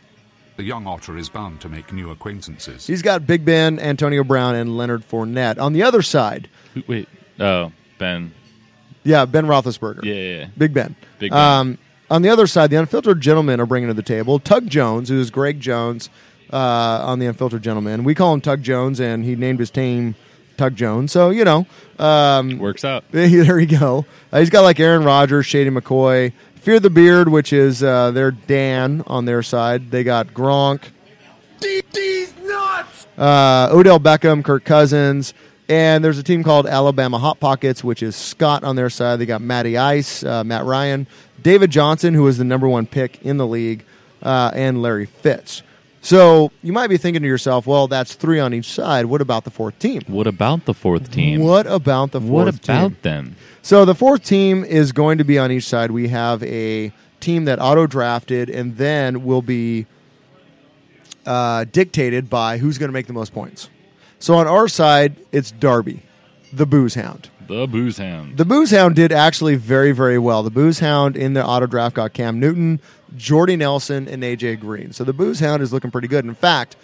The 0.56 0.62
young 0.62 0.86
otter 0.86 1.18
is 1.18 1.28
bound 1.28 1.60
to 1.60 1.68
make 1.68 1.92
new 1.92 2.10
acquaintances. 2.10 2.86
He's 2.86 3.02
got 3.02 3.26
Big 3.26 3.44
Ben, 3.44 3.78
Antonio 3.78 4.24
Brown, 4.24 4.54
and 4.54 4.78
Leonard 4.78 5.06
Fournette. 5.06 5.60
On 5.60 5.74
the 5.74 5.82
other 5.82 6.00
side, 6.00 6.48
Wait. 6.86 7.08
Oh, 7.38 7.72
Ben. 7.98 8.32
yeah, 9.04 9.24
Ben 9.24 9.46
Roethlisberger. 9.46 10.04
Yeah, 10.04 10.14
yeah, 10.14 10.38
yeah. 10.38 10.48
Big 10.56 10.74
Ben. 10.74 10.96
Big 11.18 11.30
Ben. 11.30 11.38
Um, 11.40 11.78
on 12.10 12.22
the 12.22 12.28
other 12.28 12.46
side, 12.46 12.70
the 12.70 12.76
Unfiltered 12.76 13.20
Gentlemen 13.20 13.60
are 13.60 13.66
bringing 13.66 13.88
to 13.88 13.94
the 13.94 14.02
table 14.02 14.38
Tug 14.38 14.68
Jones, 14.68 15.08
who 15.08 15.20
is 15.20 15.30
Greg 15.30 15.60
Jones 15.60 16.08
uh, 16.52 16.56
on 17.04 17.18
the 17.18 17.26
Unfiltered 17.26 17.62
Gentlemen. 17.62 18.04
We 18.04 18.14
call 18.14 18.32
him 18.34 18.40
Tug 18.40 18.62
Jones, 18.62 19.00
and 19.00 19.24
he 19.24 19.34
named 19.34 19.58
his 19.58 19.70
team 19.70 20.14
Tug 20.56 20.76
Jones. 20.76 21.12
So, 21.12 21.30
you 21.30 21.44
know, 21.44 21.66
um, 21.98 22.58
Works 22.58 22.84
out. 22.84 23.04
there 23.10 23.58
you 23.58 23.66
go. 23.66 24.06
Uh, 24.32 24.40
he's 24.40 24.50
got 24.50 24.62
like 24.62 24.78
Aaron 24.78 25.04
Rodgers, 25.04 25.46
Shady 25.46 25.70
McCoy, 25.70 26.32
Fear 26.56 26.80
the 26.80 26.90
Beard, 26.90 27.28
which 27.28 27.52
is 27.52 27.82
uh, 27.82 28.10
their 28.10 28.30
Dan 28.30 29.02
on 29.06 29.24
their 29.24 29.42
side. 29.42 29.90
They 29.90 30.04
got 30.04 30.28
Gronk. 30.28 30.82
Uh, 33.18 33.68
Odell 33.72 33.98
Beckham, 33.98 34.44
Kirk 34.44 34.64
Cousins, 34.64 35.32
and 35.68 36.04
there's 36.04 36.18
a 36.18 36.22
team 36.22 36.42
called 36.44 36.66
Alabama 36.66 37.18
Hot 37.18 37.40
Pockets, 37.40 37.82
which 37.82 38.02
is 38.02 38.14
Scott 38.14 38.62
on 38.64 38.76
their 38.76 38.90
side. 38.90 39.18
They 39.18 39.26
got 39.26 39.40
Matty 39.40 39.76
Ice, 39.76 40.22
uh, 40.22 40.44
Matt 40.44 40.64
Ryan, 40.64 41.06
David 41.42 41.70
Johnson, 41.70 42.14
who 42.14 42.22
was 42.22 42.38
the 42.38 42.44
number 42.44 42.68
one 42.68 42.86
pick 42.86 43.20
in 43.22 43.36
the 43.36 43.46
league, 43.46 43.84
uh, 44.22 44.50
and 44.54 44.80
Larry 44.82 45.06
Fitz. 45.06 45.62
So 46.02 46.52
you 46.62 46.72
might 46.72 46.86
be 46.86 46.98
thinking 46.98 47.22
to 47.22 47.28
yourself, 47.28 47.66
well, 47.66 47.88
that's 47.88 48.14
three 48.14 48.38
on 48.38 48.54
each 48.54 48.70
side. 48.70 49.06
What 49.06 49.20
about 49.20 49.42
the 49.42 49.50
fourth 49.50 49.76
team? 49.80 50.02
What 50.06 50.28
about 50.28 50.64
the 50.64 50.74
fourth 50.74 51.10
team? 51.10 51.40
What 51.40 51.66
about 51.66 52.12
the 52.12 52.20
fourth 52.20 52.30
What 52.30 52.64
about 52.64 52.88
team? 52.90 52.96
them? 53.02 53.36
So 53.62 53.84
the 53.84 53.94
fourth 53.96 54.24
team 54.24 54.62
is 54.64 54.92
going 54.92 55.18
to 55.18 55.24
be 55.24 55.36
on 55.36 55.50
each 55.50 55.64
side. 55.64 55.90
We 55.90 56.06
have 56.08 56.44
a 56.44 56.92
team 57.18 57.46
that 57.46 57.58
auto 57.60 57.88
drafted 57.88 58.48
and 58.48 58.76
then 58.76 59.24
will 59.24 59.42
be 59.42 59.86
uh, 61.26 61.64
dictated 61.72 62.30
by 62.30 62.58
who's 62.58 62.78
going 62.78 62.88
to 62.88 62.92
make 62.92 63.08
the 63.08 63.12
most 63.12 63.32
points. 63.34 63.68
So 64.18 64.34
on 64.34 64.46
our 64.46 64.68
side, 64.68 65.16
it's 65.32 65.50
Darby, 65.50 66.02
the 66.52 66.66
Booze 66.66 66.94
Hound. 66.94 67.30
The 67.46 67.66
Booze 67.66 67.98
Hound. 67.98 68.38
The 68.38 68.44
Booze 68.44 68.70
Hound 68.72 68.96
did 68.96 69.12
actually 69.12 69.54
very, 69.54 69.92
very 69.92 70.18
well. 70.18 70.42
The 70.42 70.50
Booze 70.50 70.80
Hound 70.80 71.16
in 71.16 71.34
the 71.34 71.46
auto 71.46 71.66
draft 71.66 71.94
got 71.94 72.12
Cam 72.12 72.40
Newton, 72.40 72.80
Jordy 73.16 73.54
Nelson, 73.56 74.08
and 74.08 74.22
AJ 74.22 74.60
Green. 74.60 74.92
So 74.92 75.04
the 75.04 75.12
Booze 75.12 75.38
Hound 75.40 75.62
is 75.62 75.72
looking 75.72 75.90
pretty 75.90 76.08
good. 76.08 76.24
In 76.24 76.34
fact, 76.34 76.76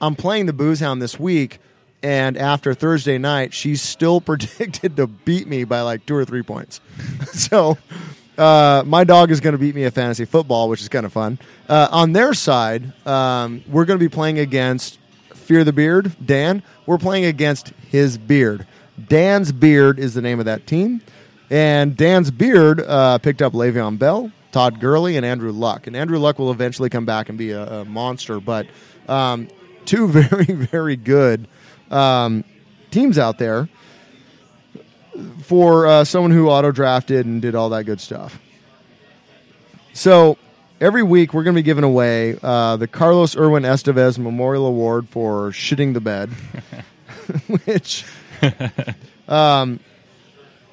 I'm 0.00 0.16
playing 0.16 0.46
the 0.46 0.52
Booze 0.52 0.80
Hound 0.80 1.00
this 1.00 1.20
week, 1.20 1.60
and 2.02 2.36
after 2.36 2.74
Thursday 2.74 3.18
night, 3.18 3.54
she's 3.54 3.80
still 3.80 4.20
predicted 4.22 4.96
to 4.96 5.06
beat 5.06 5.46
me 5.46 5.64
by 5.64 5.82
like 5.82 6.04
two 6.04 6.16
or 6.16 6.24
three 6.24 6.42
points. 6.42 6.80
so 7.32 7.78
uh, 8.36 8.82
my 8.86 9.04
dog 9.04 9.30
is 9.30 9.40
going 9.40 9.52
to 9.52 9.58
beat 9.58 9.74
me 9.74 9.84
at 9.84 9.94
fantasy 9.94 10.24
football, 10.24 10.68
which 10.68 10.80
is 10.80 10.88
kind 10.88 11.06
of 11.06 11.12
fun. 11.12 11.38
Uh, 11.68 11.88
on 11.92 12.12
their 12.12 12.34
side, 12.34 12.92
um, 13.06 13.62
we're 13.68 13.84
going 13.84 13.98
to 13.98 14.04
be 14.04 14.12
playing 14.12 14.38
against 14.38 14.98
Fear 15.48 15.64
the 15.64 15.72
Beard, 15.72 16.14
Dan. 16.22 16.62
We're 16.84 16.98
playing 16.98 17.24
against 17.24 17.70
his 17.88 18.18
beard. 18.18 18.66
Dan's 19.08 19.50
Beard 19.50 19.98
is 19.98 20.12
the 20.12 20.20
name 20.20 20.40
of 20.40 20.44
that 20.44 20.66
team. 20.66 21.00
And 21.48 21.96
Dan's 21.96 22.30
Beard 22.30 22.80
uh, 22.80 23.16
picked 23.16 23.40
up 23.40 23.54
Le'Veon 23.54 23.98
Bell, 23.98 24.30
Todd 24.52 24.78
Gurley, 24.78 25.16
and 25.16 25.24
Andrew 25.24 25.50
Luck. 25.50 25.86
And 25.86 25.96
Andrew 25.96 26.18
Luck 26.18 26.38
will 26.38 26.50
eventually 26.50 26.90
come 26.90 27.06
back 27.06 27.30
and 27.30 27.38
be 27.38 27.52
a, 27.52 27.80
a 27.80 27.84
monster. 27.86 28.40
But 28.40 28.66
um, 29.08 29.48
two 29.86 30.06
very, 30.12 30.44
very 30.44 30.96
good 30.96 31.48
um, 31.90 32.44
teams 32.90 33.16
out 33.16 33.38
there 33.38 33.70
for 35.44 35.86
uh, 35.86 36.04
someone 36.04 36.30
who 36.30 36.50
auto 36.50 36.72
drafted 36.72 37.24
and 37.24 37.40
did 37.40 37.54
all 37.54 37.70
that 37.70 37.84
good 37.84 38.02
stuff. 38.02 38.38
So 39.94 40.36
every 40.80 41.02
week 41.02 41.34
we're 41.34 41.42
going 41.42 41.54
to 41.54 41.58
be 41.58 41.64
giving 41.64 41.84
away 41.84 42.38
uh, 42.42 42.76
the 42.76 42.86
Carlos 42.86 43.36
Irwin 43.36 43.64
Estevez 43.64 44.18
Memorial 44.18 44.66
Award 44.66 45.08
for 45.08 45.50
shitting 45.50 45.94
the 45.94 46.00
bed, 46.00 46.30
which 47.64 48.04
um, 49.28 49.80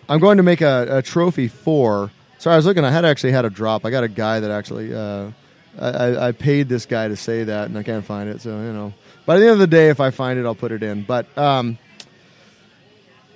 I'm 0.07 0.19
going 0.19 0.37
to 0.37 0.43
make 0.43 0.61
a, 0.61 0.97
a 0.97 1.01
trophy 1.01 1.47
for. 1.47 2.11
Sorry, 2.37 2.53
I 2.53 2.57
was 2.57 2.65
looking. 2.65 2.85
I 2.85 2.91
had 2.91 3.05
actually 3.05 3.31
had 3.31 3.45
a 3.45 3.49
drop. 3.49 3.85
I 3.85 3.89
got 3.89 4.03
a 4.03 4.07
guy 4.07 4.39
that 4.39 4.51
actually 4.51 4.93
uh, 4.93 5.31
I, 5.79 6.27
I- 6.27 6.31
paid 6.31 6.69
this 6.69 6.85
guy 6.85 7.07
to 7.07 7.15
say 7.15 7.45
that, 7.45 7.67
and 7.67 7.77
I 7.77 7.83
can't 7.83 8.05
find 8.05 8.29
it. 8.29 8.41
So 8.41 8.49
you 8.49 8.73
know, 8.73 8.93
by 9.25 9.39
the 9.39 9.45
end 9.45 9.53
of 9.53 9.59
the 9.59 9.67
day, 9.67 9.89
if 9.89 9.99
I 9.99 10.11
find 10.11 10.39
it, 10.39 10.45
I'll 10.45 10.55
put 10.55 10.71
it 10.71 10.83
in. 10.83 11.03
But 11.03 11.35
um, 11.37 11.77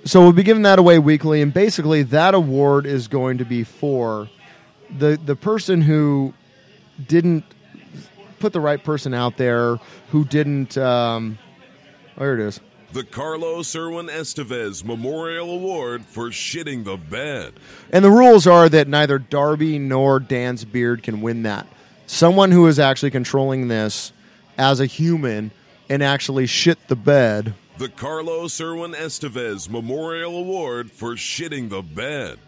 so 0.04 0.20
we'll 0.20 0.32
be 0.32 0.42
giving 0.44 0.62
that 0.62 0.78
away 0.78 0.98
weekly, 0.98 1.42
and 1.42 1.52
basically 1.52 2.02
that 2.04 2.34
award 2.34 2.86
is 2.86 3.08
going 3.08 3.38
to 3.38 3.44
be 3.44 3.64
for 3.64 4.28
the 4.96 5.18
the 5.24 5.36
person 5.36 5.82
who 5.82 6.34
didn't 7.06 7.44
put 8.38 8.52
the 8.52 8.60
right 8.60 8.82
person 8.82 9.14
out 9.14 9.36
there, 9.36 9.76
who 10.10 10.24
didn't. 10.24 10.76
Um, 10.76 11.38
oh, 12.16 12.22
here 12.22 12.34
it 12.34 12.40
is. 12.40 12.60
The 12.92 13.04
Carlos 13.04 13.76
Irwin 13.76 14.08
Estevez 14.08 14.84
Memorial 14.84 15.48
Award 15.50 16.04
for 16.06 16.30
shitting 16.30 16.82
the 16.82 16.96
bed. 16.96 17.54
And 17.92 18.04
the 18.04 18.10
rules 18.10 18.48
are 18.48 18.68
that 18.68 18.88
neither 18.88 19.16
Darby 19.20 19.78
nor 19.78 20.18
Dan's 20.18 20.64
beard 20.64 21.04
can 21.04 21.20
win 21.20 21.44
that. 21.44 21.68
Someone 22.08 22.50
who 22.50 22.66
is 22.66 22.80
actually 22.80 23.12
controlling 23.12 23.68
this 23.68 24.12
as 24.58 24.80
a 24.80 24.86
human 24.86 25.52
and 25.88 26.02
actually 26.02 26.46
shit 26.46 26.88
the 26.88 26.96
bed. 26.96 27.54
The 27.78 27.88
Carlos 27.88 28.60
Irwin 28.60 28.92
Estevez 28.92 29.70
Memorial 29.70 30.36
Award 30.36 30.90
for 30.90 31.14
shitting 31.14 31.70
the 31.70 31.82
bed. 31.82 32.40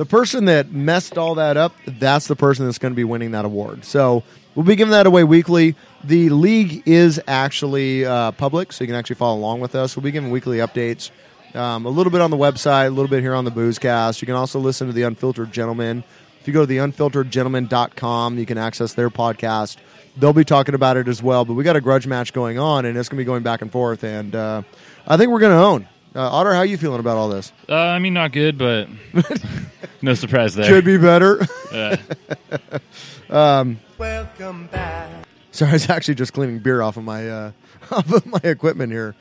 The 0.00 0.06
person 0.06 0.46
that 0.46 0.72
messed 0.72 1.18
all 1.18 1.34
that 1.34 1.58
up, 1.58 1.74
that's 1.84 2.26
the 2.26 2.34
person 2.34 2.64
that's 2.64 2.78
going 2.78 2.92
to 2.92 2.96
be 2.96 3.04
winning 3.04 3.32
that 3.32 3.44
award. 3.44 3.84
So 3.84 4.22
we'll 4.54 4.64
be 4.64 4.74
giving 4.74 4.92
that 4.92 5.04
away 5.04 5.24
weekly. 5.24 5.74
The 6.02 6.30
league 6.30 6.84
is 6.86 7.20
actually 7.28 8.06
uh, 8.06 8.32
public, 8.32 8.72
so 8.72 8.82
you 8.82 8.88
can 8.88 8.96
actually 8.96 9.16
follow 9.16 9.38
along 9.38 9.60
with 9.60 9.74
us. 9.74 9.94
We'll 9.94 10.02
be 10.02 10.10
giving 10.10 10.30
weekly 10.30 10.56
updates. 10.56 11.10
Um, 11.54 11.84
a 11.84 11.90
little 11.90 12.10
bit 12.10 12.22
on 12.22 12.30
the 12.30 12.38
website, 12.38 12.86
a 12.86 12.88
little 12.88 13.08
bit 13.08 13.20
here 13.20 13.34
on 13.34 13.44
the 13.44 13.50
Boozecast. 13.50 14.22
You 14.22 14.26
can 14.26 14.36
also 14.36 14.58
listen 14.58 14.86
to 14.86 14.94
the 14.94 15.02
Unfiltered 15.02 15.52
Gentleman. 15.52 16.02
If 16.40 16.48
you 16.48 16.54
go 16.54 16.60
to 16.60 16.66
the 16.66 16.78
unfilteredgentleman.com, 16.78 18.38
you 18.38 18.46
can 18.46 18.56
access 18.56 18.94
their 18.94 19.10
podcast. 19.10 19.76
They'll 20.16 20.32
be 20.32 20.46
talking 20.46 20.74
about 20.74 20.96
it 20.96 21.08
as 21.08 21.22
well. 21.22 21.44
But 21.44 21.52
we 21.52 21.62
got 21.62 21.76
a 21.76 21.82
grudge 21.82 22.06
match 22.06 22.32
going 22.32 22.58
on, 22.58 22.86
and 22.86 22.96
it's 22.96 23.10
going 23.10 23.18
to 23.18 23.20
be 23.20 23.26
going 23.26 23.42
back 23.42 23.60
and 23.60 23.70
forth. 23.70 24.02
And 24.02 24.34
uh, 24.34 24.62
I 25.06 25.18
think 25.18 25.30
we're 25.30 25.40
going 25.40 25.52
to 25.52 25.62
own. 25.62 25.86
Uh, 26.14 26.28
Otter, 26.28 26.52
how 26.52 26.62
you 26.62 26.76
feeling 26.76 26.98
about 26.98 27.16
all 27.16 27.28
this? 27.28 27.52
Uh, 27.68 27.76
I 27.76 28.00
mean, 28.00 28.14
not 28.14 28.32
good, 28.32 28.58
but 28.58 28.88
no 30.02 30.14
surprise 30.14 30.56
there. 30.56 30.68
Could 30.68 30.84
be 30.84 30.98
better. 30.98 31.46
Yeah. 31.72 31.96
Welcome 33.98 34.66
back. 34.72 35.08
Sorry, 35.52 35.70
I 35.70 35.74
was 35.74 35.88
actually 35.88 36.16
just 36.16 36.32
cleaning 36.32 36.58
beer 36.58 36.82
off 36.82 36.96
of 36.96 37.04
my 37.04 37.28
uh, 37.28 37.52
off 37.92 38.12
of 38.12 38.26
my 38.26 38.40
equipment 38.42 38.92
here. 38.92 39.14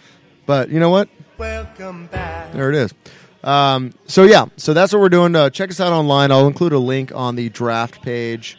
But 0.48 0.70
you 0.70 0.80
know 0.80 0.90
what? 0.90 1.10
Welcome 1.38 2.08
back. 2.08 2.54
There 2.54 2.70
it 2.70 2.76
is. 2.76 2.94
Um, 3.44 3.94
so 4.08 4.24
yeah, 4.24 4.46
so 4.58 4.74
that's 4.74 4.92
what 4.92 5.00
we're 5.00 5.10
doing. 5.10 5.36
Uh, 5.36 5.52
check 5.52 5.70
us 5.70 5.80
out 5.80 5.94
online. 5.94 6.32
I'll 6.32 6.48
include 6.48 6.74
a 6.74 6.80
link 6.80 7.12
on 7.14 7.36
the 7.36 7.50
draft 7.50 8.02
page 8.02 8.58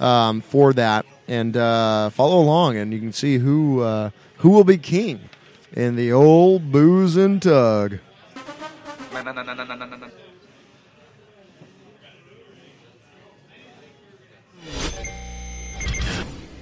um, 0.00 0.40
for 0.40 0.72
that, 0.72 1.04
and 1.28 1.54
uh, 1.58 2.08
follow 2.08 2.40
along, 2.40 2.78
and 2.78 2.94
you 2.94 3.00
can 3.00 3.12
see 3.12 3.36
who 3.36 3.82
uh, 3.82 4.10
who 4.38 4.48
will 4.48 4.64
be 4.64 4.78
king 4.78 5.28
in 5.76 5.94
the 5.94 6.10
old 6.10 6.72
booze 6.72 7.16
and 7.16 7.40
tug. 7.40 7.98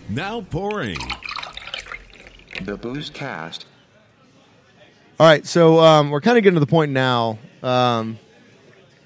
Now 0.09 0.43
pouring. 0.43 0.99
The 2.63 2.77
Booze 2.77 3.11
Cast. 3.11 3.67
All 5.19 5.27
right, 5.27 5.47
so 5.47 5.81
um, 5.81 6.11
we're 6.11 6.21
kind 6.21 6.37
of 6.37 6.45
getting 6.45 6.55
to 6.55 6.61
the 6.61 6.67
point 6.67 6.93
now. 6.93 7.39
Um, 7.63 8.19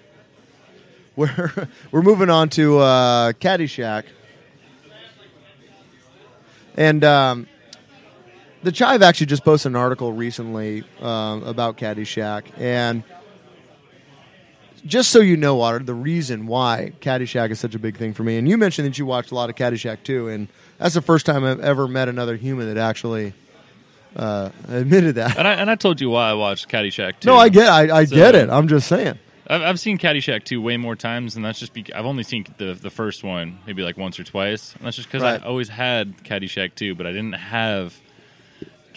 we're 1.17 1.69
we're 1.91 2.03
moving 2.03 2.31
on 2.31 2.49
to 2.51 2.79
uh, 2.79 3.33
Caddyshack, 3.33 4.05
and 6.77 7.05
um, 7.05 7.47
the 8.63 8.73
Chive 8.73 9.03
actually 9.03 9.27
just 9.27 9.45
posted 9.45 9.73
an 9.73 9.77
article 9.77 10.13
recently 10.13 10.85
um, 11.01 11.43
about 11.45 11.77
Caddyshack, 11.79 12.45
and 12.59 13.03
just 14.87 15.11
so 15.11 15.19
you 15.21 15.37
know, 15.37 15.61
Otter, 15.61 15.81
the 15.81 15.95
reason 15.95 16.47
why 16.47 16.93
Caddyshack 17.01 17.51
is 17.51 17.59
such 17.61 17.75
a 17.75 17.79
big 17.79 17.97
thing 17.97 18.15
for 18.15 18.23
me, 18.23 18.39
and 18.39 18.49
you 18.49 18.57
mentioned 18.57 18.87
that 18.87 18.97
you 18.99 19.07
watched 19.07 19.31
a 19.33 19.35
lot 19.35 19.51
of 19.51 19.57
Caddyshack 19.57 20.03
too, 20.05 20.29
and 20.29 20.49
that's 20.79 20.95
the 20.95 21.03
first 21.03 21.27
time 21.27 21.45
I've 21.45 21.61
ever 21.61 21.89
met 21.89 22.09
another 22.09 22.37
human 22.37 22.73
that 22.73 22.81
actually 22.81 23.33
uh, 24.17 24.51
admitted 24.69 25.17
that. 25.17 25.37
and 25.37 25.47
I 25.47 25.55
and 25.55 25.71
I 25.71 25.75
told 25.75 26.01
you 26.01 26.11
why 26.11 26.31
I 26.31 26.35
watched 26.35 26.69
Caddyshack 26.69 27.21
too. 27.21 27.29
No, 27.29 27.37
I 27.37 27.49
get, 27.49 27.69
I, 27.69 27.99
I 27.99 28.05
So- 28.05 28.17
get 28.17 28.35
it. 28.35 28.49
I'm 28.51 28.69
just 28.69 28.87
saying. 28.89 29.19
I've, 29.51 29.63
I've 29.63 29.81
seen 29.81 29.97
Caddyshack 29.99 30.45
2 30.45 30.61
way 30.61 30.77
more 30.77 30.95
times, 30.95 31.35
and 31.35 31.43
that's 31.45 31.59
just 31.59 31.73
because 31.73 31.95
I've 31.95 32.05
only 32.07 32.23
seen 32.23 32.47
the 32.59 32.75
the 32.75 32.91
first 32.91 33.25
one 33.25 33.59
maybe 33.67 33.83
like 33.83 33.97
once 33.97 34.19
or 34.21 34.25
twice. 34.25 34.75
And 34.77 34.87
that's 34.87 34.97
just 34.97 35.09
because 35.09 35.23
Right. 35.23 35.43
I 35.43 35.47
always 35.47 35.69
had 35.71 36.19
Caddyshack 36.23 36.75
2, 36.75 36.95
but 36.95 37.07
I 37.07 37.13
didn't 37.13 37.33
have 37.33 37.99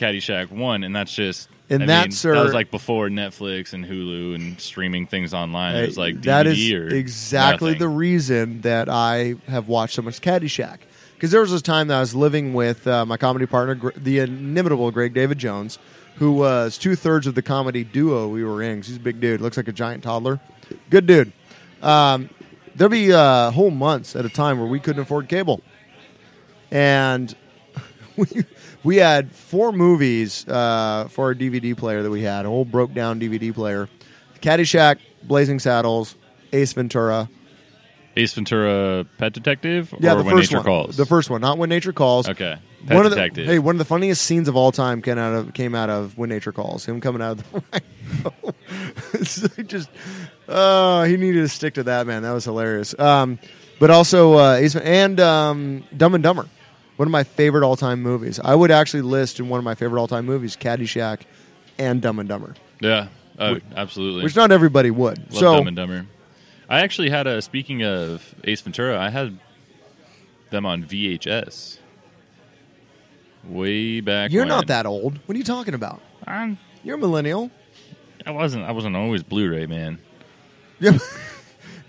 Caddyshack 0.01 0.51
1, 0.51 0.83
and 0.83 0.95
that's 0.95 1.13
just. 1.13 1.49
And 1.69 1.83
I 1.83 1.85
that, 1.85 2.01
mean, 2.01 2.11
sir- 2.11 2.35
that 2.35 2.43
was 2.43 2.53
like 2.53 2.69
before 2.69 3.07
Netflix 3.07 3.71
and 3.71 3.85
Hulu 3.85 4.35
and 4.35 4.59
streaming 4.59 5.07
things 5.07 5.33
online. 5.33 5.75
It 5.75 5.87
was 5.87 5.97
like 5.97 6.15
DVD 6.15 6.23
that 6.23 6.47
is 6.47 6.93
exactly 6.93 7.71
nothing. 7.71 7.79
the 7.79 7.87
reason 7.87 8.61
that 8.61 8.89
I 8.89 9.35
have 9.47 9.69
watched 9.69 9.95
so 9.95 10.01
much 10.01 10.19
Caddyshack 10.19 10.79
because 11.21 11.29
there 11.29 11.41
was 11.41 11.51
this 11.51 11.61
time 11.61 11.87
that 11.89 11.97
I 11.97 11.99
was 11.99 12.15
living 12.15 12.55
with 12.55 12.87
uh, 12.87 13.05
my 13.05 13.15
comedy 13.15 13.45
partner, 13.45 13.93
the 13.95 14.19
inimitable 14.19 14.89
Greg 14.89 15.13
David 15.13 15.37
Jones, 15.37 15.77
who 16.15 16.31
was 16.31 16.79
two 16.79 16.95
thirds 16.95 17.27
of 17.27 17.35
the 17.35 17.43
comedy 17.43 17.83
duo 17.83 18.27
we 18.27 18.43
were 18.43 18.63
in. 18.63 18.81
He's 18.81 18.95
a 18.95 18.99
big 18.99 19.21
dude, 19.21 19.39
looks 19.39 19.55
like 19.55 19.67
a 19.67 19.71
giant 19.71 20.03
toddler. 20.03 20.39
Good 20.89 21.05
dude. 21.05 21.31
Um, 21.83 22.31
there'll 22.73 22.89
be 22.89 23.13
uh, 23.13 23.51
whole 23.51 23.69
months 23.69 24.15
at 24.15 24.25
a 24.25 24.29
time 24.29 24.57
where 24.57 24.67
we 24.67 24.79
couldn't 24.79 25.03
afford 25.03 25.29
cable, 25.29 25.61
and 26.71 27.35
we 28.17 28.25
we 28.83 28.97
had 28.97 29.31
four 29.31 29.71
movies 29.71 30.47
uh, 30.47 31.07
for 31.09 31.25
our 31.25 31.35
DVD 31.35 31.75
player 31.75 32.03
that 32.03 32.09
we 32.11 32.21
had, 32.21 32.45
a 32.45 32.49
whole 32.49 32.65
broke 32.65 32.93
down 32.93 33.19
DVD 33.19 33.53
player: 33.53 33.89
Caddyshack, 34.41 34.97
Blazing 35.23 35.59
Saddles, 35.59 36.15
Ace 36.53 36.73
Ventura. 36.73 37.29
Ace 38.17 38.33
Ventura, 38.33 39.05
Pet 39.17 39.31
Detective, 39.31 39.93
Yeah, 39.99 40.13
or 40.13 40.17
the 40.17 40.23
When 40.25 40.35
first 40.35 40.51
Nature 40.51 40.57
one. 40.57 40.65
Calls. 40.65 40.97
The 40.97 41.05
first 41.05 41.29
one, 41.29 41.39
not 41.39 41.57
When 41.57 41.69
Nature 41.69 41.93
Calls. 41.93 42.27
Okay, 42.27 42.57
Pet 42.85 42.95
one 42.97 43.05
of 43.05 43.11
the, 43.11 43.15
Detective. 43.15 43.47
hey, 43.47 43.57
one 43.57 43.75
of 43.75 43.79
the 43.79 43.85
funniest 43.85 44.23
scenes 44.23 44.49
of 44.49 44.57
all 44.57 44.73
time 44.73 45.01
came 45.01 45.17
out 45.17 45.33
of 45.33 45.53
came 45.53 45.73
out 45.75 45.89
of 45.89 46.17
When 46.17 46.27
Nature 46.29 46.51
Calls. 46.51 46.83
Him 46.85 46.99
coming 46.99 47.21
out 47.21 47.39
of 47.39 47.51
the 47.51 47.63
rhino. 47.71 48.55
It's 49.13 49.35
just, 49.67 49.89
uh, 50.49 51.03
he 51.05 51.15
needed 51.15 51.39
to 51.41 51.47
stick 51.47 51.75
to 51.75 51.83
that 51.83 52.05
man. 52.05 52.23
That 52.23 52.31
was 52.33 52.43
hilarious. 52.43 52.97
Um, 52.99 53.39
but 53.79 53.89
also 53.91 54.33
uh, 54.33 54.53
Ace- 54.55 54.75
and 54.75 55.17
um, 55.21 55.85
Dumb 55.95 56.13
and 56.13 56.21
Dumber, 56.23 56.47
one 57.01 57.07
of 57.07 57.11
my 57.11 57.23
favorite 57.23 57.65
all 57.65 57.75
time 57.75 57.99
movies. 58.03 58.39
I 58.43 58.53
would 58.53 58.69
actually 58.69 59.01
list 59.01 59.39
in 59.39 59.49
one 59.49 59.57
of 59.57 59.63
my 59.63 59.73
favorite 59.73 59.99
all 59.99 60.07
time 60.07 60.23
movies 60.23 60.55
Caddyshack 60.55 61.21
and 61.79 61.99
Dumb 61.99 62.19
and 62.19 62.29
Dumber, 62.29 62.53
yeah, 62.79 63.07
oh, 63.39 63.57
absolutely. 63.75 64.23
which 64.23 64.35
not 64.35 64.51
everybody 64.51 64.91
would. 64.91 65.17
Love 65.17 65.33
so 65.33 65.55
Dumb 65.55 65.65
and 65.65 65.75
Dumber. 65.75 66.05
I 66.69 66.81
actually 66.81 67.09
had 67.09 67.25
a. 67.25 67.41
Speaking 67.41 67.83
of 67.83 68.35
Ace 68.43 68.61
Ventura, 68.61 68.99
I 68.99 69.09
had 69.09 69.39
them 70.51 70.63
on 70.67 70.83
VHS. 70.83 71.79
Way 73.45 74.01
back. 74.01 74.29
you're 74.29 74.43
when. 74.43 74.49
not 74.49 74.67
that 74.67 74.85
old. 74.85 75.17
What 75.25 75.33
are 75.33 75.39
you 75.39 75.43
talking 75.43 75.73
about? 75.73 76.03
I'm, 76.27 76.59
You're 76.83 76.97
a 76.97 76.99
millennial. 76.99 77.49
I 78.27 78.29
wasn't. 78.29 78.63
I 78.65 78.73
wasn't 78.73 78.95
always 78.95 79.23
Blu-ray 79.23 79.65
man. 79.65 79.97
Yeah. 80.79 80.99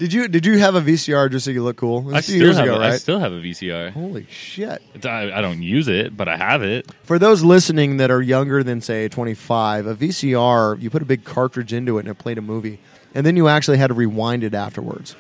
did 0.03 0.13
you 0.13 0.27
did 0.27 0.45
you 0.45 0.59
have 0.59 0.75
a 0.75 0.81
VCR 0.81 1.31
just 1.31 1.45
so 1.45 1.53
you 1.53 1.63
look 1.63 1.77
cool? 1.77 1.99
It 2.01 2.05
was 2.07 2.15
I 2.15 2.19
a 2.19 2.23
few 2.23 2.35
still 2.35 2.47
years 2.47 2.57
have. 2.57 2.65
ago, 2.65 2.75
a, 2.75 2.81
right? 2.81 2.93
I 2.95 2.97
still 2.97 3.21
have 3.21 3.33
a 3.33 3.37
VCR. 3.41 3.93
Holy 3.93 4.27
shit. 4.29 4.83
It's, 4.95 5.07
I, 5.07 5.31
I 5.31 5.41
don't 5.41 5.63
use 5.63 5.87
it, 5.87 6.17
but 6.17 6.27
I 6.27 6.37
have 6.37 6.65
it. 6.65 6.91
For 7.05 7.21
those 7.21 7.45
listening 7.45 7.99
that 7.99 8.11
are 8.11 8.21
younger 8.21 8.65
than 8.65 8.81
say 8.81 9.07
25, 9.09 9.87
a 9.87 9.95
VCR, 9.95 10.83
you 10.83 10.91
put 10.91 11.03
a 11.03 11.05
big 11.05 11.23
cartridge 11.23 11.73
into 11.73 11.99
it 11.99 12.01
and 12.01 12.09
it 12.09 12.19
played 12.19 12.37
a 12.37 12.43
movie, 12.43 12.81
and 13.15 13.25
then 13.25 13.37
you 13.37 13.47
actually 13.47 13.79
had 13.79 13.87
to 13.89 13.95
rewind 13.95 14.43
it 14.43 14.55
afterwards. 14.55 15.15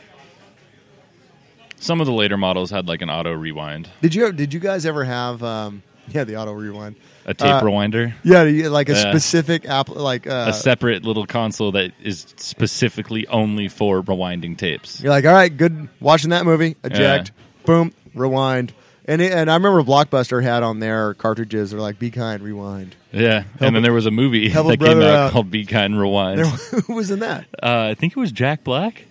Some 1.76 2.00
of 2.00 2.08
the 2.08 2.12
later 2.12 2.36
models 2.36 2.72
had 2.72 2.88
like 2.88 3.02
an 3.02 3.10
auto 3.10 3.32
rewind, 3.32 3.88
Did 4.00 4.16
you 4.16 4.32
did 4.32 4.52
you 4.52 4.58
guys 4.58 4.84
ever 4.84 5.04
have 5.04 5.44
um 5.44 5.84
yeah, 6.08 6.24
the 6.24 6.36
auto 6.36 6.52
rewind. 6.52 6.96
a 7.24 7.34
tape 7.34 7.48
Uh, 7.54 7.60
rewinder, 7.62 8.12
Yeah, 8.24 8.42
like 8.68 8.88
a 8.88 8.92
Yeah. 8.92 9.10
specific 9.10 9.68
app 9.68 9.88
like 9.88 10.26
uh, 10.26 10.46
a 10.48 10.52
separate 10.52 11.04
little 11.04 11.26
console 11.26 11.72
that 11.72 11.92
is 12.02 12.26
specifically 12.36 13.26
only 13.28 13.68
for 13.68 14.02
rewinding 14.02 14.56
tapes. 14.58 15.00
You're 15.00 15.10
like, 15.12 15.24
"All 15.24 15.32
right, 15.32 15.54
good 15.56 15.88
watching 16.00 16.30
that 16.30 16.44
movie. 16.44 16.76
Eject. 16.84 17.32
Boom, 17.64 17.92
rewind." 18.14 18.72
And 19.04 19.20
it, 19.20 19.32
and 19.32 19.50
I 19.50 19.54
remember 19.54 19.82
Blockbuster 19.82 20.42
had 20.44 20.62
on 20.62 20.78
their 20.78 21.14
cartridges 21.14 21.70
they're 21.72 21.80
like, 21.80 21.98
"Be 21.98 22.10
kind, 22.10 22.40
rewind." 22.42 22.94
Yeah, 23.12 23.44
and 23.60 23.74
then 23.76 23.82
there 23.82 23.92
was 23.92 24.06
a 24.06 24.10
movie 24.12 24.48
help 24.50 24.66
a 24.68 24.70
that 24.76 24.80
came 24.80 24.98
out, 24.98 25.02
out. 25.14 25.32
called 25.32 25.50
Be 25.50 25.66
Kind 25.66 26.00
Rewind. 26.00 26.38
There, 26.38 26.46
who 26.86 26.94
was 26.94 27.10
in 27.10 27.18
that? 27.20 27.46
Uh, 27.62 27.88
I 27.90 27.94
think 27.94 28.12
it 28.16 28.18
was 28.18 28.32
Jack 28.32 28.64
Black. 28.64 29.04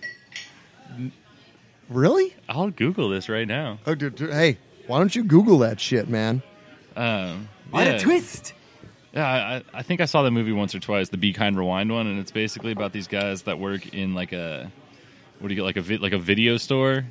Really? 1.88 2.34
I'll 2.48 2.70
Google 2.70 3.08
this 3.10 3.28
right 3.28 3.46
now. 3.46 3.78
Oh, 3.86 3.94
dude, 3.94 4.14
dude, 4.16 4.32
hey, 4.32 4.58
why 4.86 4.98
don't 4.98 5.14
you 5.14 5.24
Google 5.24 5.58
that 5.58 5.78
shit, 5.80 6.08
man? 6.08 6.42
Um, 6.96 7.48
What 7.70 7.86
yeah. 7.86 7.92
a 7.94 8.00
twist! 8.00 8.54
Yeah, 9.12 9.26
I, 9.26 9.62
I 9.78 9.82
think 9.82 10.00
I 10.00 10.06
saw 10.06 10.22
the 10.22 10.30
movie 10.30 10.52
once 10.52 10.74
or 10.74 10.80
twice, 10.80 11.10
the 11.10 11.18
Be 11.18 11.32
Kind 11.34 11.58
Rewind 11.58 11.92
one, 11.92 12.06
and 12.06 12.18
it's 12.18 12.30
basically 12.32 12.72
about 12.72 12.92
these 12.92 13.06
guys 13.08 13.42
that 13.42 13.58
work 13.58 13.94
in 13.94 14.14
like 14.14 14.32
a 14.32 14.70
what 15.38 15.48
do 15.48 15.54
you 15.54 15.60
get 15.60 15.64
like 15.64 15.76
a 15.76 15.82
vi- 15.82 15.98
like 15.98 16.12
a 16.12 16.18
video 16.18 16.56
store, 16.56 17.04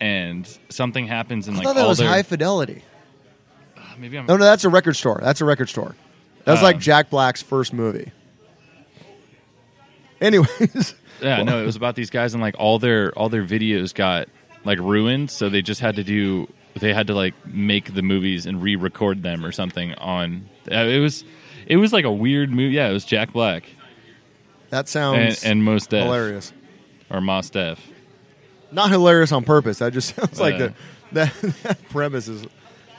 and 0.00 0.46
something 0.68 1.06
happens 1.06 1.48
and 1.48 1.56
I 1.56 1.58
like 1.58 1.66
thought 1.66 1.74
that 1.76 1.82
all 1.82 1.88
was 1.88 1.98
their 1.98 2.08
high 2.08 2.22
fidelity. 2.22 2.82
maybe 3.98 4.18
I'm 4.18 4.26
No, 4.26 4.36
no, 4.36 4.44
that's 4.44 4.64
a 4.64 4.68
record 4.68 4.94
store. 4.94 5.18
That's 5.22 5.40
a 5.40 5.44
record 5.44 5.68
store. 5.68 5.96
That's 6.44 6.62
like 6.62 6.78
Jack 6.78 7.10
Black's 7.10 7.42
first 7.42 7.72
movie. 7.72 8.12
Anyways, 10.20 10.94
yeah 11.20 11.42
no 11.42 11.60
it 11.62 11.66
was 11.66 11.76
about 11.76 11.94
these 11.96 12.10
guys 12.10 12.34
and 12.34 12.42
like 12.42 12.54
all 12.58 12.78
their 12.78 13.10
all 13.18 13.28
their 13.28 13.44
videos 13.44 13.94
got 13.94 14.28
like 14.64 14.78
ruined, 14.78 15.30
so 15.30 15.48
they 15.48 15.62
just 15.62 15.80
had 15.80 15.96
to 15.96 16.04
do 16.04 16.48
they 16.80 16.92
had 16.92 17.06
to 17.08 17.14
like 17.14 17.34
make 17.46 17.94
the 17.94 18.02
movies 18.02 18.46
and 18.46 18.62
re-record 18.62 19.22
them 19.22 19.44
or 19.44 19.52
something 19.52 19.94
on. 19.94 20.48
Uh, 20.70 20.76
it 20.76 21.00
was 21.00 21.24
it 21.66 21.76
was 21.76 21.92
like 21.92 22.04
a 22.04 22.12
weird 22.12 22.50
movie. 22.50 22.74
Yeah, 22.74 22.88
it 22.88 22.92
was 22.92 23.04
Jack 23.04 23.32
Black 23.32 23.64
that 24.70 24.88
sounds 24.88 25.44
and 25.44 25.64
most 25.64 25.90
Def 25.90 26.04
hilarious. 26.04 26.52
or 27.10 27.20
Mos 27.20 27.50
Def. 27.50 27.80
Not 28.72 28.90
hilarious 28.90 29.32
on 29.32 29.44
purpose. 29.44 29.78
That 29.78 29.92
just 29.92 30.14
sounds 30.16 30.40
like 30.40 30.58
the 30.58 30.74
that, 31.12 31.32
that 31.62 31.88
premise 31.88 32.28
is. 32.28 32.44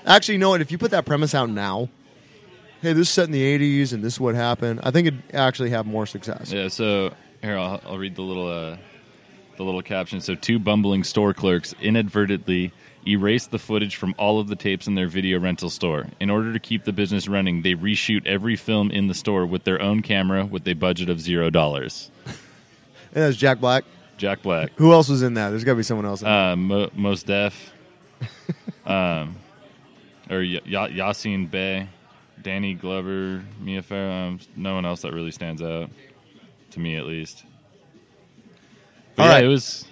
Actually, 0.06 0.36
you 0.36 0.40
know 0.40 0.50
what? 0.50 0.62
If 0.62 0.72
you 0.72 0.78
put 0.78 0.92
that 0.92 1.06
premise 1.06 1.36
out 1.36 1.50
now, 1.50 1.90
hey, 2.82 2.94
this 2.94 3.08
is 3.08 3.10
set 3.10 3.26
in 3.26 3.32
the 3.32 3.44
'80s 3.82 3.94
and 3.94 4.04
this 4.04 4.14
is 4.14 4.20
what 4.20 4.36
happened. 4.36 4.80
I 4.84 4.92
think 4.92 5.08
it'd 5.08 5.24
actually 5.34 5.72
have 5.72 5.86
more 5.86 6.06
success. 6.06 6.52
Yeah, 6.52 6.70
so 6.70 7.14
here 7.42 7.58
I'll, 7.58 7.82
I'll 7.86 7.98
read 7.98 8.16
the 8.16 8.22
little 8.22 8.48
uh, 8.48 8.78
the 9.58 9.64
little 9.64 9.82
caption. 9.82 10.22
So 10.22 10.36
two 10.36 10.60
bumbling 10.60 11.04
store 11.04 11.34
clerks 11.34 11.76
inadvertently 11.82 12.72
erased 13.08 13.52
the 13.52 13.60
footage 13.60 13.96
from 13.96 14.14
all 14.18 14.40
of 14.40 14.48
the 14.48 14.56
tapes 14.56 14.88
in 14.88 14.96
their 14.96 15.08
video 15.08 15.40
rental 15.40 15.70
store. 15.70 16.08
In 16.20 16.30
order 16.30 16.52
to 16.54 16.60
keep 16.60 16.84
the 16.84 16.92
business 16.94 17.28
running, 17.28 17.62
they 17.62 17.74
reshoot 17.74 18.26
every 18.26 18.56
film 18.56 18.92
in 18.92 19.08
the 19.08 19.14
store 19.14 19.46
with 19.46 19.64
their 19.64 19.82
own 19.82 20.02
camera 20.02 20.46
with 20.46 20.68
a 20.68 20.74
budget 20.74 21.10
of 21.10 21.20
zero 21.22 21.50
dollars. 21.50 22.12
And 23.16 23.24
that's 23.24 23.38
Jack 23.38 23.60
Black. 23.60 23.84
Jack 24.18 24.42
Black, 24.44 24.72
Who 24.76 24.92
else 24.92 25.10
was 25.10 25.22
in 25.24 25.36
that? 25.36 25.50
There's 25.50 25.64
got 25.64 25.72
to 25.72 25.76
be 25.78 25.84
someone 25.84 26.06
else. 26.06 26.22
In 26.22 26.28
uh, 26.28 26.56
Mo- 26.56 26.90
Mos 26.94 27.24
Def, 27.24 27.74
um, 28.86 29.38
or 30.30 30.40
y- 30.40 30.60
y- 30.66 30.90
Yasiin 30.92 31.50
Bey, 31.50 31.88
Danny 32.42 32.74
Glover, 32.74 33.44
Mia 33.60 33.82
Farrow. 33.82 34.12
Um, 34.28 34.40
no 34.56 34.76
one 34.76 34.86
else 34.86 35.02
that 35.02 35.14
really 35.14 35.32
stands 35.32 35.62
out 35.62 35.90
to 36.72 36.80
me, 36.80 36.96
at 36.98 37.06
least. 37.06 37.44
But 39.16 39.24
All 39.24 39.30
yeah, 39.30 39.36
right. 39.36 39.44
it 39.46 39.48
was. 39.48 39.86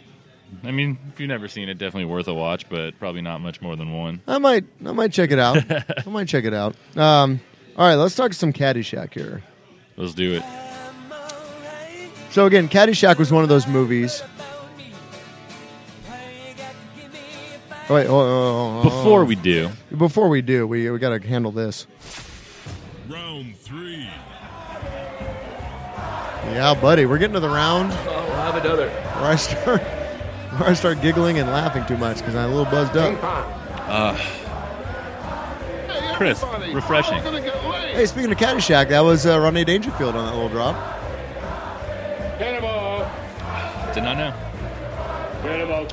I 0.63 0.71
mean, 0.71 0.97
if 1.11 1.19
you've 1.19 1.29
never 1.29 1.47
seen 1.47 1.69
it, 1.69 1.77
definitely 1.77 2.05
worth 2.05 2.27
a 2.27 2.33
watch, 2.33 2.67
but 2.69 2.97
probably 2.99 3.21
not 3.21 3.41
much 3.41 3.61
more 3.61 3.75
than 3.75 3.91
one. 3.93 4.21
I 4.27 4.37
might, 4.37 4.63
I 4.85 4.91
might 4.93 5.11
check 5.11 5.31
it 5.31 5.39
out. 5.39 5.57
I 5.71 6.09
might 6.09 6.27
check 6.27 6.45
it 6.45 6.53
out. 6.53 6.75
Um, 6.95 7.39
all 7.77 7.87
right, 7.87 7.95
let's 7.95 8.15
talk 8.15 8.33
some 8.33 8.53
Caddyshack 8.53 9.13
here. 9.13 9.43
Let's 9.97 10.13
do 10.13 10.33
it. 10.33 10.43
So 12.31 12.45
again, 12.45 12.67
Caddyshack 12.67 13.17
was 13.17 13.31
one 13.31 13.43
of 13.43 13.49
those 13.49 13.67
movies. 13.67 14.23
Oh, 17.87 17.93
wait, 17.93 18.07
oh, 18.07 18.15
oh, 18.15 18.19
oh, 18.19 18.79
oh, 18.79 18.83
Before 18.83 19.25
we 19.25 19.35
do, 19.35 19.69
before 19.95 20.27
we 20.27 20.41
do, 20.41 20.65
we 20.65 20.89
we 20.89 20.97
got 20.97 21.21
to 21.21 21.27
handle 21.27 21.51
this. 21.51 21.85
Round 23.07 23.55
three. 23.57 24.09
Yeah, 26.51 26.73
buddy, 26.79 27.05
we're 27.05 27.17
getting 27.19 27.33
to 27.35 27.39
the 27.39 27.49
round 27.49 27.91
Oh, 27.91 28.25
we'll 28.27 28.35
have 28.37 28.55
another. 28.55 28.89
where 28.89 29.31
I 29.31 29.35
start 29.35 29.81
where 30.57 30.69
I 30.69 30.73
start 30.73 31.01
giggling 31.01 31.39
and 31.39 31.49
laughing 31.49 31.85
too 31.85 31.97
much 31.97 32.17
because 32.17 32.35
I'm 32.35 32.51
a 32.51 32.55
little 32.55 32.71
buzzed 32.71 32.97
up. 32.97 33.17
Uh, 33.87 34.17
Chris, 36.15 36.43
refreshing. 36.73 37.19
Hey, 37.19 38.05
speaking 38.05 38.31
of 38.31 38.37
Caddyshack, 38.37 38.89
that 38.89 39.01
was 39.01 39.25
uh, 39.25 39.39
Rodney 39.39 39.65
Dangerfield 39.65 40.15
on 40.15 40.25
that 40.25 40.33
little 40.33 40.49
drop. 40.49 40.75
Cannonball. 42.37 43.93
Did 43.93 44.03
not 44.03 44.17
know. 44.17 44.33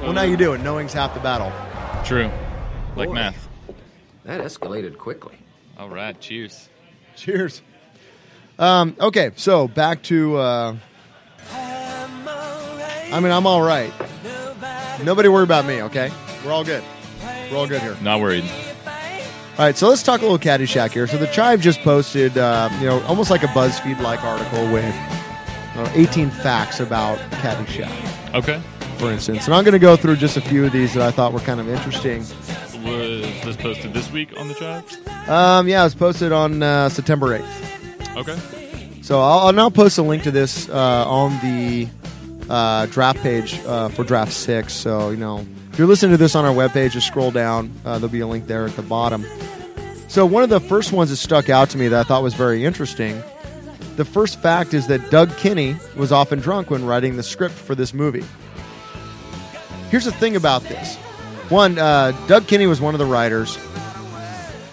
Well, 0.03 0.13
now 0.13 0.23
you 0.23 0.37
do 0.37 0.55
it. 0.55 0.61
Knowing's 0.63 0.93
half 0.93 1.13
the 1.15 1.21
battle. 1.21 1.53
True. 2.05 2.31
Like 2.97 3.09
Boy. 3.09 3.15
math. 3.15 3.49
That 4.25 4.41
escalated 4.41 4.97
quickly. 4.97 5.37
All 5.79 5.89
right. 5.89 6.19
Cheers. 6.21 6.69
Cheers. 7.17 7.63
Um, 8.59 8.97
okay, 9.01 9.33
so 9.37 9.69
back 9.69 10.03
to. 10.05 10.37
Uh, 10.37 10.77
I 11.53 13.21
mean, 13.21 13.33
I'm 13.33 13.47
all 13.47 13.63
right. 13.63 13.93
Nobody 15.05 15.29
worry 15.29 15.45
about 15.45 15.65
me, 15.67 15.83
okay? 15.83 16.11
We're 16.45 16.53
all 16.53 16.65
good. 16.65 16.83
We're 17.51 17.57
all 17.59 17.67
good 17.67 17.81
here. 17.83 17.97
Not 18.03 18.21
worried. 18.21 18.45
All 19.59 19.67
right, 19.67 19.77
so 19.77 19.89
let's 19.89 20.03
talk 20.03 20.21
a 20.21 20.23
little 20.23 20.39
Caddyshack 20.39 20.93
here. 20.93 21.07
So 21.07 21.19
the 21.19 21.27
Chive 21.27 21.61
just 21.61 21.81
posted, 21.81 22.39
uh, 22.39 22.71
you 22.81 22.87
know, 22.87 23.03
almost 23.03 23.31
like 23.31 23.43
a 23.43 23.49
BuzzFeed-like 23.49 24.25
article 24.25 24.73
with 24.73 24.95
uh, 25.77 25.91
18 25.95 26.31
facts 26.31 26.81
about 26.81 27.19
Caddyshack, 27.33 28.35
Okay. 28.35 28.61
for 28.97 29.11
instance. 29.11 29.45
And 29.47 29.55
I'm 29.55 29.63
going 29.65 29.73
to 29.73 29.79
go 29.79 29.95
through 29.97 30.17
just 30.17 30.37
a 30.37 30.41
few 30.41 30.65
of 30.65 30.73
these 30.73 30.95
that 30.95 31.03
I 31.03 31.11
thought 31.11 31.33
were 31.35 31.41
kind 31.41 31.61
of 31.61 31.69
interesting. 31.69 32.21
Was 32.83 33.45
this 33.45 33.57
posted 33.57 33.93
this 33.93 34.11
week 34.11 34.31
on 34.39 34.49
the 34.49 34.55
chat? 34.55 34.85
Um, 35.29 35.69
yeah, 35.69 35.83
it 35.83 35.85
was 35.85 35.95
posted 35.95 36.33
on 36.33 36.63
uh, 36.63 36.89
September 36.89 37.39
8th. 37.39 38.17
Okay. 38.17 38.39
So 39.03 39.21
I'll, 39.21 39.41
I'll 39.49 39.53
now 39.53 39.69
post 39.69 39.99
a 39.99 40.03
link 40.03 40.23
to 40.23 40.31
this 40.31 40.69
uh, 40.71 41.05
on 41.07 41.33
the 41.43 41.89
uh, 42.49 42.87
draft 42.87 43.21
page 43.23 43.61
uh, 43.67 43.89
for 43.89 44.05
draft 44.05 44.33
six. 44.33 44.73
So 44.73 45.11
you 45.11 45.17
know, 45.17 45.47
If 45.73 45.79
you're 45.79 45.89
listening 45.89 46.13
to 46.13 46.17
this 46.19 46.35
on 46.35 46.45
our 46.45 46.55
webpage, 46.55 46.93
just 46.93 47.07
scroll 47.07 47.31
down. 47.31 47.73
Uh, 47.85 47.99
there'll 47.99 48.09
be 48.09 48.21
a 48.21 48.27
link 48.27 48.47
there 48.47 48.65
at 48.67 48.77
the 48.77 48.83
bottom. 48.83 49.25
So, 50.09 50.27
one 50.27 50.43
of 50.43 50.51
the 50.51 50.61
first 50.61 50.93
ones 50.93 51.09
that 51.09 51.17
stuck 51.17 51.49
out 51.49 51.71
to 51.71 51.79
me 51.79 51.89
that 51.89 52.01
I 52.01 52.03
thought 52.03 52.23
was 52.23 52.35
very 52.35 52.67
interesting 52.67 53.23
the 53.97 54.05
first 54.05 54.41
fact 54.41 54.75
is 54.75 54.87
that 54.87 55.11
Doug 55.11 55.37
Kenney 55.37 55.77
was 55.97 56.13
often 56.13 56.41
drunk 56.41 56.71
when 56.71 56.85
writing 56.85 57.17
the 57.17 57.23
script 57.23 57.55
for 57.55 57.75
this 57.75 57.93
movie. 57.93 58.25
Here's 59.91 60.07
the 60.07 60.13
thing 60.13 60.37
about 60.37 60.63
this 60.63 60.97
one, 61.49 61.79
uh, 61.79 62.13
Doug 62.27 62.47
Kenney 62.47 62.67
was 62.67 62.81
one 62.81 62.95
of 62.95 62.99
the 62.99 63.07
writers. 63.07 63.59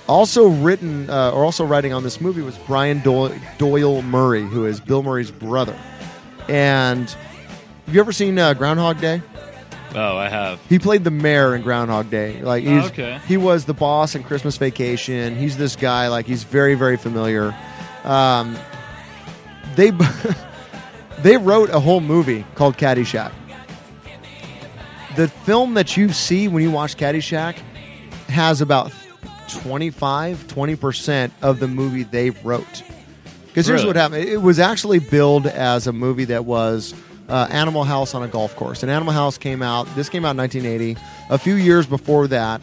Also 0.07 0.47
written, 0.47 1.09
uh, 1.09 1.31
or 1.31 1.43
also 1.43 1.65
writing 1.65 1.93
on 1.93 2.03
this 2.03 2.21
movie 2.21 2.41
was 2.41 2.57
Brian 2.59 2.99
Doyle, 3.01 3.35
Doyle 3.57 4.01
Murray, 4.01 4.43
who 4.43 4.65
is 4.65 4.79
Bill 4.79 5.03
Murray's 5.03 5.29
brother. 5.29 5.77
And 6.47 7.13
have 7.89 7.95
you 7.95 8.01
ever 8.01 8.11
seen 8.11 8.37
uh, 8.37 8.53
Groundhog 8.53 9.01
Day? 9.01 9.19
Oh, 9.95 10.15
I 10.15 10.29
have. 10.29 10.59
He 10.69 10.77
played 10.77 11.03
the 11.03 11.09
mayor 11.09 11.55
in 11.55 11.63
Groundhog 11.63 12.11
Day. 12.11 12.39
Like 12.43 12.63
he's, 12.63 12.83
Oh, 12.83 12.87
okay. 12.87 13.19
he 13.27 13.35
was 13.35 13.65
the 13.65 13.73
boss 13.73 14.13
in 14.13 14.21
Christmas 14.21 14.57
Vacation. 14.57 15.35
He's 15.35 15.57
this 15.57 15.75
guy. 15.75 16.07
Like 16.07 16.27
he's 16.27 16.43
very 16.43 16.75
very 16.75 16.97
familiar. 16.97 17.55
Um, 18.03 18.55
they 19.75 19.91
they 21.23 21.37
wrote 21.37 21.71
a 21.71 21.79
whole 21.79 21.99
movie 21.99 22.45
called 22.53 22.77
Caddyshack. 22.77 23.31
The 25.15 25.27
film 25.27 25.73
that 25.73 25.97
you 25.97 26.09
see 26.13 26.47
when 26.47 26.61
you 26.61 26.69
watch 26.69 26.95
Caddyshack 26.95 27.55
has 28.27 28.61
about 28.61 28.93
25 29.63 30.45
20% 30.47 31.31
of 31.41 31.59
the 31.59 31.67
movie 31.67 32.03
they 32.03 32.29
wrote. 32.29 32.83
Because 33.47 33.65
here's 33.65 33.81
Really? 33.81 33.87
what 33.87 33.95
happened. 33.95 34.25
It 34.29 34.37
was 34.43 34.59
actually 34.59 34.99
billed 34.99 35.47
as 35.47 35.87
a 35.87 35.91
movie 35.91 36.25
that 36.25 36.45
was 36.45 36.93
uh, 37.29 37.47
Animal 37.49 37.83
House 37.83 38.13
on 38.13 38.23
a 38.23 38.27
golf 38.27 38.55
course. 38.55 38.83
And 38.83 38.91
Animal 38.91 39.13
House 39.13 39.37
came 39.37 39.61
out, 39.61 39.87
this 39.95 40.09
came 40.09 40.25
out 40.25 40.31
in 40.31 40.37
1980. 40.37 40.99
A 41.29 41.37
few 41.37 41.55
years 41.55 41.85
before 41.85 42.27
that, 42.27 42.61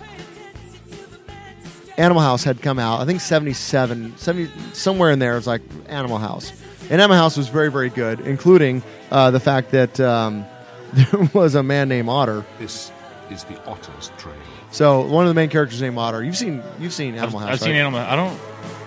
Animal 1.96 2.20
House 2.20 2.44
had 2.44 2.60
come 2.60 2.78
out, 2.78 3.00
I 3.00 3.06
think 3.06 3.20
77, 3.20 4.18
70, 4.18 4.50
somewhere 4.74 5.10
in 5.10 5.18
there, 5.18 5.32
it 5.32 5.36
was 5.36 5.46
like 5.46 5.62
Animal 5.88 6.18
House. 6.18 6.52
And 6.82 7.00
Animal 7.00 7.16
House 7.16 7.36
was 7.36 7.48
very, 7.48 7.70
very 7.70 7.88
good, 7.88 8.20
including 8.20 8.82
uh, 9.10 9.30
the 9.30 9.40
fact 9.40 9.70
that 9.70 9.98
um, 9.98 10.44
there 10.92 11.30
was 11.32 11.54
a 11.54 11.62
man 11.62 11.88
named 11.88 12.08
Otter. 12.08 12.44
This 12.58 12.92
is 13.30 13.44
the 13.44 13.58
Otter's 13.64 14.12
Trail. 14.18 14.34
So 14.70 15.06
one 15.06 15.24
of 15.24 15.30
the 15.30 15.34
main 15.34 15.48
characters 15.48 15.80
named 15.80 15.98
Otter. 15.98 16.22
You've 16.22 16.36
seen 16.36 16.62
you've 16.78 16.92
seen 16.92 17.14
I've, 17.14 17.24
Animal 17.24 17.40
House. 17.40 17.50
I've 17.50 17.60
seen? 17.60 17.74
Animal. 17.74 18.00
I 18.00 18.14
don't. 18.14 18.38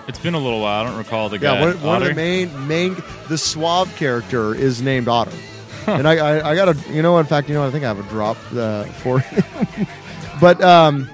It's 0.06 0.18
been 0.18 0.34
a 0.34 0.38
little 0.38 0.60
while. 0.60 0.84
I 0.84 0.88
don't 0.88 0.98
recall 0.98 1.28
the 1.28 1.38
guy. 1.38 1.58
Yeah, 1.58 1.66
one, 1.66 1.82
one 1.82 2.02
of 2.02 2.08
the 2.08 2.14
main 2.14 2.68
main 2.68 2.96
the 3.28 3.36
suave 3.36 3.94
character 3.96 4.54
is 4.54 4.80
named 4.80 5.08
Otter, 5.08 5.36
and 5.86 6.06
I, 6.06 6.16
I 6.16 6.50
I 6.50 6.54
got 6.54 6.68
a 6.68 6.92
you 6.92 7.02
know 7.02 7.18
in 7.18 7.26
fact 7.26 7.48
you 7.48 7.54
know 7.54 7.66
I 7.66 7.70
think 7.70 7.84
I 7.84 7.88
have 7.88 7.98
a 7.98 8.08
drop 8.08 8.36
uh, 8.54 8.84
for 8.84 9.20
him, 9.20 9.86
but 10.40 10.62
um 10.62 11.10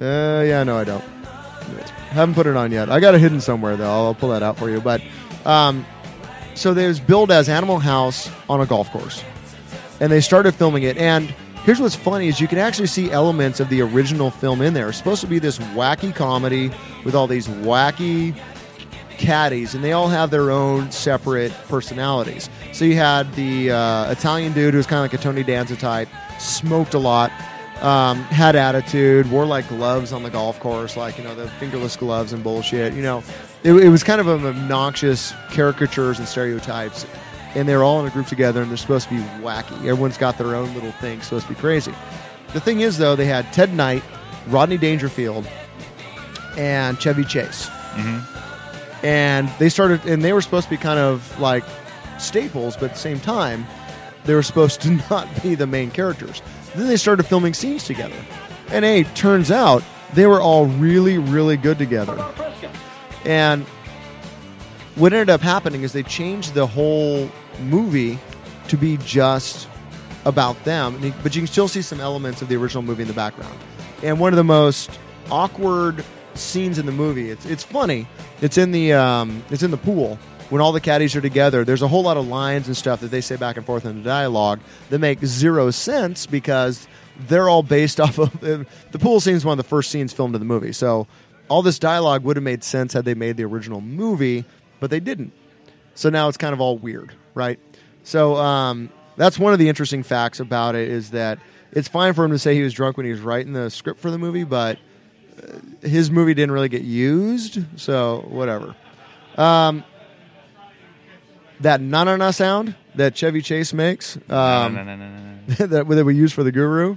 uh 0.00 0.42
yeah 0.46 0.64
no 0.64 0.78
I 0.78 0.84
don't. 0.84 1.04
Haven't 2.10 2.34
put 2.34 2.46
it 2.46 2.56
on 2.56 2.70
yet. 2.72 2.90
I 2.90 3.00
got 3.00 3.14
it 3.14 3.20
hidden 3.22 3.40
somewhere 3.40 3.76
though. 3.76 3.90
I'll, 3.90 4.06
I'll 4.06 4.14
pull 4.14 4.30
that 4.30 4.42
out 4.42 4.58
for 4.58 4.68
you. 4.68 4.80
But 4.80 5.02
um 5.44 5.86
so 6.54 6.74
there's 6.74 7.00
billed 7.00 7.30
as 7.30 7.48
Animal 7.48 7.78
House 7.78 8.30
on 8.48 8.60
a 8.60 8.66
golf 8.66 8.90
course, 8.90 9.24
and 10.00 10.12
they 10.12 10.20
started 10.20 10.54
filming 10.54 10.82
it. 10.84 10.96
And. 10.96 11.34
Here's 11.64 11.78
what's 11.78 11.94
funny 11.94 12.26
is 12.26 12.40
you 12.40 12.48
can 12.48 12.58
actually 12.58 12.88
see 12.88 13.12
elements 13.12 13.60
of 13.60 13.68
the 13.68 13.82
original 13.82 14.32
film 14.32 14.62
in 14.62 14.74
there. 14.74 14.88
It's 14.88 14.98
supposed 14.98 15.20
to 15.20 15.28
be 15.28 15.38
this 15.38 15.58
wacky 15.58 16.12
comedy 16.12 16.72
with 17.04 17.14
all 17.14 17.28
these 17.28 17.46
wacky 17.46 18.36
caddies, 19.18 19.74
and 19.74 19.82
they 19.82 19.92
all 19.92 20.08
have 20.08 20.30
their 20.30 20.50
own 20.50 20.90
separate 20.90 21.52
personalities. 21.68 22.48
So 22.72 22.84
you 22.84 22.96
had 22.96 23.32
the 23.34 23.70
uh, 23.70 24.10
Italian 24.10 24.52
dude 24.52 24.74
who 24.74 24.78
was 24.78 24.86
kind 24.86 25.04
of 25.04 25.12
like 25.12 25.18
a 25.18 25.22
Tony 25.22 25.42
Danza 25.42 25.76
type, 25.76 26.08
smoked 26.38 26.94
a 26.94 26.98
lot, 26.98 27.30
um, 27.82 28.18
had 28.24 28.56
attitude, 28.56 29.30
wore 29.30 29.44
like 29.46 29.68
gloves 29.68 30.12
on 30.12 30.22
the 30.22 30.30
golf 30.30 30.60
course, 30.60 30.96
like 30.96 31.18
you 31.18 31.24
know 31.24 31.34
the 31.34 31.48
fingerless 31.48 31.96
gloves 31.96 32.32
and 32.32 32.42
bullshit. 32.42 32.94
You 32.94 33.02
know, 33.02 33.22
it, 33.62 33.72
it 33.72 33.88
was 33.88 34.02
kind 34.02 34.20
of 34.20 34.28
an 34.28 34.44
obnoxious 34.46 35.32
caricatures 35.50 36.18
and 36.18 36.28
stereotypes, 36.28 37.06
and 37.54 37.68
they're 37.68 37.82
all 37.84 38.00
in 38.00 38.06
a 38.06 38.10
group 38.10 38.26
together, 38.26 38.62
and 38.62 38.70
they're 38.70 38.76
supposed 38.76 39.08
to 39.08 39.14
be 39.14 39.20
wacky. 39.42 39.76
Everyone's 39.78 40.18
got 40.18 40.38
their 40.38 40.54
own 40.54 40.72
little 40.74 40.92
thing, 40.92 41.20
supposed 41.22 41.46
to 41.46 41.54
be 41.54 41.60
crazy. 41.60 41.94
The 42.52 42.60
thing 42.60 42.80
is, 42.80 42.98
though, 42.98 43.16
they 43.16 43.24
had 43.26 43.52
Ted 43.52 43.72
Knight, 43.72 44.02
Rodney 44.48 44.78
Dangerfield, 44.78 45.46
and 46.56 47.00
Chevy 47.00 47.24
Chase 47.24 47.68
and 49.02 49.48
they 49.58 49.68
started 49.68 50.04
and 50.06 50.22
they 50.22 50.32
were 50.32 50.40
supposed 50.40 50.64
to 50.64 50.70
be 50.70 50.76
kind 50.76 50.98
of 50.98 51.38
like 51.40 51.64
staples 52.18 52.76
but 52.76 52.84
at 52.84 52.92
the 52.92 52.98
same 52.98 53.20
time 53.20 53.66
they 54.24 54.34
were 54.34 54.42
supposed 54.42 54.80
to 54.82 54.90
not 55.10 55.28
be 55.42 55.54
the 55.54 55.66
main 55.66 55.90
characters. 55.90 56.42
Then 56.74 56.86
they 56.86 56.96
started 56.96 57.24
filming 57.24 57.54
scenes 57.54 57.84
together. 57.84 58.16
And 58.68 58.84
hey 58.84 59.04
turns 59.04 59.50
out 59.50 59.82
they 60.14 60.26
were 60.26 60.40
all 60.40 60.66
really 60.66 61.18
really 61.18 61.56
good 61.56 61.78
together. 61.78 62.24
And 63.24 63.64
what 64.94 65.12
ended 65.12 65.30
up 65.30 65.40
happening 65.40 65.82
is 65.82 65.92
they 65.92 66.02
changed 66.02 66.54
the 66.54 66.66
whole 66.66 67.30
movie 67.60 68.18
to 68.68 68.76
be 68.76 68.98
just 68.98 69.68
about 70.24 70.62
them. 70.64 71.14
But 71.22 71.34
you 71.34 71.40
can 71.40 71.46
still 71.46 71.68
see 71.68 71.82
some 71.82 72.00
elements 72.00 72.42
of 72.42 72.48
the 72.48 72.56
original 72.56 72.82
movie 72.82 73.02
in 73.02 73.08
the 73.08 73.14
background. 73.14 73.58
And 74.02 74.18
one 74.18 74.32
of 74.32 74.36
the 74.36 74.44
most 74.44 74.98
awkward 75.30 76.04
scenes 76.34 76.78
in 76.78 76.86
the 76.86 76.92
movie. 76.92 77.30
It's, 77.30 77.46
it's 77.46 77.62
funny. 77.62 78.06
It's 78.40 78.58
in 78.58 78.72
the 78.72 78.92
um, 78.92 79.42
it's 79.50 79.62
in 79.62 79.70
the 79.70 79.76
pool. 79.76 80.18
When 80.50 80.60
all 80.60 80.72
the 80.72 80.80
caddies 80.80 81.16
are 81.16 81.22
together 81.22 81.64
there's 81.64 81.80
a 81.80 81.88
whole 81.88 82.02
lot 82.02 82.18
of 82.18 82.28
lines 82.28 82.66
and 82.66 82.76
stuff 82.76 83.00
that 83.00 83.10
they 83.10 83.22
say 83.22 83.36
back 83.36 83.56
and 83.56 83.64
forth 83.64 83.86
in 83.86 83.96
the 83.96 84.02
dialogue 84.02 84.60
that 84.90 84.98
make 84.98 85.24
zero 85.24 85.70
sense 85.70 86.26
because 86.26 86.86
they're 87.26 87.48
all 87.48 87.62
based 87.62 88.00
off 88.00 88.18
of 88.18 88.38
the 88.40 88.66
pool 88.98 89.18
scene 89.18 89.34
is 89.34 89.46
one 89.46 89.58
of 89.58 89.64
the 89.64 89.68
first 89.68 89.90
scenes 89.90 90.12
filmed 90.12 90.34
in 90.34 90.40
the 90.40 90.46
movie. 90.46 90.72
So 90.72 91.06
all 91.48 91.62
this 91.62 91.78
dialogue 91.78 92.22
would 92.24 92.36
have 92.36 92.42
made 92.42 92.62
sense 92.64 92.92
had 92.92 93.06
they 93.06 93.14
made 93.14 93.38
the 93.38 93.44
original 93.44 93.80
movie 93.80 94.44
but 94.82 94.90
they 94.90 95.00
didn't. 95.00 95.32
So 95.94 96.10
now 96.10 96.26
it's 96.26 96.36
kind 96.36 96.52
of 96.52 96.60
all 96.60 96.76
weird, 96.76 97.14
right? 97.34 97.60
So 98.02 98.34
um, 98.34 98.90
that's 99.16 99.38
one 99.38 99.52
of 99.52 99.60
the 99.60 99.68
interesting 99.68 100.02
facts 100.02 100.40
about 100.40 100.74
it 100.74 100.88
is 100.88 101.12
that 101.12 101.38
it's 101.70 101.86
fine 101.86 102.14
for 102.14 102.24
him 102.24 102.32
to 102.32 102.38
say 102.38 102.56
he 102.56 102.62
was 102.62 102.72
drunk 102.72 102.96
when 102.96 103.06
he 103.06 103.12
was 103.12 103.20
writing 103.20 103.52
the 103.52 103.70
script 103.70 104.00
for 104.00 104.10
the 104.10 104.18
movie, 104.18 104.42
but 104.42 104.78
his 105.82 106.10
movie 106.10 106.34
didn't 106.34 106.52
really 106.52 106.68
get 106.68 106.82
used, 106.82 107.58
so 107.80 108.24
whatever. 108.28 108.74
Um, 109.36 109.84
that 111.60 111.80
na 111.80 112.04
na 112.04 112.16
na 112.16 112.30
sound 112.30 112.74
that 112.94 113.16
Chevy 113.16 113.40
Chase 113.40 113.72
makes, 113.72 114.16
um, 114.28 114.74
No, 114.74 114.84
no, 114.84 114.96
no, 114.96 115.66
that, 115.66 115.88
that 115.88 116.04
we 116.04 116.14
use 116.14 116.32
for 116.32 116.42
the 116.42 116.52
Guru. 116.52 116.96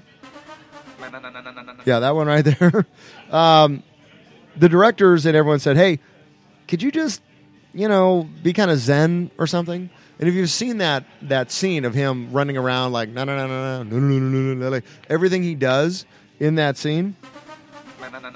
Yeah, 1.85 1.99
that 1.99 2.15
one 2.15 2.27
right 2.27 2.43
there. 2.43 2.85
um, 3.31 3.83
the 4.57 4.67
directors 4.69 5.25
and 5.25 5.35
everyone 5.35 5.59
said, 5.59 5.77
"Hey, 5.77 5.99
could 6.67 6.81
you 6.81 6.91
just, 6.91 7.21
you 7.73 7.87
know, 7.87 8.27
be 8.43 8.53
kind 8.53 8.71
of 8.71 8.79
zen 8.79 9.29
or 9.37 9.45
something?" 9.45 9.89
And 10.19 10.29
if 10.29 10.33
you've 10.33 10.49
seen 10.49 10.77
that 10.79 11.03
that 11.23 11.51
scene 11.51 11.85
of 11.85 11.93
him 11.93 12.31
running 12.31 12.57
around 12.57 12.93
like 12.93 13.09
no 13.09 13.23
no 13.23 13.35
no 13.37 13.47
no 13.47 13.83
no 13.83 13.99
no 13.99 13.99
no 13.99 14.19
no 14.19 14.29
no 14.29 14.53
no 14.53 14.69
like 14.69 14.85
everything 15.09 15.43
he 15.43 15.55
does 15.55 16.05
in 16.39 16.55
that 16.55 16.77
scene, 16.77 17.15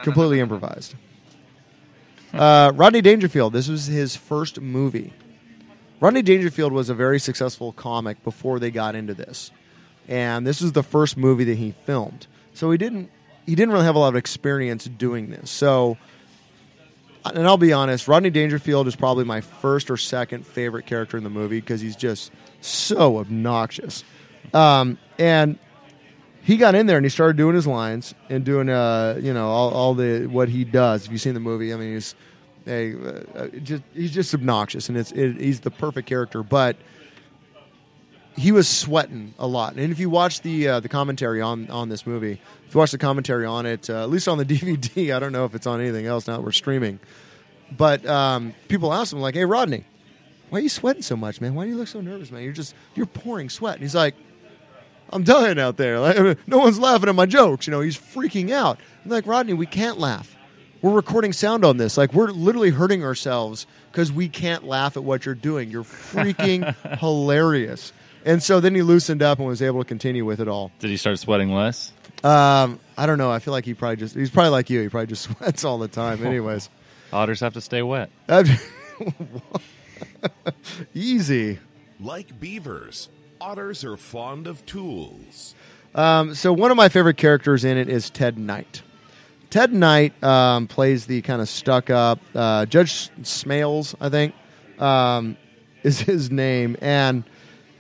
completely 0.04 0.40
improvised. 0.40 0.96
Uh, 2.34 2.72
Rodney 2.76 3.02
Dangerfield. 3.02 3.54
This 3.54 3.68
was 3.68 3.88
his 3.88 4.16
first 4.16 4.62
movie. 4.62 5.14
Rodney 6.00 6.22
Dangerfield 6.22 6.72
was 6.72 6.90
a 6.90 6.94
very 6.94 7.20
successful 7.20 7.72
comic 7.74 8.24
before 8.24 8.60
they 8.60 8.72
got 8.72 8.96
into 8.96 9.14
this, 9.14 9.52
and 10.08 10.46
this 10.48 10.62
was 10.62 10.72
the 10.72 10.84
first 10.84 11.18
movie 11.18 11.44
that 11.46 11.58
he 11.58 11.72
filmed. 11.86 12.28
So 12.54 12.72
he 12.72 12.78
didn't 12.78 13.10
he 13.46 13.56
didn't 13.56 13.74
really 13.74 13.86
have 13.86 13.96
a 13.96 14.00
lot 14.00 14.10
of 14.10 14.16
experience 14.16 14.86
doing 14.86 15.32
this. 15.32 15.50
So, 15.50 15.98
and 17.26 17.48
I'll 17.48 17.58
be 17.58 17.74
honest, 17.74 18.08
Rodney 18.08 18.30
Dangerfield 18.30 18.88
is 18.88 18.96
probably 18.96 19.26
my 19.26 19.42
first 19.42 19.90
or 19.90 19.98
second 19.98 20.46
favorite 20.46 20.86
character 20.86 21.18
in 21.18 21.24
the 21.24 21.30
movie 21.30 21.60
because 21.60 21.82
he's 21.82 21.96
just 21.96 22.32
so 22.62 23.18
obnoxious. 23.18 24.04
Um, 24.54 24.98
and 25.18 25.58
he 26.42 26.58
got 26.58 26.76
in 26.76 26.86
there 26.88 26.98
and 26.98 27.06
he 27.06 27.10
started 27.10 27.38
doing 27.38 27.56
his 27.56 27.68
lines 27.68 28.14
and 28.30 28.44
doing 28.44 28.70
uh 28.70 29.20
you 29.22 29.34
know 29.34 29.50
all, 29.50 29.72
all 29.72 29.94
the 29.94 30.28
what 30.28 30.50
he 30.50 30.64
does. 30.64 31.06
If 31.06 31.12
you've 31.12 31.22
seen 31.22 31.34
the 31.34 31.40
movie, 31.40 31.74
I 31.74 31.78
mean 31.78 31.94
he's 31.94 32.16
a, 32.68 32.96
uh, 33.36 33.48
just 33.64 33.84
he's 33.94 34.12
just 34.12 34.34
obnoxious 34.34 34.90
and 34.90 34.98
it's 34.98 35.12
it, 35.12 35.40
he's 35.40 35.62
the 35.62 35.72
perfect 35.72 36.08
character. 36.08 36.44
But 36.44 36.78
he 38.40 38.52
was 38.52 38.68
sweating 38.68 39.34
a 39.38 39.46
lot. 39.46 39.74
And 39.76 39.92
if 39.92 40.00
you 40.00 40.10
watch 40.10 40.42
the 40.42 40.68
uh, 40.68 40.80
the 40.80 40.90
commentary 40.90 41.42
on 41.42 41.70
on 41.70 41.90
this 41.90 42.08
movie, 42.08 42.40
if 42.68 42.74
you 42.74 42.80
watch 42.80 42.92
the 42.92 42.98
commentary 42.98 43.46
on 43.46 43.66
it, 43.66 43.90
uh, 43.90 44.04
at 44.04 44.10
least 44.10 44.28
on 44.28 44.38
the 44.38 44.46
DVD, 44.56 45.16
I 45.16 45.20
don't 45.20 45.34
know 45.34 45.46
if 45.46 45.56
it's 45.56 45.68
on 45.68 45.82
anything 45.82 46.06
else 46.06 46.28
now 46.28 46.38
that 46.38 46.44
we're 46.44 46.52
streaming. 46.52 47.00
But 47.76 48.06
um, 48.06 48.54
people 48.68 48.94
ask 48.94 49.14
him 49.14 49.20
like, 49.20 49.36
"Hey, 49.36 49.46
Rodney, 49.46 49.84
why 50.50 50.60
are 50.60 50.62
you 50.62 50.70
sweating 50.70 51.04
so 51.04 51.16
much, 51.16 51.42
man? 51.42 51.54
Why 51.54 51.66
do 51.66 51.72
you 51.72 51.78
look 51.78 51.88
so 51.88 52.02
nervous, 52.02 52.32
man? 52.32 52.44
You're 52.44 52.54
just 52.54 52.74
you're 52.96 53.06
pouring 53.06 53.50
sweat." 53.50 53.76
And 53.76 53.84
he's 53.84 53.96
like, 53.96 54.16
"I'm 55.12 55.24
dying 55.24 55.60
out 55.60 55.78
there. 55.78 56.00
Like, 56.00 56.48
no 56.48 56.58
one's 56.60 56.80
laughing 56.80 57.10
at 57.10 57.16
my 57.16 57.26
jokes. 57.26 57.68
You 57.68 57.72
know, 57.72 57.82
he's 57.82 57.98
freaking 57.98 58.52
out." 58.52 58.80
I'm 59.04 59.12
like, 59.12 59.28
"Rodney, 59.28 59.54
we 59.54 59.66
can't 59.66 60.00
laugh. 60.00 60.36
We're 60.82 60.94
recording 60.94 61.34
sound 61.34 61.66
on 61.66 61.78
this. 61.78 61.98
Like, 61.98 62.14
we're 62.14 62.30
literally 62.30 62.70
hurting 62.70 63.04
ourselves 63.04 63.68
because 63.92 64.12
we 64.12 64.30
can't 64.30 64.64
laugh 64.64 64.96
at 64.96 65.04
what 65.04 65.26
you're 65.26 65.36
doing. 65.36 65.70
You're 65.72 65.84
freaking 65.84 66.76
hilarious." 67.00 67.94
And 68.26 68.44
so 68.44 68.60
then 68.60 68.76
he 68.76 68.82
loosened 68.82 69.22
up 69.24 69.40
and 69.40 69.48
was 69.48 69.62
able 69.62 69.80
to 69.82 69.88
continue 69.88 70.26
with 70.26 70.42
it 70.42 70.48
all. 70.48 70.72
Did 70.80 70.90
he 70.90 70.98
start 70.98 71.20
sweating 71.20 71.54
less? 71.54 71.94
Um, 72.24 72.80
I 72.98 73.06
don't 73.06 73.18
know. 73.18 73.32
I 73.32 73.40
feel 73.40 73.54
like 73.54 73.64
he 73.66 73.74
probably 73.74 73.96
just, 73.96 74.14
he's 74.14 74.30
probably 74.30 74.50
like 74.50 74.70
you. 74.70 74.82
He 74.82 74.90
probably 74.90 75.08
just 75.08 75.24
sweats 75.38 75.64
all 75.64 75.78
the 75.78 75.88
time. 75.88 76.26
Anyways. 76.26 76.70
Otters 77.14 77.40
have 77.40 77.54
to 77.54 77.62
stay 77.62 77.82
wet. 77.82 78.10
Easy. 80.94 81.60
Like 82.00 82.40
beavers, 82.40 83.10
otters 83.42 83.84
are 83.84 83.98
fond 83.98 84.48
of 84.48 84.66
tools. 84.66 85.56
Um, 85.96 86.36
so 86.36 86.54
one 86.54 86.72
of 86.72 86.78
my 86.78 86.90
favorite 86.90 87.18
characters 87.18 87.64
in 87.64 87.78
it 87.78 87.90
is 87.90 88.10
Ted 88.10 88.38
Knight. 88.38 88.82
Ted 89.50 89.74
Knight 89.74 90.22
um, 90.24 90.68
plays 90.68 91.06
the 91.06 91.22
kind 91.22 91.42
of 91.42 91.50
stuck 91.50 91.90
up 91.90 92.20
uh, 92.36 92.66
Judge 92.66 93.10
Smails, 93.22 93.96
I 94.00 94.10
think, 94.10 94.36
um, 94.78 95.38
is 95.84 96.02
his 96.02 96.30
name, 96.30 96.78
and 96.82 97.24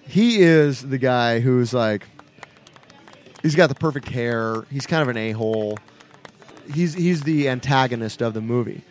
he 0.07 0.41
is 0.41 0.81
the 0.81 0.97
guy 0.97 1.39
who's 1.39 1.73
like, 1.73 2.07
he's 3.43 3.55
got 3.55 3.67
the 3.67 3.75
perfect 3.75 4.07
hair. 4.07 4.63
He's 4.71 4.87
kind 4.87 5.03
of 5.03 5.09
an 5.09 5.17
a 5.17 5.31
hole. 5.31 5.77
He's 6.73 6.93
he's 6.93 7.21
the 7.21 7.49
antagonist 7.49 8.21
of 8.21 8.33
the 8.33 8.41
movie. 8.41 8.83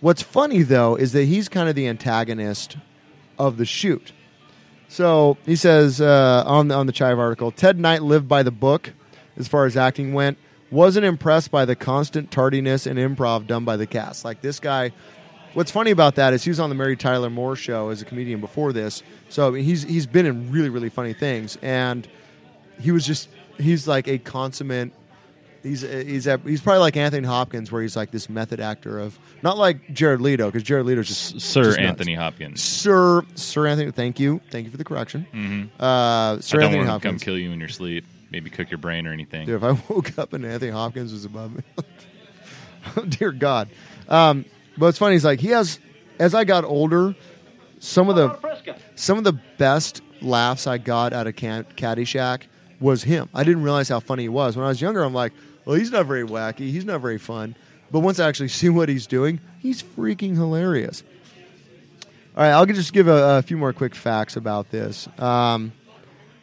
What's 0.00 0.22
funny 0.22 0.62
though 0.62 0.96
is 0.96 1.12
that 1.12 1.24
he's 1.24 1.48
kind 1.48 1.68
of 1.68 1.74
the 1.74 1.88
antagonist 1.88 2.76
of 3.38 3.56
the 3.56 3.64
shoot. 3.64 4.12
So 4.88 5.36
he 5.44 5.56
says 5.56 6.00
uh, 6.00 6.44
on 6.46 6.68
the, 6.68 6.74
on 6.74 6.86
the 6.86 6.92
Chive 6.92 7.18
article, 7.18 7.50
Ted 7.50 7.78
Knight 7.78 8.02
lived 8.02 8.28
by 8.28 8.42
the 8.42 8.50
book 8.50 8.92
as 9.36 9.48
far 9.48 9.66
as 9.66 9.76
acting 9.76 10.14
went. 10.14 10.38
Wasn't 10.70 11.04
impressed 11.04 11.50
by 11.50 11.64
the 11.64 11.76
constant 11.76 12.30
tardiness 12.30 12.86
and 12.86 12.98
improv 12.98 13.46
done 13.46 13.64
by 13.64 13.76
the 13.76 13.86
cast. 13.86 14.24
Like 14.24 14.40
this 14.40 14.60
guy. 14.60 14.92
What's 15.52 15.70
funny 15.70 15.92
about 15.92 16.16
that 16.16 16.32
is 16.32 16.42
he 16.42 16.50
was 16.50 16.58
on 16.58 16.68
the 16.68 16.74
Mary 16.74 16.96
Tyler 16.96 17.30
Moore 17.30 17.54
show 17.54 17.90
as 17.90 18.02
a 18.02 18.04
comedian 18.04 18.40
before 18.40 18.72
this, 18.72 19.04
so 19.28 19.54
he's 19.54 19.84
he's 19.84 20.04
been 20.04 20.26
in 20.26 20.50
really 20.50 20.68
really 20.68 20.88
funny 20.88 21.12
things, 21.12 21.56
and 21.62 22.08
he 22.80 22.90
was 22.90 23.06
just 23.06 23.28
he's 23.56 23.86
like 23.86 24.08
a 24.08 24.18
consummate. 24.18 24.90
He's 25.64 25.80
he's 25.80 26.26
a, 26.26 26.36
he's 26.44 26.60
probably 26.60 26.80
like 26.80 26.94
Anthony 26.94 27.26
Hopkins, 27.26 27.72
where 27.72 27.80
he's 27.80 27.96
like 27.96 28.10
this 28.10 28.28
method 28.28 28.60
actor 28.60 28.98
of 28.98 29.18
not 29.42 29.56
like 29.56 29.94
Jared 29.94 30.20
Leto 30.20 30.46
because 30.46 30.62
Jared 30.62 30.84
Leto's 30.84 31.08
just 31.08 31.40
Sir 31.40 31.64
just. 31.64 31.78
Anthony 31.78 32.14
Hopkins. 32.14 32.62
Sir 32.62 33.22
Sir 33.34 33.66
Anthony. 33.66 33.90
Thank 33.90 34.20
you, 34.20 34.42
thank 34.50 34.66
you 34.66 34.70
for 34.70 34.76
the 34.76 34.84
correction. 34.84 35.26
Mm-hmm. 35.32 35.82
Uh, 35.82 36.38
Sir 36.40 36.58
I 36.58 36.60
don't 36.60 36.74
Anthony 36.74 36.86
want 36.86 37.02
to 37.02 37.08
come 37.08 37.18
kill 37.18 37.38
you 37.38 37.50
in 37.50 37.58
your 37.58 37.70
sleep. 37.70 38.04
Maybe 38.30 38.50
cook 38.50 38.70
your 38.70 38.76
brain 38.76 39.06
or 39.06 39.12
anything. 39.12 39.46
Dude, 39.46 39.56
if 39.56 39.64
I 39.64 39.70
woke 39.92 40.18
up 40.18 40.34
and 40.34 40.44
Anthony 40.44 40.70
Hopkins 40.70 41.14
was 41.14 41.24
above 41.24 41.54
me, 41.54 41.62
oh, 42.96 43.04
dear 43.06 43.32
God. 43.32 43.70
Um, 44.06 44.44
but 44.76 44.88
it's 44.88 44.98
funny. 44.98 45.14
He's 45.14 45.24
like 45.24 45.40
he 45.40 45.48
has. 45.48 45.78
As 46.18 46.34
I 46.34 46.44
got 46.44 46.64
older, 46.64 47.16
some 47.80 48.10
of 48.10 48.16
the 48.16 48.38
some 48.96 49.16
of 49.16 49.24
the 49.24 49.32
best 49.56 50.02
laughs 50.20 50.66
I 50.66 50.76
got 50.76 51.14
out 51.14 51.26
of 51.26 51.34
Caddyshack 51.36 52.42
was 52.80 53.02
him. 53.02 53.28
I 53.32 53.44
didn't 53.44 53.62
realize 53.62 53.88
how 53.88 54.00
funny 54.00 54.24
he 54.24 54.28
was 54.28 54.56
when 54.56 54.64
I 54.64 54.68
was 54.68 54.80
younger. 54.80 55.02
I'm 55.02 55.14
like, 55.14 55.32
well, 55.64 55.76
he's 55.76 55.90
not 55.90 56.06
very 56.06 56.24
wacky. 56.24 56.70
He's 56.70 56.84
not 56.84 57.00
very 57.00 57.18
fun. 57.18 57.56
But 57.90 58.00
once 58.00 58.18
I 58.20 58.28
actually 58.28 58.48
see 58.60 58.68
what 58.68 58.88
he's 58.88 59.06
doing, 59.06 59.40
he's 59.60 59.82
freaking 59.82 60.34
hilarious. 60.34 61.02
All 62.36 62.42
right, 62.42 62.50
I'll 62.50 62.66
just 62.66 62.92
give 62.92 63.06
a, 63.06 63.38
a 63.38 63.42
few 63.42 63.56
more 63.56 63.72
quick 63.72 63.94
facts 63.94 64.36
about 64.36 64.70
this. 64.70 65.08
Um, 65.18 65.72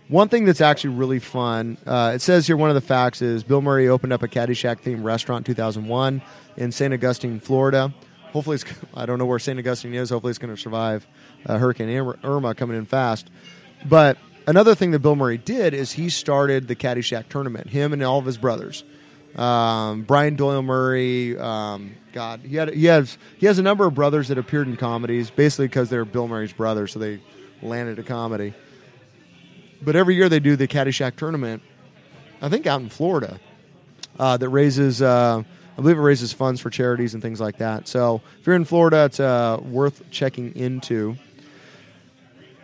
one 0.07 0.30
thing 0.30 0.45
that's 0.45 0.61
actually 0.61 0.95
really 0.95 1.19
fun, 1.19 1.78
uh, 1.86 2.13
it 2.15 2.22
says 2.22 2.47
here 2.47 2.57
one 2.57 2.69
of 2.69 2.76
the 2.76 2.82
facts 2.82 3.22
is 3.22 3.43
Bill 3.43 3.61
Murray 3.61 3.88
opened 3.88 4.13
up 4.13 4.24
a 4.24 4.28
Caddyshack 4.28 4.82
themed 4.82 5.03
restaurant 5.03 5.47
in 5.47 5.53
2001 5.53 6.22
in 6.57 6.72
St. 6.72 6.93
Augustine, 6.93 7.39
Florida. 7.39 7.93
Hopefully, 8.32 8.55
it's, 8.55 8.65
I 8.93 9.05
don't 9.05 9.19
know 9.19 9.26
where 9.26 9.39
St. 9.39 9.59
Augustine 9.59 9.93
is. 9.93 10.09
Hopefully, 10.09 10.32
it's 10.32 10.39
going 10.39 10.55
to 10.55 10.61
survive 10.61 11.05
uh, 11.45 11.57
Hurricane 11.57 11.89
Irma 12.24 12.55
coming 12.55 12.78
in 12.78 12.86
fast. 12.86 13.30
But 13.86 14.17
another 14.47 14.76
thing 14.76 14.91
that 14.91 14.99
Bill 14.99 15.15
Murray 15.15 15.38
did 15.38 15.74
is 15.74 15.93
he 15.93 16.09
started 16.09 16.67
the 16.67 16.76
Caddyshack 16.76 17.30
tournament, 17.30 17.69
him 17.69 17.93
and 17.93 18.01
all 18.03 18.19
of 18.19 18.26
his 18.26 18.38
brothers. 18.38 18.84
Um, 19.36 20.04
Brian 20.04 20.36
Doyle 20.36 20.62
Murray, 20.62 21.38
um, 21.38 21.96
God, 22.12 22.42
he 22.42 22.58
had 22.58 22.74
he 22.74 22.86
has 22.86 23.18
he 23.38 23.46
has 23.46 23.60
a 23.60 23.64
number 23.64 23.86
of 23.86 23.94
brothers 23.94 24.28
that 24.28 24.38
appeared 24.38 24.68
in 24.68 24.76
comedies, 24.76 25.30
basically 25.30 25.68
because 25.68 25.90
they're 25.90 26.06
Bill 26.06 26.28
Murray's 26.28 26.54
brothers, 26.54 26.92
so 26.92 27.00
they 27.00 27.22
landed 27.62 28.00
a 28.00 28.04
comedy. 28.04 28.54
But 29.82 29.96
every 29.96 30.16
year 30.16 30.30
they 30.30 30.40
do 30.40 30.56
the 30.56 30.68
Caddyshack 30.68 31.16
tournament, 31.16 31.64
I 32.42 32.50
think 32.50 32.68
out 32.68 32.82
in 32.82 32.90
Florida, 32.90 33.40
uh, 34.20 34.38
that 34.38 34.50
raises, 34.50 35.02
uh, 35.02 35.42
I 35.42 35.82
believe 35.82 35.98
it 35.98 36.02
raises 36.02 36.34
funds 36.34 36.62
for 36.62 36.70
charities 36.70 37.14
and 37.14 37.24
things 37.24 37.40
like 37.40 37.58
that. 37.58 37.88
So 37.88 38.22
if 38.40 38.46
you're 38.46 38.56
in 38.56 38.66
Florida, 38.66 39.06
it's 39.06 39.20
uh, 39.20 39.60
worth 39.64 40.04
checking 40.12 40.56
into. 40.56 41.16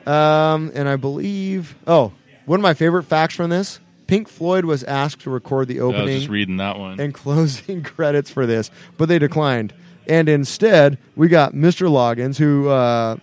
Um, 0.05 0.71
and 0.75 0.87
I 0.87 0.95
believe, 0.95 1.75
oh, 1.87 2.13
one 2.45 2.59
of 2.59 2.63
my 2.63 2.73
favorite 2.73 3.03
facts 3.03 3.35
from 3.35 3.49
this 3.49 3.79
Pink 4.07 4.27
Floyd 4.27 4.65
was 4.65 4.83
asked 4.85 5.21
to 5.21 5.29
record 5.29 5.67
the 5.67 5.79
I 5.79 5.83
was 5.83 5.95
opening 5.95 6.17
just 6.19 6.29
reading 6.29 6.57
that 6.57 6.77
one. 6.79 6.99
and 6.99 7.13
closing 7.13 7.83
credits 7.83 8.31
for 8.31 8.45
this, 8.45 8.71
but 8.97 9.09
they 9.09 9.19
declined. 9.19 9.73
And 10.07 10.29
instead, 10.29 10.97
we 11.17 11.27
got 11.27 11.53
Mr. 11.53 11.89
Loggins, 11.89 12.37
who 12.37 12.69
uh, 12.69 13.17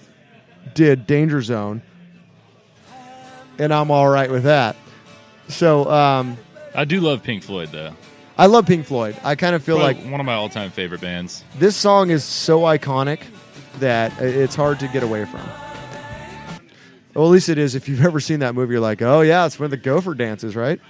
did 0.74 1.06
Danger 1.06 1.40
Zone, 1.40 1.80
and 3.58 3.72
I'm 3.72 3.90
all 3.90 4.08
right 4.08 4.30
with 4.30 4.44
that. 4.44 4.76
So 5.48 5.90
um, 5.90 6.36
I 6.74 6.84
do 6.84 7.00
love 7.00 7.22
Pink 7.22 7.42
Floyd 7.42 7.70
though. 7.72 7.94
I 8.36 8.46
love 8.46 8.66
Pink 8.66 8.84
Floyd. 8.86 9.16
I 9.22 9.36
kind 9.36 9.54
of 9.54 9.62
feel 9.62 9.76
Probably 9.78 9.94
like 10.02 10.10
one 10.10 10.18
of 10.20 10.26
my 10.26 10.34
all-time 10.34 10.70
favorite 10.70 11.00
bands. 11.00 11.44
this 11.58 11.76
song 11.76 12.10
is 12.10 12.24
so 12.24 12.60
iconic 12.62 13.20
that 13.78 14.20
it's 14.20 14.54
hard 14.56 14.80
to 14.80 14.88
get 14.88 15.02
away 15.02 15.24
from. 15.24 15.40
Well, 17.14 17.26
at 17.26 17.30
least 17.30 17.48
it 17.48 17.58
is. 17.58 17.76
If 17.76 17.88
you've 17.88 18.04
ever 18.04 18.18
seen 18.18 18.40
that 18.40 18.56
movie, 18.56 18.72
you're 18.72 18.80
like, 18.80 19.00
oh 19.00 19.20
yeah, 19.20 19.46
it's 19.46 19.58
one 19.58 19.66
of 19.66 19.70
the 19.70 19.76
Gopher 19.76 20.14
dances, 20.14 20.56
right? 20.56 20.80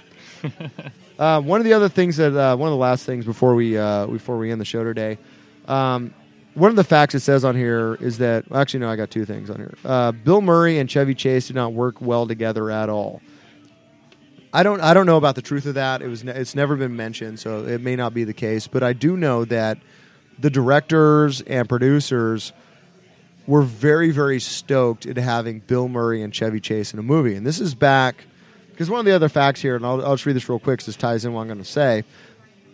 uh, 1.19 1.39
one 1.41 1.61
of 1.61 1.65
the 1.65 1.73
other 1.73 1.87
things 1.87 2.17
that 2.17 2.35
uh, 2.35 2.55
one 2.57 2.67
of 2.67 2.71
the 2.71 2.81
last 2.81 3.05
things 3.05 3.25
before 3.25 3.53
we 3.53 3.77
uh, 3.77 4.07
before 4.07 4.37
we 4.37 4.51
end 4.51 4.59
the 4.59 4.65
show 4.65 4.83
today, 4.83 5.19
um, 5.67 6.13
one 6.55 6.71
of 6.71 6.77
the 6.77 6.83
facts 6.83 7.13
it 7.13 7.19
says 7.19 7.45
on 7.45 7.55
here 7.55 7.95
is 8.01 8.17
that 8.17 8.45
actually 8.51 8.79
no, 8.79 8.89
I 8.89 8.95
got 8.95 9.11
two 9.11 9.25
things 9.25 9.51
on 9.51 9.57
here. 9.57 9.75
Uh, 9.85 10.11
Bill 10.13 10.41
Murray 10.41 10.79
and 10.79 10.89
Chevy 10.89 11.13
Chase 11.13 11.47
did 11.47 11.55
not 11.55 11.73
work 11.73 12.01
well 12.01 12.25
together 12.25 12.71
at 12.71 12.89
all. 12.89 13.21
I 14.51 14.63
don't 14.63 14.81
I 14.81 14.95
don't 14.95 15.05
know 15.05 15.17
about 15.17 15.35
the 15.35 15.43
truth 15.43 15.67
of 15.67 15.75
that. 15.75 16.01
It 16.01 16.07
was 16.07 16.23
ne- 16.23 16.31
it's 16.31 16.55
never 16.55 16.75
been 16.75 16.95
mentioned, 16.95 17.39
so 17.39 17.65
it 17.65 17.81
may 17.81 17.95
not 17.95 18.15
be 18.15 18.23
the 18.23 18.33
case. 18.33 18.65
But 18.65 18.81
I 18.81 18.93
do 18.93 19.15
know 19.15 19.45
that 19.45 19.77
the 20.39 20.49
directors 20.49 21.41
and 21.41 21.69
producers 21.69 22.51
were 23.47 23.61
very 23.61 24.11
very 24.11 24.39
stoked 24.39 25.05
at 25.05 25.17
having 25.17 25.59
Bill 25.59 25.87
Murray 25.87 26.21
and 26.21 26.33
Chevy 26.33 26.59
Chase 26.59 26.93
in 26.93 26.99
a 26.99 27.03
movie. 27.03 27.35
And 27.35 27.45
this 27.45 27.59
is 27.59 27.75
back 27.75 28.25
because 28.71 28.89
one 28.89 28.99
of 28.99 29.05
the 29.05 29.13
other 29.13 29.29
facts 29.29 29.61
here, 29.61 29.75
and 29.75 29.85
I'll, 29.85 30.03
I'll 30.05 30.15
just 30.15 30.25
read 30.25 30.35
this 30.35 30.49
real 30.49 30.59
quick. 30.59 30.79
'cause 30.79 30.87
this 30.87 30.95
ties 30.97 31.23
in 31.25 31.33
what 31.33 31.41
I'm 31.41 31.47
going 31.47 31.59
to 31.59 31.63
say. 31.65 32.03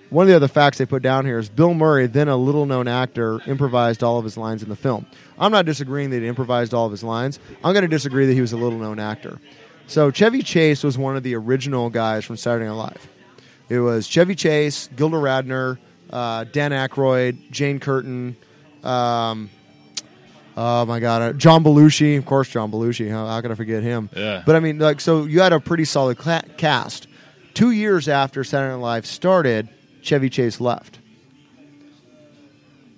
One 0.09 0.23
of 0.23 0.29
the 0.29 0.35
other 0.35 0.49
facts 0.49 0.77
they 0.77 0.85
put 0.85 1.01
down 1.01 1.25
here 1.25 1.39
is 1.39 1.47
Bill 1.47 1.73
Murray, 1.73 2.05
then 2.05 2.27
a 2.27 2.35
little 2.35 2.65
known 2.65 2.87
actor, 2.89 3.39
improvised 3.47 4.03
all 4.03 4.17
of 4.17 4.25
his 4.25 4.35
lines 4.35 4.61
in 4.61 4.67
the 4.67 4.75
film. 4.75 5.05
I'm 5.39 5.53
not 5.53 5.65
disagreeing 5.65 6.09
that 6.09 6.21
he 6.21 6.27
improvised 6.27 6.73
all 6.73 6.85
of 6.85 6.91
his 6.91 7.01
lines. 7.01 7.39
I'm 7.63 7.71
going 7.71 7.83
to 7.83 7.87
disagree 7.87 8.25
that 8.25 8.33
he 8.33 8.41
was 8.41 8.51
a 8.51 8.57
little 8.57 8.77
known 8.77 8.99
actor. 8.99 9.39
So 9.87 10.11
Chevy 10.11 10.41
Chase 10.41 10.83
was 10.83 10.97
one 10.97 11.15
of 11.15 11.23
the 11.23 11.35
original 11.35 11.89
guys 11.89 12.25
from 12.25 12.35
Saturday 12.35 12.65
Night 12.65 12.73
Live. 12.73 13.07
It 13.69 13.79
was 13.79 14.05
Chevy 14.05 14.35
Chase, 14.35 14.89
Gilda 14.97 15.15
Radner, 15.15 15.77
uh, 16.09 16.43
Dan 16.43 16.71
Aykroyd, 16.71 17.49
Jane 17.51 17.79
Curtin, 17.79 18.35
um, 18.83 19.49
oh 20.61 20.85
my 20.85 20.99
God, 20.99 21.21
uh, 21.21 21.33
John 21.33 21.63
Belushi. 21.63 22.17
Of 22.17 22.25
course, 22.25 22.49
John 22.49 22.71
Belushi. 22.71 23.09
How, 23.09 23.25
how 23.25 23.41
could 23.41 23.51
I 23.51 23.55
forget 23.55 23.81
him? 23.81 24.09
Yeah. 24.15 24.43
But 24.45 24.55
I 24.55 24.59
mean, 24.59 24.79
like, 24.79 25.01
so 25.01 25.25
you 25.25 25.41
had 25.41 25.53
a 25.53 25.59
pretty 25.59 25.85
solid 25.85 26.17
cla- 26.17 26.43
cast. 26.57 27.07
Two 27.53 27.71
years 27.71 28.07
after 28.07 28.43
Saturday 28.43 28.73
Night 28.73 28.81
Live 28.81 29.05
started, 29.05 29.69
Chevy 30.01 30.29
Chase 30.29 30.61
left. 30.61 30.99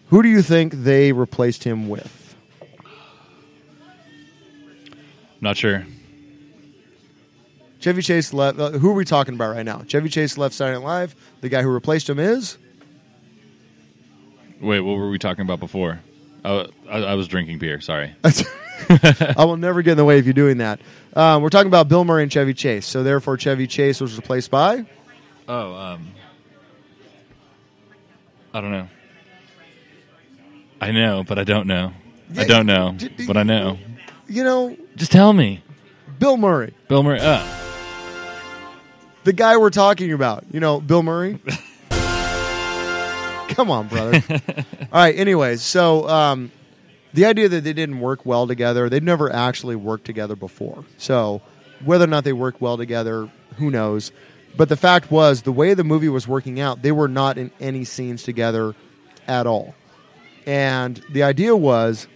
Who 0.09 0.21
do 0.21 0.29
you 0.29 0.41
think 0.41 0.73
they 0.73 1.11
replaced 1.11 1.63
him 1.63 1.89
with? 1.89 2.35
Not 5.41 5.57
sure. 5.57 5.85
Chevy 7.79 8.01
Chase 8.01 8.33
left. 8.33 8.59
Uh, 8.59 8.71
who 8.71 8.89
are 8.89 8.93
we 8.93 9.05
talking 9.05 9.33
about 9.33 9.55
right 9.55 9.65
now? 9.65 9.83
Chevy 9.87 10.09
Chase 10.09 10.37
left 10.37 10.53
Saturday 10.53 10.79
Night 10.79 10.85
Live. 10.85 11.15
The 11.41 11.49
guy 11.49 11.61
who 11.61 11.69
replaced 11.69 12.09
him 12.09 12.19
is. 12.19 12.57
Wait, 14.61 14.79
what 14.79 14.97
were 14.97 15.09
we 15.09 15.19
talking 15.19 15.41
about 15.41 15.59
before? 15.59 15.99
Oh, 16.45 16.67
I, 16.89 16.97
I 16.99 17.13
was 17.15 17.27
drinking 17.27 17.59
beer. 17.59 17.79
Sorry. 17.79 18.13
I 18.89 19.45
will 19.45 19.57
never 19.57 19.81
get 19.81 19.91
in 19.91 19.97
the 19.97 20.05
way 20.05 20.19
of 20.19 20.27
you 20.27 20.33
doing 20.33 20.57
that. 20.57 20.81
Um, 21.15 21.41
we're 21.41 21.49
talking 21.49 21.67
about 21.67 21.87
Bill 21.87 22.03
Murray 22.03 22.23
and 22.23 22.31
Chevy 22.31 22.53
Chase. 22.53 22.85
So 22.85 23.03
therefore, 23.03 23.37
Chevy 23.37 23.67
Chase 23.67 24.01
was 24.01 24.17
replaced 24.17 24.51
by. 24.51 24.85
Oh, 25.47 25.73
um, 25.73 26.07
I 28.53 28.61
don't 28.61 28.71
know. 28.71 28.87
I 30.81 30.91
know, 30.91 31.23
but 31.23 31.39
I 31.39 31.43
don't 31.43 31.67
know. 31.67 31.93
I 32.35 32.45
don't 32.45 32.65
know, 32.65 32.97
but 33.27 33.37
I 33.37 33.43
know. 33.43 33.77
You 34.27 34.43
know, 34.43 34.77
Just 34.95 35.11
tell 35.11 35.31
me, 35.31 35.61
Bill 36.19 36.35
Murray, 36.35 36.73
Bill 36.87 37.03
Murray. 37.03 37.19
Uh, 37.21 37.45
the 39.23 39.33
guy 39.33 39.57
we're 39.57 39.69
talking 39.69 40.11
about. 40.11 40.43
You 40.51 40.59
know, 40.59 40.81
Bill 40.81 41.03
Murray. 41.03 41.39
Come 43.53 43.71
on, 43.71 43.87
brother. 43.87 44.21
All 44.29 44.87
right. 44.91 45.17
Anyways, 45.17 45.61
so 45.61 46.07
um, 46.09 46.51
the 47.13 47.25
idea 47.25 47.47
that 47.49 47.63
they 47.63 47.73
didn't 47.73 47.99
work 47.99 48.25
well 48.25 48.47
together, 48.47 48.89
they'd 48.89 49.03
never 49.03 49.31
actually 49.31 49.75
worked 49.75 50.05
together 50.05 50.35
before. 50.35 50.83
So 50.97 51.41
Whether 51.83 52.05
or 52.05 52.07
not 52.07 52.23
they 52.23 52.33
work 52.33 52.61
well 52.61 52.77
together, 52.77 53.29
who 53.57 53.69
knows? 53.69 54.11
But 54.55 54.69
the 54.69 54.77
fact 54.77 55.11
was, 55.11 55.41
the 55.41 55.51
way 55.51 55.73
the 55.73 55.83
movie 55.83 56.09
was 56.09 56.27
working 56.27 56.59
out, 56.59 56.81
they 56.81 56.91
were 56.91 57.07
not 57.07 57.37
in 57.37 57.51
any 57.59 57.83
scenes 57.83 58.23
together 58.23 58.75
at 59.27 59.47
all. 59.47 59.75
And 60.45 61.01
the 61.11 61.23
idea 61.23 61.55
was, 61.55 62.07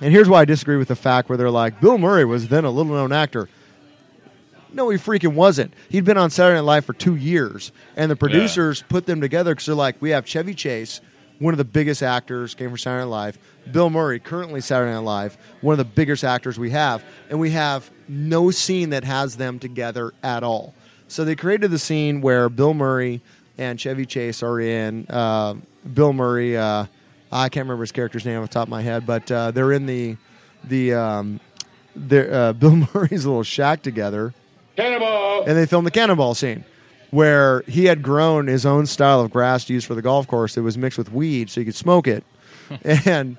and 0.00 0.12
here's 0.12 0.28
why 0.28 0.40
I 0.40 0.44
disagree 0.44 0.76
with 0.76 0.88
the 0.88 0.96
fact 0.96 1.28
where 1.28 1.36
they're 1.36 1.50
like, 1.50 1.80
Bill 1.80 1.98
Murray 1.98 2.24
was 2.24 2.48
then 2.48 2.64
a 2.64 2.70
little 2.70 2.92
known 2.92 3.12
actor. 3.12 3.48
No, 4.72 4.90
he 4.90 4.98
freaking 4.98 5.34
wasn't. 5.34 5.72
He'd 5.88 6.04
been 6.04 6.18
on 6.18 6.30
Saturday 6.30 6.56
Night 6.56 6.64
Live 6.64 6.84
for 6.84 6.92
two 6.92 7.16
years, 7.16 7.72
and 7.96 8.10
the 8.10 8.16
producers 8.16 8.82
put 8.88 9.06
them 9.06 9.20
together 9.20 9.52
because 9.52 9.66
they're 9.66 9.74
like, 9.74 10.00
we 10.00 10.10
have 10.10 10.26
Chevy 10.26 10.54
Chase, 10.54 11.00
one 11.38 11.54
of 11.54 11.58
the 11.58 11.64
biggest 11.64 12.02
actors, 12.02 12.54
came 12.54 12.68
from 12.68 12.78
Saturday 12.78 13.04
Night 13.04 13.10
Live. 13.10 13.38
Bill 13.72 13.90
Murray, 13.90 14.18
currently 14.18 14.60
Saturday 14.60 14.92
Night 14.92 14.98
Live, 14.98 15.38
one 15.60 15.72
of 15.72 15.78
the 15.78 15.84
biggest 15.84 16.24
actors 16.24 16.58
we 16.58 16.70
have, 16.70 17.02
and 17.30 17.40
we 17.40 17.50
have 17.50 17.90
no 18.08 18.50
scene 18.50 18.90
that 18.90 19.04
has 19.04 19.36
them 19.36 19.58
together 19.58 20.12
at 20.22 20.42
all. 20.42 20.74
So 21.08 21.24
they 21.24 21.36
created 21.36 21.70
the 21.70 21.78
scene 21.78 22.20
where 22.20 22.48
Bill 22.48 22.74
Murray 22.74 23.22
and 23.56 23.80
Chevy 23.80 24.06
Chase 24.06 24.42
are 24.42 24.60
in. 24.60 25.06
Uh, 25.08 25.54
Bill 25.92 26.12
Murray, 26.12 26.56
uh, 26.56 26.86
I 27.32 27.48
can't 27.48 27.64
remember 27.64 27.82
his 27.82 27.92
character's 27.92 28.24
name 28.24 28.40
off 28.40 28.48
the 28.48 28.54
top 28.54 28.68
of 28.68 28.70
my 28.70 28.82
head, 28.82 29.06
but 29.06 29.30
uh, 29.30 29.50
they're 29.50 29.72
in 29.72 29.86
the 29.86 30.16
the 30.64 30.94
um, 30.94 31.40
uh, 31.96 32.52
Bill 32.54 32.76
Murray's 32.94 33.26
little 33.26 33.42
shack 33.42 33.82
together, 33.82 34.34
Cannonball! 34.78 35.44
and 35.44 35.58
they 35.58 35.66
filmed 35.66 35.86
the 35.86 35.90
cannonball 35.90 36.34
scene 36.34 36.64
where 37.10 37.62
he 37.62 37.86
had 37.86 38.02
grown 38.02 38.46
his 38.46 38.64
own 38.64 38.86
style 38.86 39.20
of 39.20 39.30
grass 39.30 39.64
to 39.64 39.72
use 39.72 39.84
for 39.84 39.94
the 39.94 40.02
golf 40.02 40.26
course 40.28 40.54
that 40.54 40.62
was 40.62 40.78
mixed 40.78 40.96
with 40.98 41.10
weed 41.10 41.50
so 41.50 41.60
he 41.60 41.64
could 41.64 41.74
smoke 41.74 42.06
it, 42.06 42.24
and 42.84 43.36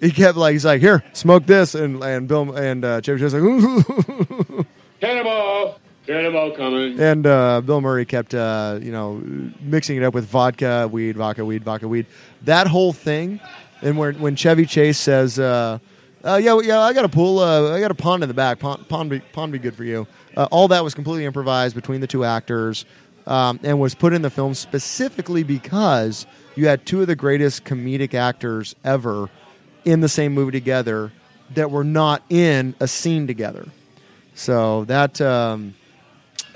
he 0.00 0.10
kept 0.10 0.36
like 0.36 0.52
he's 0.52 0.64
like 0.64 0.80
here 0.80 1.02
smoke 1.12 1.46
this 1.46 1.74
and 1.74 2.02
and 2.04 2.28
Bill 2.28 2.54
and 2.54 2.84
uh, 2.84 3.00
Chevy 3.00 3.20
Chase 3.20 3.32
like. 3.32 4.66
Cannonball! 5.00 5.78
Cannonball 6.06 6.52
coming. 6.52 7.00
And 7.00 7.26
uh, 7.26 7.60
Bill 7.60 7.80
Murray 7.80 8.04
kept, 8.06 8.32
uh, 8.32 8.78
you 8.80 8.92
know, 8.92 9.20
mixing 9.60 9.96
it 9.96 10.04
up 10.04 10.14
with 10.14 10.24
vodka, 10.26 10.88
weed, 10.90 11.16
vodka, 11.16 11.44
weed, 11.44 11.64
vodka, 11.64 11.88
weed. 11.88 12.06
That 12.42 12.68
whole 12.68 12.92
thing, 12.92 13.40
and 13.82 13.98
when 13.98 14.20
when 14.20 14.36
Chevy 14.36 14.66
Chase 14.66 14.98
says, 14.98 15.38
uh, 15.38 15.78
uh, 16.22 16.40
"Yeah, 16.42 16.60
yeah, 16.60 16.80
I 16.80 16.92
got 16.92 17.04
a 17.04 17.08
pool, 17.08 17.40
uh, 17.40 17.74
I 17.74 17.80
got 17.80 17.90
a 17.90 17.94
pond 17.94 18.22
in 18.22 18.28
the 18.28 18.34
back. 18.34 18.58
Pond, 18.60 18.88
pond, 18.88 19.10
be, 19.10 19.20
pond 19.20 19.52
be 19.52 19.58
good 19.58 19.74
for 19.74 19.84
you." 19.84 20.06
Uh, 20.36 20.46
all 20.50 20.68
that 20.68 20.84
was 20.84 20.94
completely 20.94 21.24
improvised 21.24 21.74
between 21.74 22.00
the 22.00 22.06
two 22.06 22.24
actors, 22.24 22.84
um, 23.26 23.58
and 23.62 23.80
was 23.80 23.94
put 23.94 24.12
in 24.12 24.22
the 24.22 24.30
film 24.30 24.54
specifically 24.54 25.42
because 25.42 26.26
you 26.54 26.68
had 26.68 26.84
two 26.86 27.00
of 27.00 27.06
the 27.06 27.16
greatest 27.16 27.64
comedic 27.64 28.14
actors 28.14 28.74
ever 28.84 29.28
in 29.84 30.00
the 30.00 30.08
same 30.08 30.32
movie 30.32 30.52
together 30.52 31.12
that 31.54 31.70
were 31.70 31.84
not 31.84 32.22
in 32.28 32.74
a 32.80 32.88
scene 32.88 33.26
together. 33.26 33.66
So 34.34 34.84
that. 34.84 35.20
Um, 35.20 35.74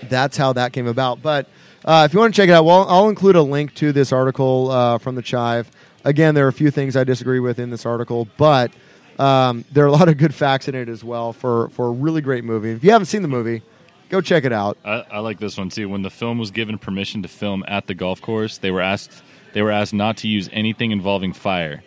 that's 0.09 0.37
how 0.37 0.53
that 0.55 0.73
came 0.73 0.87
about. 0.87 1.23
But 1.23 1.47
uh, 1.85 2.07
if 2.07 2.15
you 2.15 2.21
want 2.21 2.35
to 2.35 2.41
check 2.41 2.49
it 2.49 2.53
out, 2.53 2.65
well, 2.65 2.87
I'll 2.89 3.09
include 3.09 3.37
a 3.37 3.43
link 3.43 3.75
to 3.77 3.93
this 3.93 4.13
article 4.13 4.71
uh, 4.71 4.99
from 4.99 5.15
the 5.15 5.23
Chive. 5.23 5.71
Again, 6.05 6.35
there 6.35 6.47
are 6.47 6.49
a 6.49 6.53
few 6.53 6.71
things 6.71 6.97
I 6.97 7.05
disagree 7.05 7.41
with 7.41 7.59
in 7.59 7.71
this 7.71 7.85
article, 7.85 8.29
but 8.37 8.73
um, 9.21 9.65
there 9.71 9.85
are 9.85 9.89
a 9.89 9.93
lot 9.93 10.09
of 10.09 10.17
good 10.17 10.35
facts 10.35 10.67
in 10.69 10.75
it 10.75 10.89
as 10.89 11.05
well 11.05 11.33
for, 11.33 11.69
for 11.71 11.89
a 11.89 11.91
really 11.91 12.23
great 12.23 12.45
movie. 12.45 12.71
If 12.71 12.83
you 12.83 12.91
haven't 12.91 13.07
seen 13.07 13.23
the 13.23 13.29
movie, 13.29 13.63
go 14.09 14.21
check 14.21 14.45
it 14.45 14.53
out. 14.53 14.79
I, 14.85 15.05
I 15.11 15.19
like 15.19 15.39
this 15.39 15.59
one 15.59 15.69
too. 15.69 15.89
When 15.89 16.03
the 16.03 16.11
film 16.11 16.39
was 16.39 16.51
given 16.51 16.79
permission 16.79 17.23
to 17.23 17.29
film 17.29 17.63
at 17.69 17.87
the 17.87 17.95
golf 17.95 18.23
course, 18.23 18.59
they 18.59 18.71
were 18.71 18.81
asked 18.81 19.23
they 19.53 19.63
were 19.63 19.71
asked 19.71 19.93
not 19.93 20.17
to 20.19 20.29
use 20.29 20.49
anything 20.53 20.91
involving 20.91 21.33
fire. 21.33 21.83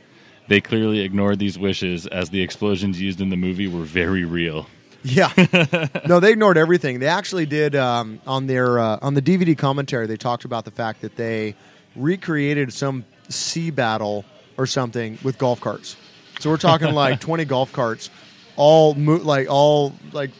They 0.47 0.61
clearly 0.61 0.99
ignored 0.99 1.39
these 1.39 1.57
wishes 1.57 2.05
as 2.05 2.29
the 2.29 2.41
explosions 2.41 3.01
used 3.01 3.21
in 3.21 3.29
the 3.29 3.37
movie 3.37 3.67
were 3.67 3.83
very 3.83 4.25
real. 4.25 4.67
Yeah, 5.01 5.31
no, 6.07 6.19
they 6.19 6.31
ignored 6.31 6.57
everything. 6.57 6.99
They 6.99 7.07
actually 7.07 7.45
did 7.45 7.75
um, 7.75 8.21
on 8.27 8.47
their 8.47 8.79
uh, 8.79 8.99
on 9.01 9.15
the 9.15 9.21
DVD 9.21 9.57
commentary. 9.57 10.07
They 10.07 10.17
talked 10.17 10.45
about 10.45 10.65
the 10.65 10.71
fact 10.71 11.01
that 11.01 11.15
they 11.15 11.55
recreated 11.95 12.71
some 12.73 13.05
sea 13.29 13.71
battle 13.71 14.23
or 14.57 14.65
something 14.65 15.17
with 15.23 15.37
golf 15.37 15.59
carts. 15.59 15.95
So 16.39 16.49
we're 16.49 16.57
talking 16.57 16.93
like 16.93 17.19
twenty 17.19 17.45
golf 17.45 17.71
carts, 17.73 18.09
all 18.55 18.93
mo- 18.95 19.15
like 19.17 19.47
all 19.49 19.93
like 20.11 20.31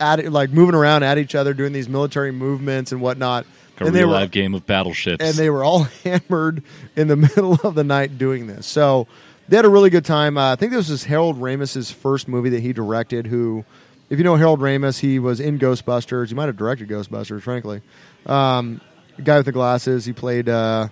at 0.00 0.24
like 0.32 0.50
moving 0.50 0.74
around 0.74 1.02
at 1.02 1.18
each 1.18 1.34
other, 1.34 1.54
doing 1.54 1.72
these 1.72 1.88
military 1.88 2.32
movements 2.32 2.92
and 2.92 3.00
whatnot. 3.00 3.46
A 3.80 3.86
and 3.86 3.94
they 3.94 4.00
real 4.00 4.08
were 4.10 4.14
live 4.14 4.30
game 4.30 4.54
of 4.54 4.64
battleships. 4.66 5.24
and 5.24 5.34
they 5.34 5.50
were 5.50 5.64
all 5.64 5.84
hammered 6.04 6.62
in 6.94 7.08
the 7.08 7.16
middle 7.36 7.54
of 7.64 7.74
the 7.74 7.82
night 7.84 8.16
doing 8.18 8.46
this. 8.46 8.66
So 8.66 9.06
they 9.48 9.56
had 9.56 9.64
a 9.64 9.68
really 9.68 9.90
good 9.90 10.04
time. 10.04 10.36
Uh, 10.38 10.52
I 10.52 10.56
think 10.56 10.72
this 10.72 10.88
was 10.88 11.04
Harold 11.04 11.40
Ramis's 11.40 11.90
first 11.90 12.28
movie 12.28 12.50
that 12.50 12.60
he 12.60 12.72
directed. 12.72 13.26
Who, 13.26 13.64
if 14.08 14.18
you 14.18 14.24
know 14.24 14.36
Harold 14.36 14.60
Ramis, 14.60 15.00
he 15.00 15.18
was 15.18 15.40
in 15.40 15.58
Ghostbusters. 15.58 16.28
He 16.28 16.34
might 16.34 16.46
have 16.46 16.56
directed 16.56 16.88
Ghostbusters, 16.88 17.42
frankly. 17.42 17.80
Um, 18.26 18.80
the 19.16 19.22
guy 19.22 19.36
with 19.38 19.46
the 19.46 19.52
glasses. 19.52 20.04
He 20.04 20.12
played 20.12 20.48
uh, 20.48 20.88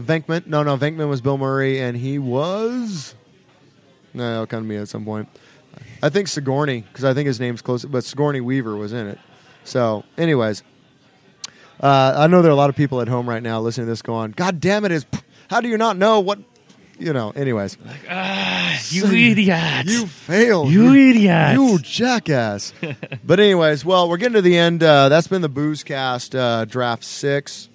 Venkman. 0.00 0.46
No, 0.46 0.62
no, 0.62 0.76
Venkman 0.76 1.08
was 1.08 1.20
Bill 1.20 1.38
Murray, 1.38 1.80
and 1.80 1.96
he 1.96 2.18
was. 2.18 3.14
No, 4.14 4.32
it'll 4.32 4.46
come 4.46 4.64
to 4.64 4.68
me 4.68 4.76
at 4.76 4.88
some 4.88 5.04
point. 5.04 5.28
I 6.02 6.08
think 6.08 6.28
Sigourney, 6.28 6.80
because 6.80 7.04
I 7.04 7.14
think 7.14 7.26
his 7.26 7.38
name's 7.38 7.62
close, 7.62 7.84
but 7.84 8.04
Sigourney 8.04 8.40
Weaver 8.40 8.76
was 8.76 8.92
in 8.92 9.06
it. 9.06 9.18
So, 9.64 10.04
anyways, 10.18 10.62
uh, 11.80 12.14
I 12.16 12.26
know 12.26 12.42
there 12.42 12.50
are 12.50 12.52
a 12.52 12.56
lot 12.56 12.70
of 12.70 12.76
people 12.76 13.00
at 13.00 13.08
home 13.08 13.28
right 13.28 13.42
now 13.42 13.60
listening 13.60 13.86
to 13.86 13.92
this 13.92 14.02
going, 14.02 14.32
God 14.32 14.60
damn 14.60 14.84
it, 14.84 14.92
is 14.92 15.06
how 15.48 15.60
do 15.60 15.68
you 15.68 15.76
not 15.76 15.96
know 15.96 16.20
what 16.20 16.38
you 17.00 17.14
know, 17.14 17.30
anyways. 17.30 17.78
you 18.90 19.06
idiot! 19.06 19.86
You 19.86 20.06
failed. 20.06 20.70
You 20.70 20.94
idiot. 20.94 21.54
You 21.54 21.78
jackass. 21.78 22.74
but 23.24 23.40
anyways, 23.40 23.86
well, 23.86 24.08
we're 24.08 24.18
getting 24.18 24.34
to 24.34 24.42
the 24.42 24.58
end. 24.58 24.82
Uh, 24.82 25.08
that's 25.08 25.26
been 25.26 25.40
the 25.40 25.48
Boozecast 25.48 26.38
uh, 26.38 26.66
Draft 26.66 27.04
6. 27.04 27.69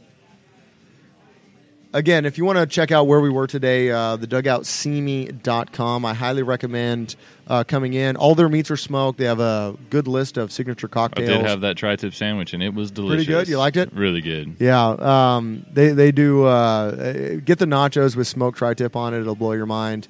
Again, 1.96 2.26
if 2.26 2.38
you 2.38 2.44
want 2.44 2.60
to 2.60 2.66
check 2.66 2.92
out 2.92 3.08
where 3.08 3.22
we 3.22 3.30
were 3.30 3.48
today, 3.48 3.90
uh, 3.90 4.18
the 4.18 4.28
dugoutsimi.com. 4.28 6.04
I 6.06 6.14
highly 6.14 6.44
recommend 6.44 7.16
uh, 7.48 7.64
coming 7.64 7.94
in. 7.94 8.18
All 8.18 8.36
their 8.36 8.50
meats 8.50 8.70
are 8.70 8.76
smoked. 8.76 9.18
They 9.18 9.24
have 9.24 9.40
a 9.40 9.78
good 9.90 10.06
list 10.06 10.36
of 10.36 10.52
signature 10.52 10.90
cocktails. 10.90 11.30
I 11.30 11.34
did 11.38 11.46
have 11.46 11.62
that 11.62 11.78
tri-tip 11.78 12.14
sandwich, 12.14 12.54
and 12.54 12.62
it 12.62 12.74
was 12.74 12.92
delicious. 12.92 13.26
Pretty 13.26 13.40
good? 13.40 13.48
You 13.48 13.58
liked 13.60 13.78
it? 13.78 13.94
Really 13.94 14.20
good. 14.20 14.58
Yeah, 14.60 14.88
um, 14.90 15.66
they 15.72 15.92
they 15.92 16.12
do 16.12 16.44
uh, 16.44 17.36
get 17.46 17.60
the 17.60 17.66
nachos 17.66 18.18
with 18.18 18.28
smoked 18.28 18.58
tri-tip 18.58 18.96
on 18.98 19.14
it. 19.14 19.22
It'll 19.22 19.36
blow 19.36 19.54
your 19.54 19.66
mind. 19.66 20.10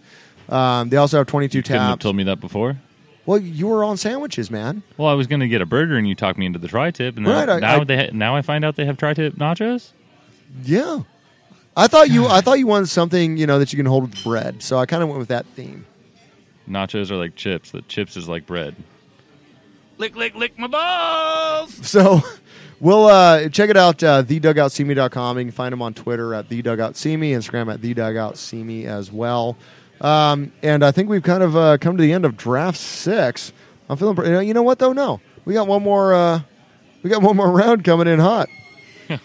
Um, 0.49 0.89
they 0.89 0.97
also 0.97 1.17
have 1.17 1.27
22 1.27 1.61
Couldn't 1.61 1.81
have 1.81 1.99
told 1.99 2.15
me 2.15 2.23
that 2.23 2.39
before. 2.39 2.77
Well, 3.27 3.37
you 3.39 3.67
were 3.67 3.83
on 3.83 3.97
sandwiches, 3.97 4.49
man. 4.49 4.81
Well, 4.97 5.07
I 5.07 5.13
was 5.13 5.27
going 5.27 5.39
to 5.41 5.47
get 5.47 5.61
a 5.61 5.65
burger, 5.67 5.97
and 5.97 6.07
you 6.07 6.15
talked 6.15 6.39
me 6.39 6.47
into 6.47 6.57
the 6.59 6.67
tri-tip, 6.67 7.15
and 7.17 7.27
Right, 7.27 7.45
now, 7.47 7.53
I- 7.53 7.59
now 7.59 7.81
I- 7.81 7.83
they 7.83 7.97
ha- 7.97 8.11
now 8.11 8.35
I 8.35 8.41
find 8.41 8.65
out 8.65 8.75
they 8.75 8.85
have 8.85 8.97
tri-tip 8.97 9.35
nachos. 9.35 9.91
Yeah, 10.63 10.99
I 11.77 11.87
thought 11.87 12.09
you 12.09 12.25
I 12.27 12.41
thought 12.41 12.59
you 12.59 12.67
wanted 12.67 12.87
something 12.89 13.37
you 13.37 13.45
know 13.47 13.59
that 13.59 13.73
you 13.73 13.77
can 13.77 13.85
hold 13.85 14.03
with 14.09 14.23
bread. 14.23 14.61
So 14.63 14.77
I 14.77 14.85
kind 14.85 15.03
of 15.03 15.09
went 15.09 15.19
with 15.19 15.27
that 15.29 15.45
theme. 15.47 15.85
Nachos 16.69 17.11
are 17.11 17.15
like 17.15 17.35
chips. 17.35 17.71
The 17.71 17.81
chips 17.83 18.17
is 18.17 18.27
like 18.29 18.45
bread. 18.47 18.75
Lick, 19.97 20.15
lick, 20.15 20.35
lick 20.35 20.57
my 20.59 20.67
balls. 20.67 21.73
So 21.87 22.21
we'll 22.79 23.05
uh, 23.05 23.47
check 23.49 23.69
it 23.69 23.77
out, 23.77 24.03
uh, 24.03 24.23
thedugoutsimi.com. 24.23 25.37
You 25.37 25.45
can 25.45 25.51
find 25.51 25.71
them 25.71 25.81
on 25.81 25.93
Twitter 25.93 26.33
at 26.33 26.49
thedugoutsimi, 26.49 27.29
Instagram 27.31 27.73
at 27.73 27.81
thedugoutsimi 27.81 28.85
as 28.85 29.11
well. 29.11 29.55
Um, 30.01 30.51
and 30.61 30.83
I 30.83 30.91
think 30.91 31.07
we've 31.07 31.23
kind 31.23 31.43
of 31.43 31.55
uh, 31.55 31.77
come 31.77 31.95
to 31.97 32.01
the 32.01 32.11
end 32.11 32.25
of 32.25 32.35
draft 32.35 32.77
six. 32.77 33.53
I'm 33.87 33.95
feeling, 33.97 34.15
pre- 34.15 34.25
you 34.25 34.31
know- 34.33 34.39
you 34.41 34.53
know 34.53 34.63
what 34.63 34.79
though? 34.79 34.91
No, 34.91 35.21
we 35.45 35.53
got 35.53 35.67
one 35.67 35.83
more. 35.83 36.13
Uh, 36.13 36.41
we 37.03 37.09
got 37.09 37.21
one 37.21 37.37
more 37.37 37.49
round 37.51 37.83
coming 37.83 38.07
in 38.07 38.19
hot. 38.19 38.49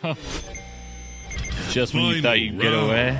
Just 1.70 1.94
when 1.94 2.04
you 2.04 2.22
thought 2.22 2.40
you'd 2.40 2.58
get 2.60 2.72
away, 2.72 3.18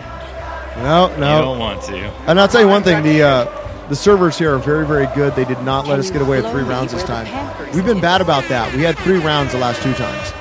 No, 0.77 1.11
you 1.11 1.17
no. 1.19 1.41
don't 1.43 1.59
want 1.59 1.83
to. 1.85 1.97
And 2.27 2.41
I'll 2.41 2.49
tell 2.49 2.61
you 2.61 2.69
one 2.69 2.83
thing: 2.83 3.03
the 3.03 3.23
uh, 3.23 3.87
the 3.89 3.97
servers 3.97 4.39
here 4.39 4.55
are 4.55 4.59
very, 4.59 4.87
very 4.87 5.07
good. 5.15 5.35
They 5.37 5.45
did 5.45 5.61
not 5.63 5.87
let 5.87 5.99
us 5.99 6.11
get 6.11 6.23
away 6.23 6.41
with 6.41 6.51
three 6.51 6.63
rounds 6.63 6.93
this 6.93 7.03
time. 7.05 7.27
We've 7.75 7.85
been 7.87 8.01
bad 8.01 8.21
about 8.21 8.45
that. 8.49 8.75
We 8.75 8.83
had 8.83 8.97
three 8.99 9.19
rounds 9.19 9.53
the 9.53 9.59
last 9.59 9.83
two 9.83 9.93
times. 9.95 10.33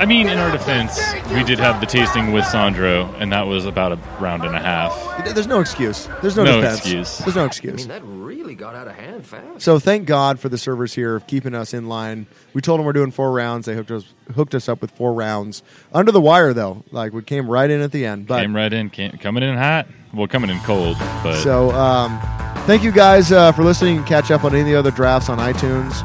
I 0.00 0.06
mean, 0.06 0.28
in 0.28 0.38
our 0.38 0.52
defense, 0.52 0.96
we 1.34 1.42
did 1.42 1.58
have 1.58 1.80
the 1.80 1.86
tasting 1.86 2.30
with 2.32 2.44
Sandro, 2.46 3.06
and 3.18 3.32
that 3.32 3.48
was 3.48 3.66
about 3.66 3.90
a 3.90 3.96
round 4.20 4.44
and 4.44 4.54
a 4.54 4.60
half. 4.60 4.94
There's 5.34 5.48
no 5.48 5.58
excuse. 5.60 6.08
There's 6.22 6.36
no, 6.36 6.44
No 6.44 6.60
defense. 6.60 6.78
excuse. 6.78 7.18
There's 7.18 7.34
no 7.34 7.42
I 7.42 7.46
excuse. 7.46 7.76
mean, 7.78 7.88
that 7.88 8.04
really 8.48 8.56
got 8.56 8.74
out 8.74 8.88
of 8.88 8.94
hand 8.94 9.26
fast. 9.26 9.62
So 9.62 9.78
thank 9.78 10.06
God 10.06 10.40
for 10.40 10.48
the 10.48 10.56
servers 10.56 10.94
here 10.94 11.14
of 11.14 11.26
keeping 11.26 11.54
us 11.54 11.74
in 11.74 11.86
line. 11.86 12.26
We 12.54 12.62
told 12.62 12.78
them 12.78 12.86
we're 12.86 12.94
doing 12.94 13.10
four 13.10 13.30
rounds. 13.30 13.66
They 13.66 13.74
hooked 13.74 13.90
us 13.90 14.14
hooked 14.34 14.54
us 14.54 14.70
up 14.70 14.80
with 14.80 14.90
four 14.92 15.12
rounds 15.12 15.62
under 15.92 16.12
the 16.12 16.20
wire 16.20 16.54
though. 16.54 16.82
Like 16.90 17.12
we 17.12 17.22
came 17.22 17.48
right 17.50 17.68
in 17.68 17.82
at 17.82 17.92
the 17.92 18.06
end. 18.06 18.26
But 18.26 18.40
Came 18.40 18.56
right 18.56 18.72
in, 18.72 18.88
came, 18.88 19.12
coming 19.18 19.42
in 19.42 19.56
hot. 19.56 19.86
Well, 20.14 20.26
coming 20.26 20.48
in 20.48 20.58
cold, 20.60 20.96
but 21.22 21.42
so 21.42 21.70
um, 21.72 22.18
thank 22.64 22.82
you 22.82 22.90
guys 22.90 23.30
uh, 23.30 23.52
for 23.52 23.62
listening. 23.62 24.02
Catch 24.04 24.30
up 24.30 24.44
on 24.44 24.52
any 24.54 24.62
of 24.62 24.66
the 24.68 24.76
other 24.76 24.90
drafts 24.90 25.28
on 25.28 25.36
iTunes. 25.38 26.02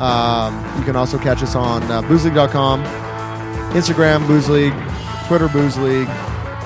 Um, 0.00 0.56
you 0.76 0.84
can 0.84 0.96
also 0.96 1.18
catch 1.18 1.40
us 1.44 1.54
on 1.54 1.84
uh, 1.84 2.02
boozeleague.com, 2.02 2.82
Instagram 3.72 4.26
Booze 4.26 4.48
League, 4.48 4.74
Twitter 5.28 5.46
Booze 5.46 5.78
League, 5.78 6.08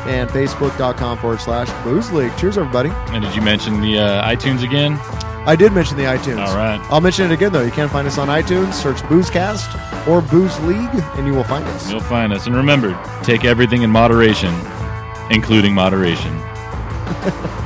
and 0.08 0.28
Facebook.com 0.30 1.18
forward 1.18 1.40
slash 1.40 1.70
Booze 1.84 2.10
League. 2.12 2.34
Cheers, 2.36 2.58
everybody. 2.58 2.90
and 3.14 3.22
did 3.22 3.34
you 3.34 3.42
mention 3.42 3.80
the 3.80 3.98
uh, 3.98 4.24
iTunes 4.28 4.62
again? 4.64 4.98
I 5.46 5.56
did 5.56 5.72
mention 5.72 5.96
the 5.96 6.02
iTunes. 6.04 6.38
All 6.46 6.56
right. 6.56 6.78
I'll 6.90 7.00
mention 7.00 7.30
it 7.30 7.32
again 7.34 7.52
though. 7.52 7.62
You 7.62 7.70
can 7.70 7.88
find 7.88 8.06
us 8.06 8.18
on 8.18 8.28
iTunes. 8.28 8.74
Search 8.74 8.98
Boozecast 9.02 10.06
or 10.06 10.20
Booze 10.20 10.58
League, 10.60 10.90
and 11.16 11.26
you 11.26 11.32
will 11.32 11.44
find 11.44 11.64
us. 11.68 11.90
You'll 11.90 12.00
find 12.00 12.32
us. 12.32 12.46
And 12.46 12.54
remember, 12.56 12.98
take 13.22 13.44
everything 13.44 13.82
in 13.82 13.90
moderation, 13.90 14.54
including 15.30 15.74
moderation. 15.74 16.38